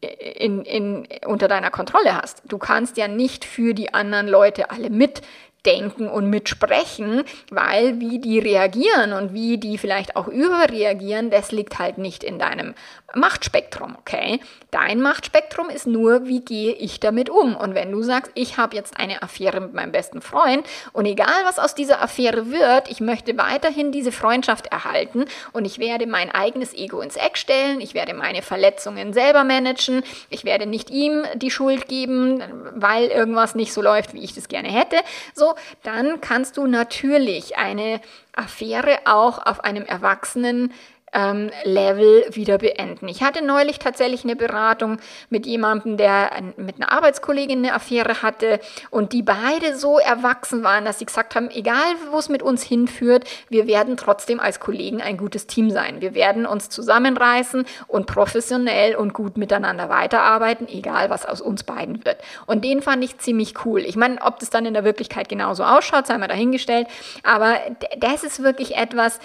in, 0.00 0.62
in, 0.62 1.08
unter 1.26 1.48
deiner 1.48 1.70
Kontrolle 1.70 2.20
hast. 2.20 2.42
Du 2.46 2.58
kannst 2.58 2.96
ja 2.96 3.08
nicht 3.08 3.44
für 3.44 3.74
die 3.74 3.92
anderen 3.92 4.28
Leute 4.28 4.70
alle 4.70 4.90
mit 4.90 5.22
mitdenken 5.60 6.08
und 6.08 6.30
mitsprechen, 6.30 7.22
weil 7.50 8.00
wie 8.00 8.18
die 8.18 8.38
reagieren 8.38 9.12
und 9.12 9.34
wie 9.34 9.58
die 9.58 9.78
vielleicht 9.78 10.16
auch 10.16 10.28
überreagieren, 10.28 11.30
das 11.30 11.52
liegt 11.52 11.78
halt 11.78 11.98
nicht 11.98 12.24
in 12.24 12.38
deinem 12.38 12.74
Machtspektrum, 13.14 13.96
okay? 13.98 14.40
Dein 14.70 15.00
Machtspektrum 15.00 15.68
ist 15.68 15.86
nur, 15.86 16.26
wie 16.26 16.40
gehe 16.40 16.72
ich 16.72 17.00
damit 17.00 17.28
um? 17.28 17.56
Und 17.56 17.74
wenn 17.74 17.90
du 17.90 18.02
sagst, 18.02 18.30
ich 18.34 18.56
habe 18.56 18.76
jetzt 18.76 18.98
eine 18.98 19.22
Affäre 19.22 19.60
mit 19.60 19.74
meinem 19.74 19.92
besten 19.92 20.20
Freund 20.20 20.66
und 20.92 21.06
egal 21.06 21.44
was 21.44 21.58
aus 21.58 21.74
dieser 21.74 22.02
Affäre 22.02 22.50
wird, 22.50 22.90
ich 22.90 23.00
möchte 23.00 23.36
weiterhin 23.36 23.92
diese 23.92 24.12
Freundschaft 24.12 24.66
erhalten 24.66 25.24
und 25.52 25.64
ich 25.64 25.78
werde 25.78 26.06
mein 26.06 26.30
eigenes 26.30 26.74
Ego 26.74 27.00
ins 27.00 27.16
Eck 27.16 27.36
stellen, 27.36 27.80
ich 27.80 27.94
werde 27.94 28.14
meine 28.14 28.42
Verletzungen 28.42 29.12
selber 29.12 29.44
managen, 29.44 30.02
ich 30.28 30.44
werde 30.44 30.66
nicht 30.66 30.90
ihm 30.90 31.24
die 31.34 31.50
Schuld 31.50 31.88
geben, 31.88 32.42
weil 32.74 33.06
irgendwas 33.06 33.54
nicht 33.54 33.72
so 33.72 33.82
läuft, 33.82 34.14
wie 34.14 34.22
ich 34.22 34.34
das 34.34 34.48
gerne 34.48 34.68
hätte, 34.68 34.96
so 35.34 35.54
dann 35.82 36.20
kannst 36.20 36.56
du 36.56 36.66
natürlich 36.66 37.56
eine 37.56 38.00
Affäre 38.34 38.98
auch 39.04 39.44
auf 39.44 39.64
einem 39.64 39.84
Erwachsenen 39.84 40.72
ähm, 41.12 41.50
Level 41.64 42.24
wieder 42.30 42.58
beenden. 42.58 43.08
Ich 43.08 43.22
hatte 43.22 43.44
neulich 43.44 43.78
tatsächlich 43.78 44.24
eine 44.24 44.36
Beratung 44.36 44.98
mit 45.28 45.46
jemandem, 45.46 45.96
der 45.96 46.30
mit 46.56 46.76
einer 46.76 46.92
Arbeitskollegin 46.92 47.58
eine 47.58 47.74
Affäre 47.74 48.22
hatte 48.22 48.60
und 48.90 49.12
die 49.12 49.22
beide 49.22 49.76
so 49.76 49.98
erwachsen 49.98 50.62
waren, 50.62 50.84
dass 50.84 50.98
sie 50.98 51.06
gesagt 51.06 51.34
haben, 51.34 51.50
egal 51.50 51.94
wo 52.10 52.18
es 52.18 52.28
mit 52.28 52.42
uns 52.42 52.62
hinführt, 52.62 53.28
wir 53.48 53.66
werden 53.66 53.96
trotzdem 53.96 54.40
als 54.40 54.60
Kollegen 54.60 55.00
ein 55.00 55.16
gutes 55.16 55.46
Team 55.46 55.70
sein. 55.70 56.00
Wir 56.00 56.14
werden 56.14 56.46
uns 56.46 56.68
zusammenreißen 56.68 57.64
und 57.88 58.06
professionell 58.06 58.94
und 58.96 59.14
gut 59.14 59.36
miteinander 59.36 59.88
weiterarbeiten, 59.88 60.68
egal 60.68 61.10
was 61.10 61.26
aus 61.26 61.40
uns 61.40 61.64
beiden 61.64 62.04
wird. 62.04 62.18
Und 62.46 62.64
den 62.64 62.82
fand 62.82 63.04
ich 63.04 63.18
ziemlich 63.18 63.64
cool. 63.64 63.80
Ich 63.80 63.96
meine, 63.96 64.20
ob 64.22 64.38
das 64.38 64.50
dann 64.50 64.66
in 64.66 64.74
der 64.74 64.84
Wirklichkeit 64.84 65.28
genauso 65.28 65.64
ausschaut, 65.64 66.06
sei 66.06 66.18
mal 66.18 66.28
dahingestellt, 66.28 66.86
aber 67.22 67.58
das 67.98 68.24
ist 68.24 68.42
wirklich 68.42 68.76
etwas, 68.76 69.18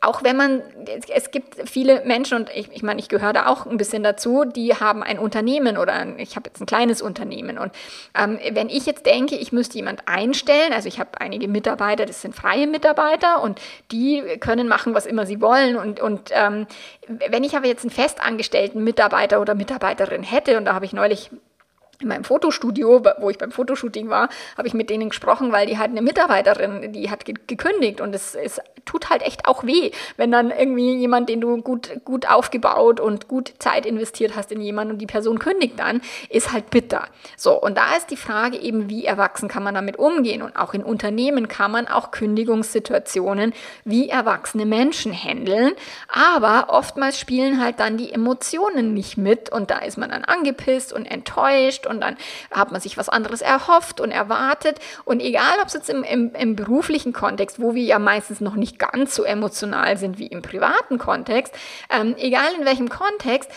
auch 0.00 0.22
wenn 0.22 0.36
man, 0.36 0.62
es 1.12 1.32
gibt 1.32 1.68
viele 1.68 2.04
Menschen 2.04 2.38
und 2.38 2.50
ich, 2.54 2.70
ich 2.72 2.82
meine, 2.84 3.00
ich 3.00 3.08
gehöre 3.08 3.32
da 3.32 3.46
auch 3.46 3.66
ein 3.66 3.76
bisschen 3.78 4.04
dazu, 4.04 4.44
die 4.44 4.74
haben 4.74 5.02
ein 5.02 5.18
Unternehmen 5.18 5.76
oder 5.76 5.92
ein, 5.92 6.18
ich 6.20 6.36
habe 6.36 6.48
jetzt 6.48 6.60
ein 6.60 6.66
kleines 6.66 7.02
Unternehmen. 7.02 7.58
Und 7.58 7.72
ähm, 8.14 8.38
wenn 8.52 8.68
ich 8.68 8.86
jetzt 8.86 9.06
denke, 9.06 9.34
ich 9.34 9.50
müsste 9.50 9.76
jemand 9.76 10.06
einstellen, 10.06 10.72
also 10.72 10.86
ich 10.86 11.00
habe 11.00 11.20
einige 11.20 11.48
Mitarbeiter, 11.48 12.06
das 12.06 12.22
sind 12.22 12.34
freie 12.34 12.68
Mitarbeiter 12.68 13.42
und 13.42 13.60
die 13.90 14.22
können 14.38 14.68
machen, 14.68 14.94
was 14.94 15.04
immer 15.04 15.26
sie 15.26 15.40
wollen. 15.40 15.76
Und, 15.76 15.98
und 15.98 16.30
ähm, 16.32 16.66
wenn 17.28 17.42
ich 17.42 17.56
aber 17.56 17.66
jetzt 17.66 17.82
einen 17.82 17.90
festangestellten 17.90 18.84
Mitarbeiter 18.84 19.40
oder 19.40 19.56
Mitarbeiterin 19.56 20.22
hätte 20.22 20.58
und 20.58 20.64
da 20.64 20.74
habe 20.74 20.84
ich 20.84 20.92
neulich 20.92 21.30
in 22.00 22.08
meinem 22.08 22.24
Fotostudio, 22.24 23.02
wo 23.18 23.30
ich 23.30 23.38
beim 23.38 23.50
Fotoshooting 23.50 24.08
war, 24.08 24.28
habe 24.56 24.68
ich 24.68 24.74
mit 24.74 24.88
denen 24.88 25.08
gesprochen, 25.08 25.50
weil 25.50 25.66
die 25.66 25.78
halt 25.78 25.90
eine 25.90 26.02
Mitarbeiterin, 26.02 26.92
die 26.92 27.10
hat 27.10 27.24
gekündigt 27.24 28.00
und 28.00 28.14
es, 28.14 28.34
es 28.36 28.60
tut 28.84 29.10
halt 29.10 29.22
echt 29.22 29.46
auch 29.46 29.64
weh, 29.64 29.90
wenn 30.16 30.30
dann 30.30 30.50
irgendwie 30.50 30.96
jemand, 30.96 31.28
den 31.28 31.40
du 31.40 31.60
gut, 31.60 31.90
gut 32.04 32.28
aufgebaut 32.28 33.00
und 33.00 33.26
gut 33.26 33.52
Zeit 33.58 33.84
investiert 33.84 34.36
hast 34.36 34.52
in 34.52 34.60
jemanden 34.60 34.92
und 34.92 34.98
die 34.98 35.06
Person 35.06 35.40
kündigt 35.40 35.78
dann, 35.78 36.00
ist 36.30 36.52
halt 36.52 36.70
bitter. 36.70 37.06
So, 37.36 37.60
und 37.60 37.76
da 37.76 37.96
ist 37.96 38.10
die 38.10 38.16
Frage 38.16 38.58
eben, 38.58 38.88
wie 38.88 39.04
erwachsen 39.04 39.48
kann 39.48 39.64
man 39.64 39.74
damit 39.74 39.98
umgehen 39.98 40.42
und 40.42 40.56
auch 40.56 40.74
in 40.74 40.84
Unternehmen 40.84 41.48
kann 41.48 41.72
man 41.72 41.88
auch 41.88 42.12
Kündigungssituationen 42.12 43.52
wie 43.84 44.08
erwachsene 44.08 44.66
Menschen 44.66 45.12
handeln, 45.12 45.72
aber 46.06 46.66
oftmals 46.68 47.18
spielen 47.18 47.60
halt 47.60 47.80
dann 47.80 47.96
die 47.96 48.12
Emotionen 48.12 48.94
nicht 48.94 49.16
mit 49.16 49.50
und 49.50 49.70
da 49.70 49.78
ist 49.78 49.98
man 49.98 50.10
dann 50.10 50.24
angepisst 50.24 50.92
und 50.92 51.04
enttäuscht 51.04 51.87
und 51.88 52.00
dann 52.00 52.16
hat 52.50 52.70
man 52.70 52.80
sich 52.80 52.96
was 52.96 53.08
anderes 53.08 53.40
erhofft 53.40 54.00
und 54.00 54.10
erwartet. 54.10 54.78
Und 55.04 55.20
egal, 55.20 55.58
ob 55.60 55.68
es 55.68 55.74
jetzt 55.74 55.90
im, 55.90 56.04
im, 56.04 56.34
im 56.34 56.54
beruflichen 56.54 57.12
Kontext, 57.12 57.60
wo 57.60 57.74
wir 57.74 57.82
ja 57.82 57.98
meistens 57.98 58.40
noch 58.40 58.54
nicht 58.54 58.78
ganz 58.78 59.14
so 59.14 59.24
emotional 59.24 59.96
sind 59.96 60.18
wie 60.18 60.26
im 60.26 60.42
privaten 60.42 60.98
Kontext, 60.98 61.54
ähm, 61.90 62.14
egal 62.18 62.52
in 62.58 62.64
welchem 62.64 62.88
Kontext, 62.88 63.50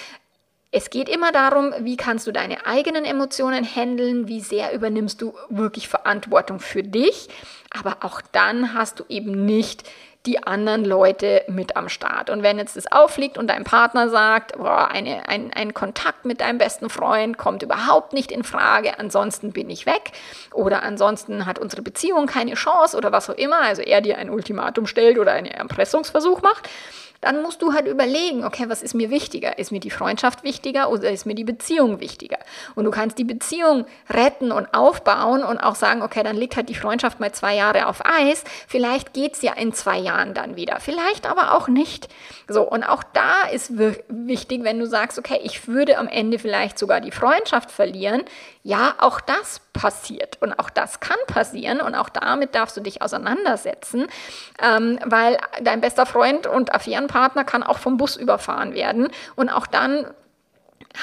es 0.71 0.89
geht 0.89 1.09
immer 1.09 1.33
darum, 1.33 1.73
wie 1.79 1.97
kannst 1.97 2.25
du 2.27 2.31
deine 2.31 2.65
eigenen 2.65 3.03
Emotionen 3.03 3.65
handeln, 3.65 4.29
wie 4.29 4.39
sehr 4.39 4.73
übernimmst 4.73 5.21
du 5.21 5.33
wirklich 5.49 5.89
Verantwortung 5.89 6.61
für 6.61 6.81
dich, 6.81 7.27
aber 7.69 7.97
auch 8.01 8.21
dann 8.31 8.73
hast 8.73 8.99
du 8.99 9.03
eben 9.09 9.45
nicht 9.45 9.83
die 10.25 10.43
anderen 10.43 10.85
Leute 10.85 11.43
mit 11.47 11.75
am 11.75 11.89
Start. 11.89 12.29
Und 12.29 12.43
wenn 12.43 12.59
jetzt 12.59 12.77
das 12.77 12.91
auffliegt 12.91 13.37
und 13.37 13.47
dein 13.47 13.63
Partner 13.63 14.07
sagt, 14.09 14.55
boah, 14.57 14.89
eine, 14.89 15.27
ein, 15.27 15.51
ein 15.51 15.73
Kontakt 15.73 16.25
mit 16.25 16.41
deinem 16.41 16.59
besten 16.59 16.89
Freund 16.89 17.39
kommt 17.39 17.63
überhaupt 17.63 18.13
nicht 18.13 18.31
in 18.31 18.43
Frage, 18.43 18.99
ansonsten 18.99 19.51
bin 19.51 19.69
ich 19.69 19.87
weg. 19.87 20.11
Oder 20.53 20.83
ansonsten 20.83 21.47
hat 21.47 21.57
unsere 21.57 21.81
Beziehung 21.81 22.27
keine 22.27 22.53
Chance 22.53 22.95
oder 22.95 23.11
was 23.11 23.29
auch 23.29 23.35
immer, 23.35 23.61
also 23.61 23.81
er 23.81 24.01
dir 24.01 24.17
ein 24.17 24.29
Ultimatum 24.29 24.85
stellt 24.85 25.17
oder 25.17 25.31
einen 25.31 25.47
Erpressungsversuch 25.47 26.41
macht, 26.43 26.69
dann 27.21 27.41
musst 27.43 27.61
du 27.61 27.73
halt 27.73 27.87
überlegen, 27.87 28.43
okay, 28.43 28.65
was 28.67 28.81
ist 28.81 28.95
mir 28.95 29.11
wichtiger? 29.11 29.59
Ist 29.59 29.71
mir 29.71 29.79
die 29.79 29.91
Freundschaft 29.91 30.43
wichtiger 30.43 30.89
oder 30.89 31.11
ist 31.11 31.25
mir 31.25 31.35
die 31.35 31.43
Beziehung 31.43 31.99
wichtiger? 31.99 32.39
Und 32.75 32.85
du 32.85 32.91
kannst 32.91 33.19
die 33.19 33.23
Beziehung 33.23 33.85
retten 34.09 34.51
und 34.51 34.73
aufbauen 34.73 35.43
und 35.43 35.59
auch 35.59 35.75
sagen, 35.75 36.01
okay, 36.01 36.23
dann 36.23 36.35
liegt 36.35 36.55
halt 36.55 36.69
die 36.69 36.75
Freundschaft 36.75 37.19
mal 37.19 37.31
zwei 37.31 37.55
Jahre 37.55 37.87
auf 37.87 38.03
Eis. 38.05 38.43
Vielleicht 38.67 39.13
geht 39.13 39.33
es 39.33 39.43
ja 39.43 39.53
in 39.53 39.71
zwei 39.73 39.99
Jahren 39.99 40.33
dann 40.33 40.55
wieder. 40.55 40.79
Vielleicht 40.79 41.29
aber 41.29 41.55
auch 41.55 41.67
nicht. 41.67 42.09
So, 42.47 42.63
und 42.63 42.83
auch 42.83 43.03
da 43.03 43.43
ist 43.51 43.73
wichtig, 43.77 44.63
wenn 44.63 44.79
du 44.79 44.87
sagst, 44.87 45.19
okay, 45.19 45.39
ich 45.43 45.67
würde 45.67 45.99
am 45.99 46.07
Ende 46.07 46.39
vielleicht 46.39 46.79
sogar 46.79 47.01
die 47.01 47.11
Freundschaft 47.11 47.69
verlieren. 47.69 48.23
Ja, 48.63 48.93
auch 48.99 49.19
das 49.19 49.61
passiert 49.73 50.37
und 50.39 50.53
auch 50.53 50.69
das 50.69 50.99
kann 50.99 51.17
passieren 51.25 51.81
und 51.81 51.95
auch 51.95 52.09
damit 52.09 52.53
darfst 52.53 52.77
du 52.77 52.81
dich 52.81 53.01
auseinandersetzen, 53.01 54.07
ähm, 54.61 54.99
weil 55.03 55.37
dein 55.63 55.81
bester 55.81 56.05
Freund 56.05 56.45
und 56.45 56.73
Affärenpartner 56.73 57.43
kann 57.43 57.63
auch 57.63 57.79
vom 57.79 57.97
Bus 57.97 58.15
überfahren 58.15 58.75
werden 58.75 59.09
und 59.35 59.49
auch 59.49 59.65
dann 59.65 60.05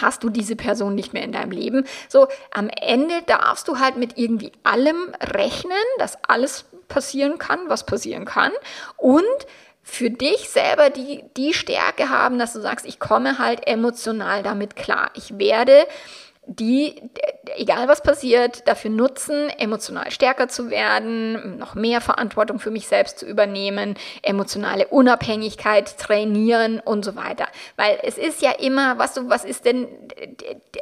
hast 0.00 0.22
du 0.22 0.30
diese 0.30 0.54
Person 0.54 0.94
nicht 0.94 1.12
mehr 1.12 1.24
in 1.24 1.32
deinem 1.32 1.50
Leben. 1.50 1.84
So, 2.08 2.28
am 2.52 2.68
Ende 2.68 3.22
darfst 3.26 3.66
du 3.66 3.78
halt 3.78 3.96
mit 3.96 4.18
irgendwie 4.18 4.52
allem 4.62 5.14
rechnen, 5.20 5.76
dass 5.98 6.22
alles 6.24 6.66
passieren 6.86 7.38
kann, 7.38 7.58
was 7.68 7.86
passieren 7.86 8.24
kann 8.24 8.52
und 8.96 9.24
für 9.82 10.10
dich 10.10 10.50
selber 10.50 10.90
die, 10.90 11.24
die 11.36 11.54
Stärke 11.54 12.10
haben, 12.10 12.38
dass 12.38 12.52
du 12.52 12.60
sagst, 12.60 12.84
ich 12.84 13.00
komme 13.00 13.38
halt 13.38 13.66
emotional 13.66 14.42
damit 14.42 14.76
klar. 14.76 15.10
Ich 15.14 15.38
werde 15.38 15.86
die, 16.48 16.94
egal 17.56 17.88
was 17.88 18.02
passiert, 18.02 18.66
dafür 18.66 18.90
nutzen, 18.90 19.50
emotional 19.58 20.10
stärker 20.10 20.48
zu 20.48 20.70
werden, 20.70 21.58
noch 21.58 21.74
mehr 21.74 22.00
Verantwortung 22.00 22.58
für 22.58 22.70
mich 22.70 22.88
selbst 22.88 23.18
zu 23.18 23.26
übernehmen, 23.26 23.96
emotionale 24.22 24.88
Unabhängigkeit 24.88 25.98
trainieren 25.98 26.80
und 26.80 27.04
so 27.04 27.16
weiter. 27.16 27.46
Weil 27.76 27.98
es 28.02 28.16
ist 28.16 28.40
ja 28.40 28.52
immer, 28.52 28.98
was, 28.98 29.12
du, 29.12 29.28
was 29.28 29.44
ist 29.44 29.66
denn, 29.66 29.88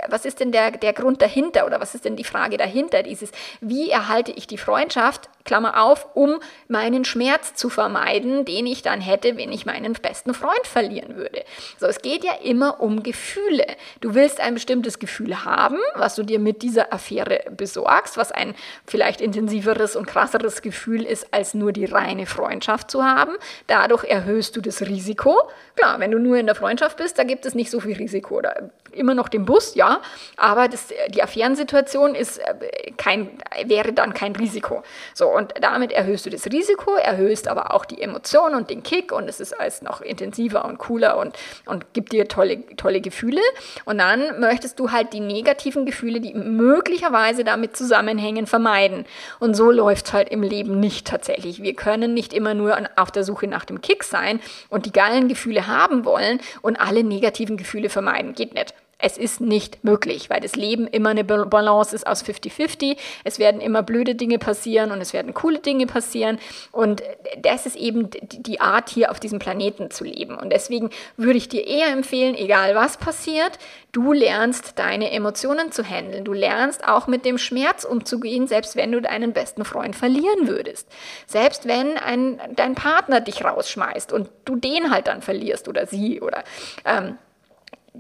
was 0.09 0.25
ist 0.25 0.39
denn 0.39 0.53
der, 0.53 0.71
der 0.71 0.93
Grund 0.93 1.21
dahinter 1.21 1.67
oder 1.67 1.81
was 1.81 1.97
ist 1.97 2.05
denn 2.05 2.15
die 2.15 2.25
Frage 2.25 2.59
dahinter? 2.59 3.03
Dieses, 3.03 3.33
wie 3.61 3.91
erhalte 3.91 4.31
ich 4.31 4.47
die 4.47 4.59
Freundschaft, 4.59 5.29
Klammer 5.45 5.83
auf, 5.83 6.09
um 6.15 6.39
meinen 6.69 7.05
Schmerz 7.05 7.55
zu 7.55 7.71
vermeiden, 7.71 8.45
den 8.45 8.67
ich 8.67 8.83
dann 8.83 9.01
hätte, 9.01 9.37
wenn 9.37 9.51
ich 9.51 9.67
meinen 9.67 9.95
besten 9.95 10.33
Freund 10.35 10.65
verlieren 10.65 11.17
würde. 11.17 11.45
So, 11.79 11.87
es 11.87 12.03
geht 12.03 12.25
ja 12.25 12.35
immer 12.43 12.81
um 12.81 13.03
Gefühle. 13.03 13.67
Du 14.01 14.15
willst 14.15 14.41
ein 14.41 14.55
bestimmtes 14.55 14.99
Gefühl 14.99 15.45
haben 15.45 15.56
haben, 15.57 15.79
was 15.95 16.15
du 16.15 16.23
dir 16.23 16.39
mit 16.39 16.63
dieser 16.63 16.93
Affäre 16.93 17.41
besorgst, 17.51 18.17
was 18.17 18.31
ein 18.31 18.55
vielleicht 18.87 19.21
intensiveres 19.21 19.97
und 19.97 20.07
krasseres 20.07 20.63
Gefühl 20.63 21.03
ist, 21.03 21.33
als 21.33 21.55
nur 21.55 21.73
die 21.73 21.87
reine 21.87 22.27
Freundschaft 22.27 22.91
zu 22.91 23.05
haben. 23.05 23.33
Dadurch 23.67 24.05
erhöhst 24.05 24.57
du 24.57 24.61
das 24.61 24.83
Risiko. 24.83 25.37
Klar, 25.75 25.99
wenn 25.99 26.11
du 26.11 26.19
nur 26.19 26.37
in 26.37 26.47
der 26.47 26.55
Freundschaft 26.55 26.99
bist, 26.99 27.19
da 27.19 27.25
gibt 27.25 27.47
es 27.47 27.55
nicht 27.55 27.71
so 27.71 27.81
viel 27.81 27.97
Risiko. 27.97 28.41
Da 28.41 28.55
immer 28.97 29.15
noch 29.15 29.29
den 29.29 29.45
Bus, 29.45 29.75
ja, 29.75 30.01
aber 30.37 30.69
das, 30.69 30.89
die 31.09 31.23
Affärensituation 31.23 32.15
ist 32.15 32.39
äh, 32.39 32.93
kein, 32.97 33.31
wäre 33.65 33.93
dann 33.93 34.15
kein 34.15 34.35
Risiko. 34.35 34.83
So, 35.15 35.29
und 35.29 35.55
damit 35.61 35.93
erhöhst 35.93 36.27
du 36.27 36.31
das 36.31 36.47
Risiko, 36.47 36.95
erhöhst 36.95 37.49
aber 37.49 37.75
auch 37.75 37.85
die 37.85 38.01
Emotion 38.01 38.55
und 38.55 38.71
den 38.71 38.83
Kick 38.83 39.13
und 39.13 39.29
es 39.29 39.41
ist 39.41 39.59
alles 39.59 39.83
noch 39.83 40.01
intensiver 40.01 40.65
und 40.65 40.79
cooler 40.79 41.19
und, 41.19 41.37
und 41.67 41.93
gibt 41.93 42.13
dir 42.13 42.29
tolle, 42.29 42.65
tolle 42.77 43.01
Gefühle. 43.01 43.41
Und 43.85 43.99
dann 43.99 44.41
möchtest 44.41 44.79
du 44.79 44.93
halt 44.93 45.13
die 45.13 45.21
negativen 45.21 45.87
Gefühle, 45.87 46.21
die 46.21 46.35
möglicherweise 46.35 47.45
damit 47.45 47.77
zusammenhängen, 47.77 48.47
vermeiden. 48.47 49.05
Und 49.41 49.55
so 49.55 49.71
läuft 49.71 50.07
es 50.07 50.13
halt 50.13 50.29
im 50.29 50.43
Leben 50.43 50.81
nicht 50.81 51.07
tatsächlich. 51.07 51.63
Wir 51.63 51.75
können 51.75 52.15
nicht 52.15 52.33
immer 52.33 52.55
nur 52.55 52.77
auf 52.97 53.11
der 53.11 53.25
Suche 53.25 53.47
nach 53.47 53.65
dem 53.65 53.81
Kick 53.81 54.05
sein 54.05 54.41
und 54.69 54.87
die 54.87 54.93
geilen 54.93 55.29
Gefühle 55.29 55.67
haben 55.67 56.05
wollen 56.05 56.41
und 56.63 56.77
alle 56.81 57.05
negativen 57.05 57.57
Gefühle 57.57 57.89
vermeiden. 57.89 58.35
Geht 58.35 58.55
nicht. 58.55 58.75
Es 58.99 59.19
ist 59.19 59.43
nicht 59.43 59.85
möglich, 59.85 60.31
weil 60.31 60.41
das 60.41 60.57
Leben 60.57 60.87
immer 60.87 61.11
eine 61.11 61.23
Balance 61.23 61.95
ist 61.95 62.07
aus 62.07 62.25
50-50. 62.25 62.97
Es 63.25 63.39
werden 63.39 63.61
immer 63.61 63.83
blöde 63.83 64.15
Dinge 64.15 64.39
passieren 64.39 64.91
und 64.91 65.03
es 65.03 65.13
werden 65.13 65.35
coole 65.35 65.59
Dinge 65.59 65.87
passieren. 65.87 66.39
Und 66.73 67.03
das 67.39 67.67
ist 67.67 67.77
eben 67.77 68.09
die 68.23 68.59
Art, 68.61 68.89
hier 68.89 69.11
auf 69.11 69.21
diesem 69.21 69.39
Planeten 69.39 69.91
zu 69.91 70.05
leben. 70.05 70.39
Und 70.39 70.51
deswegen 70.51 70.89
würde 71.19 71.37
ich 71.37 71.51
dir 71.51 71.67
eher 71.67 71.89
empfehlen, 71.89 72.35
egal 72.35 72.75
was 72.75 72.97
passiert, 72.97 73.59
du 73.93 74.15
lernst 74.15 74.79
deine 74.79 75.11
Emotionen 75.11 75.73
zu 75.73 75.85
handeln. 75.85 76.25
Du 76.25 76.33
lernst 76.33 76.89
auch 76.89 77.07
mit 77.07 77.27
dem 77.27 77.37
Schmerz 77.37 77.85
umzugehen, 77.85 78.47
selbst 78.47 78.77
wenn 78.77 78.93
du 78.93 79.03
deinen 79.03 79.35
besten 79.35 79.67
Freund 79.67 79.95
verlieren 79.95 80.49
würdest. 80.49 80.89
Selbst 81.27 81.69
wenn 81.69 81.99
ein, 81.99 82.41
dein 82.57 82.75
Partner 82.75 83.21
dich 83.21 83.45
rausschmeißt 83.45 84.11
und 84.15 84.31
du 84.47 84.57
den 84.57 84.91
halt 84.91 85.07
dann 85.07 85.21
verlierst 85.21 85.69
oder 85.69 85.87
sie 85.87 86.23
oder 86.23 86.45
ähm, 86.87 87.19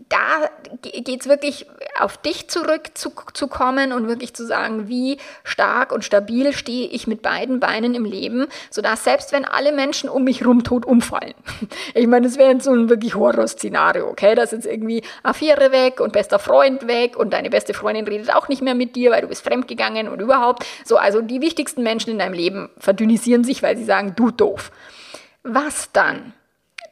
da 0.08 0.48
geht 0.82 1.22
es 1.22 1.28
wirklich 1.28 1.66
auf 1.98 2.16
dich 2.16 2.48
zurückzukommen 2.48 3.92
und 3.92 4.08
wirklich 4.08 4.34
zu 4.34 4.46
sagen, 4.46 4.88
wie 4.88 5.18
stark 5.44 5.92
und 5.92 6.04
stabil 6.04 6.52
stehe 6.52 6.88
ich 6.88 7.06
mit 7.06 7.22
beiden 7.22 7.60
Beinen 7.60 7.94
im 7.94 8.04
Leben, 8.04 8.46
sodass 8.70 9.04
selbst 9.04 9.32
wenn 9.32 9.44
alle 9.44 9.72
Menschen 9.72 10.08
um 10.08 10.24
mich 10.24 10.44
rum 10.44 10.64
tot 10.64 10.84
umfallen, 10.84 11.34
ich 11.94 12.06
meine, 12.06 12.26
das 12.26 12.36
wäre 12.36 12.52
jetzt 12.52 12.64
so 12.64 12.72
ein 12.72 12.88
wirklich 12.88 13.14
Horrorszenario, 13.14 14.08
okay, 14.08 14.34
da 14.34 14.42
ist 14.42 14.52
irgendwie 14.52 15.02
Affäre 15.22 15.72
weg 15.72 16.00
und 16.00 16.12
bester 16.12 16.38
Freund 16.38 16.86
weg 16.86 17.16
und 17.16 17.32
deine 17.32 17.50
beste 17.50 17.74
Freundin 17.74 18.06
redet 18.06 18.34
auch 18.34 18.48
nicht 18.48 18.62
mehr 18.62 18.74
mit 18.74 18.96
dir, 18.96 19.10
weil 19.10 19.22
du 19.22 19.28
bist 19.28 19.44
fremdgegangen 19.44 20.08
und 20.08 20.20
überhaupt, 20.20 20.64
so, 20.84 20.96
also 20.96 21.22
die 21.22 21.40
wichtigsten 21.40 21.82
Menschen 21.82 22.10
in 22.10 22.18
deinem 22.18 22.34
Leben 22.34 22.70
verdünnisieren 22.78 23.44
sich, 23.44 23.62
weil 23.62 23.76
sie 23.76 23.84
sagen, 23.84 24.14
du 24.16 24.30
doof. 24.30 24.70
Was 25.42 25.92
dann? 25.92 26.32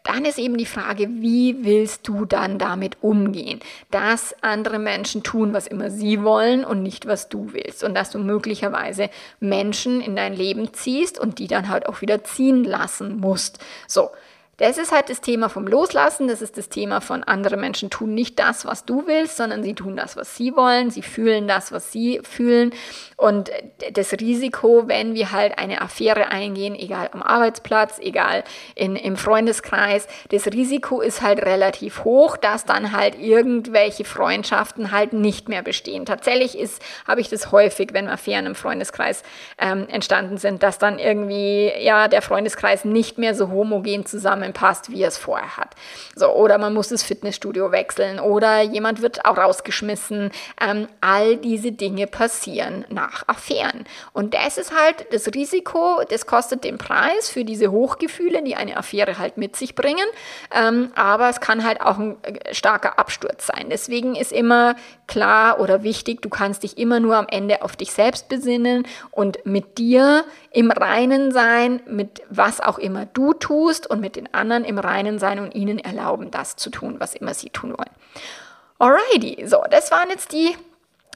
Dann 0.05 0.27
ist 0.27 0.39
eben 0.39 0.59
die 0.59 0.67
Frage, 0.67 1.09
wie 1.09 1.65
willst 1.65 2.07
du 2.07 2.27
dann 2.27 2.59
damit 2.59 2.99
umgehen, 3.01 3.61
dass 3.91 4.35
andere 4.43 4.79
Menschen 4.79 5.23
tun, 5.23 5.55
was 5.55 5.67
immer 5.67 5.91
sie 5.91 6.23
wollen 6.23 6.65
und 6.65 6.83
nicht, 6.83 7.07
was 7.07 7.31
du 7.31 7.53
willst. 7.53 7.83
Und 7.83 7.95
dass 7.95 8.11
du 8.11 8.19
möglicherweise 8.19 9.09
Menschen 9.41 10.03
in 10.03 10.15
dein 10.15 10.35
Leben 10.35 10.73
ziehst 10.75 11.19
und 11.19 11.39
die 11.39 11.49
dann 11.49 11.71
halt 11.71 11.89
auch 11.89 12.03
wieder 12.03 12.23
ziehen 12.23 12.65
lassen 12.65 13.19
musst. 13.19 13.59
So, 13.89 14.11
das 14.59 14.79
ist 14.79 14.93
halt 14.93 15.11
das 15.11 15.21
Thema 15.21 15.49
vom 15.49 15.67
Loslassen, 15.67 16.29
das 16.29 16.43
ist 16.43 16.57
das 16.57 16.69
Thema 16.69 17.01
von 17.01 17.25
andere 17.25 17.57
Menschen 17.57 17.91
tun 17.91 18.15
nicht 18.15 18.39
das, 18.39 18.65
was 18.65 18.85
du 18.85 19.07
willst, 19.07 19.37
sondern 19.37 19.63
sie 19.63 19.75
tun 19.75 19.97
das, 19.97 20.17
was 20.17 20.37
sie 20.37 20.55
wollen, 20.55 20.91
sie 20.91 21.03
fühlen 21.03 21.49
das, 21.49 21.73
was 21.73 21.91
sie 21.91 22.21
fühlen. 22.23 22.73
Und 23.17 23.51
das 23.93 24.13
Risiko, 24.13 24.85
wenn 24.87 25.15
wir 25.15 25.33
halt 25.33 25.59
eine 25.59 25.81
Affäre 25.81 26.29
eingehen, 26.29 26.75
egal 26.75 27.11
am 27.13 27.23
Arbeitsplatz, 27.23 27.99
egal 27.99 28.45
in, 28.75 28.97
im 28.97 29.17
Freundeskreis, 29.17 30.07
das 30.31 30.47
Risiko 30.47 31.01
ist 31.01 31.23
halt 31.23 31.45
relativ 31.45 32.05
hoch, 32.05 32.37
dass 32.37 32.65
dann 32.65 32.93
halt 32.93 33.19
irgendwelche 33.19 34.05
Freundschaften 34.05 34.93
halt 34.93 35.13
nicht 35.13 35.49
mehr 35.49 35.63
bestehen. 35.63 36.07
Tatsächlich 36.07 36.59
ist, 36.59 36.83
habe 37.07 37.21
ich 37.21 37.29
das 37.29 37.51
häufig, 37.51 37.89
wenn 37.93 38.09
Affären 38.09 38.47
im 38.47 38.55
Freundeskreis 38.55 39.23
ähm, 39.59 39.89
entstanden 39.89 40.39
sind, 40.39 40.63
dass 40.63 40.79
dann 40.79 40.99
irgendwie, 40.99 41.73
ja, 41.81 42.09
der 42.09 42.23
Freundeskreis 42.23 42.85
nicht 42.85 43.19
mehr 43.19 43.35
so 43.35 43.51
homogen 43.51 44.07
zusammen 44.07 44.44
zusammenpasst, 44.45 44.91
wie 44.91 45.03
er 45.03 45.09
es 45.09 45.19
vorher 45.19 45.57
hat. 45.57 45.75
So, 46.15 46.29
oder 46.29 46.59
man 46.59 46.75
muss 46.75 46.89
das 46.89 47.03
Fitnessstudio 47.03 47.73
wechseln 47.73 48.21
oder 48.21 48.61
jemand 48.63 49.03
wird 49.03 49.25
auch 49.25 49.37
rausgeschmissen. 49.37 50.31
Ähm, 50.61 50.89
all 51.01 51.37
diese 51.37 51.73
Dinge 51.73 52.07
passieren 52.07 52.85
nach 52.89 53.27
Affären. 53.29 53.85
Und 54.13 54.35
das 54.35 54.59
ist 54.59 54.73
halt 54.75 55.07
das 55.13 55.27
Risiko, 55.29 56.03
das 56.09 56.27
kostet 56.27 56.65
den 56.65 56.79
Preis 56.79 57.29
für 57.29 57.45
diese 57.45 57.71
Hochgefühle, 57.71 58.43
die 58.43 58.57
eine 58.57 58.77
Affäre 58.77 59.19
halt 59.19 59.37
mit 59.37 59.57
sich 59.57 59.75
bringen. 59.75 60.07
Ähm, 60.55 60.91
aber 60.95 61.29
es 61.29 61.41
kann 61.41 61.65
halt 61.65 61.81
auch 61.81 61.99
ein 61.99 62.17
äh, 62.23 62.55
starker 62.55 62.99
Absturz 62.99 63.47
sein. 63.47 63.69
Deswegen 63.71 64.17
ist 64.17 64.33
immer 64.33 64.77
klar 65.07 65.61
oder 65.61 65.83
wichtig, 65.83 66.23
du 66.23 66.29
kannst 66.29 66.63
dich 66.63 66.79
immer 66.79 67.01
nur 67.01 67.17
am 67.17 67.27
Ende 67.29 67.63
auf 67.63 67.77
dich 67.77 67.93
selbst 67.93 68.29
besinnen 68.29 68.87
und 69.11 69.45
mit 69.45 69.79
dir 69.79 70.25
im 70.51 70.71
Reinen 70.71 71.33
sein, 71.33 71.81
mit 71.87 72.23
was 72.29 72.61
auch 72.61 72.79
immer 72.79 73.07
du 73.07 73.33
tust 73.33 73.89
und 73.89 74.01
mit 74.01 74.17
den 74.17 74.33
anderen 74.35 74.65
im 74.65 74.79
Reinen 74.79 75.19
sein 75.19 75.39
und 75.39 75.55
ihnen 75.55 75.79
erlauben, 75.79 76.31
das 76.31 76.57
zu 76.57 76.71
tun, 76.71 76.97
was 76.99 77.15
immer 77.15 77.35
sie 77.35 77.51
tun 77.51 77.71
wollen. 77.71 77.91
Alrighty, 78.79 79.47
so, 79.47 79.63
das 79.71 79.91
waren 79.91 80.11
jetzt 80.11 80.33
die 80.33 80.57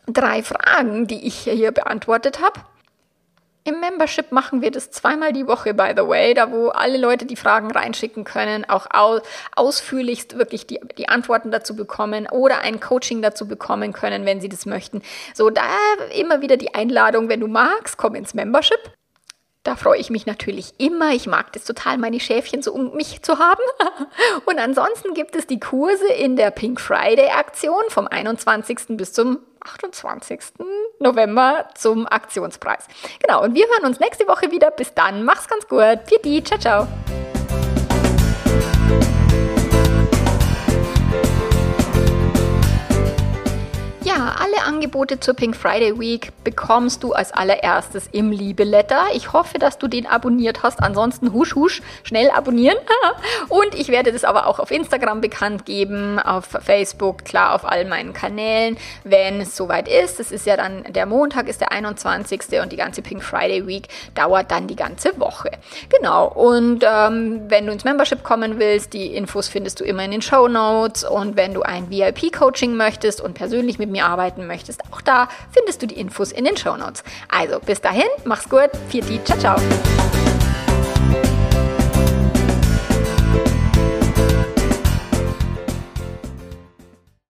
drei 0.07 0.43
Fragen, 0.43 1.07
die 1.07 1.27
ich 1.27 1.41
hier 1.41 1.73
beantwortet 1.73 2.41
habe. 2.41 2.61
Im 3.65 3.81
Membership 3.81 4.33
machen 4.33 4.63
wir 4.63 4.71
das 4.71 4.91
zweimal 4.91 5.35
die 5.35 5.47
Woche, 5.47 5.75
by 5.75 5.93
the 5.95 6.09
way, 6.09 6.33
da 6.33 6.51
wo 6.51 6.69
alle 6.69 6.97
Leute 6.97 7.27
die 7.27 7.37
Fragen 7.37 7.71
reinschicken 7.71 8.25
können, 8.25 8.65
auch 8.67 8.87
au 8.91 9.21
ausführlichst 9.57 10.39
wirklich 10.39 10.67
die, 10.67 10.81
die 10.97 11.11
Antworten 11.11 11.51
dazu 11.51 11.77
bekommen 11.77 12.27
oder 12.31 12.61
ein 12.61 12.81
Coaching 12.81 13.21
dazu 13.21 13.47
bekommen 13.47 13.93
können, 13.93 14.25
wenn 14.25 14.41
sie 14.41 14.49
das 14.49 14.65
möchten. 14.65 15.03
So, 15.35 15.51
da 15.51 15.69
immer 16.19 16.41
wieder 16.41 16.57
die 16.57 16.75
Einladung, 16.75 17.29
wenn 17.29 17.41
du 17.41 17.47
magst, 17.47 17.99
komm 17.99 18.15
ins 18.15 18.33
Membership. 18.33 18.81
Da 19.65 19.77
freue 19.77 19.99
ich 19.99 20.09
mich 20.09 20.25
natürlich 20.25 20.73
immer. 20.79 21.13
Ich 21.13 21.27
mag 21.27 21.53
das 21.53 21.65
total, 21.65 21.99
meine 21.99 22.21
Schäfchen 22.21 22.63
so 22.63 22.73
um 22.73 22.95
mich 22.95 23.23
zu 23.23 23.39
haben. 23.39 23.63
Und 24.47 24.59
ansonsten 24.59 25.15
gibt 25.15 25.37
es 25.37 25.47
die 25.47 25.61
Kurse 25.61 26.09
in 26.09 26.37
der 26.37 26.51
Pink 26.51 26.81
Friday 26.81 27.29
Aktion 27.31 27.83
vom 27.89 28.07
21. 28.07 28.97
bis 28.97 29.13
zum 29.13 29.41
28. 29.61 30.41
November 31.01 31.69
zum 31.75 32.07
Aktionspreis. 32.07 32.87
Genau, 33.21 33.43
und 33.43 33.55
wir 33.55 33.67
hören 33.67 33.87
uns 33.87 34.01
nächste 34.01 34.27
Woche 34.29 34.51
wieder. 34.51 34.71
Bis 34.71 34.95
dann, 34.95 35.25
mach's 35.25 35.49
ganz 35.49 35.67
gut. 35.67 36.05
Piti, 36.07 36.43
ciao, 36.43 36.59
ciao. 36.59 36.89
Alle 44.49 44.65
Angebote 44.65 45.21
zur 45.21 45.35
Pink 45.35 45.57
Friday 45.57 45.99
Week 45.99 46.31
bekommst 46.43 47.03
du 47.03 47.13
als 47.13 47.33
allererstes 47.33 48.09
im 48.13 48.31
Liebeletter. 48.31 49.07
Ich 49.15 49.33
hoffe, 49.33 49.59
dass 49.59 49.79
du 49.79 49.89
den 49.89 50.07
abonniert 50.07 50.63
hast. 50.63 50.83
Ansonsten 50.83 51.33
husch 51.33 51.55
husch, 51.55 51.83
schnell 52.03 52.31
abonnieren. 52.31 52.79
Und 53.49 53.75
ich 53.75 53.89
werde 53.89 54.13
das 54.13 54.25
aber 54.25 54.47
auch 54.47 54.59
auf 54.59 54.71
Instagram 54.71 55.21
bekannt 55.21 55.67
geben, 55.67 56.19
auf 56.19 56.47
Facebook, 56.47 57.25
klar, 57.25 57.55
auf 57.55 57.67
all 57.67 57.85
meinen 57.85 58.13
Kanälen, 58.13 58.79
wenn 59.05 59.41
es 59.41 59.57
soweit 59.57 59.89
ist. 59.89 60.21
Es 60.21 60.33
ist 60.33 60.47
ja 60.47 60.57
dann, 60.57 60.85
der 60.85 61.07
Montag 61.07 61.49
ist 61.49 61.61
der 61.61 61.73
21. 61.73 62.61
und 62.63 62.73
die 62.73 62.77
ganze 62.77 63.03
Pink 63.03 63.23
Friday 63.23 63.67
Week 63.67 63.89
dauert 64.15 64.51
dann 64.51 64.67
die 64.67 64.77
ganze 64.77 65.19
Woche. 65.21 65.51
Genau. 65.91 66.29
Und 66.29 66.85
ähm, 66.89 67.43
wenn 67.49 67.67
du 67.67 67.73
ins 67.73 67.85
Membership 67.85 68.23
kommen 68.23 68.59
willst, 68.59 68.95
die 68.95 69.15
Infos 69.15 69.49
findest 69.49 69.81
du 69.81 69.85
immer 69.85 70.05
in 70.05 70.11
den 70.11 70.23
Show 70.23 70.49
Notes. 70.49 71.05
Und 71.05 71.37
wenn 71.37 71.53
du 71.53 71.63
ein 71.63 71.91
VIP-Coaching 71.91 72.75
möchtest 72.77 73.21
und 73.21 73.35
persönlich 73.35 73.79
mit 73.79 73.91
mir 73.91 74.07
arbeiten 74.07 74.38
möchtest, 74.47 74.83
auch 74.93 75.01
da 75.01 75.29
findest 75.51 75.83
du 75.83 75.87
die 75.87 75.99
Infos 75.99 76.33
in 76.33 76.45
den 76.45 76.57
Show 76.57 76.77
Notes. 76.77 77.03
Also 77.29 77.61
bis 77.61 77.81
dahin, 77.81 78.09
mach's 78.25 78.49
gut, 78.49 78.71
Vierti, 78.89 79.21
ciao, 79.25 79.39
ciao. 79.39 80.28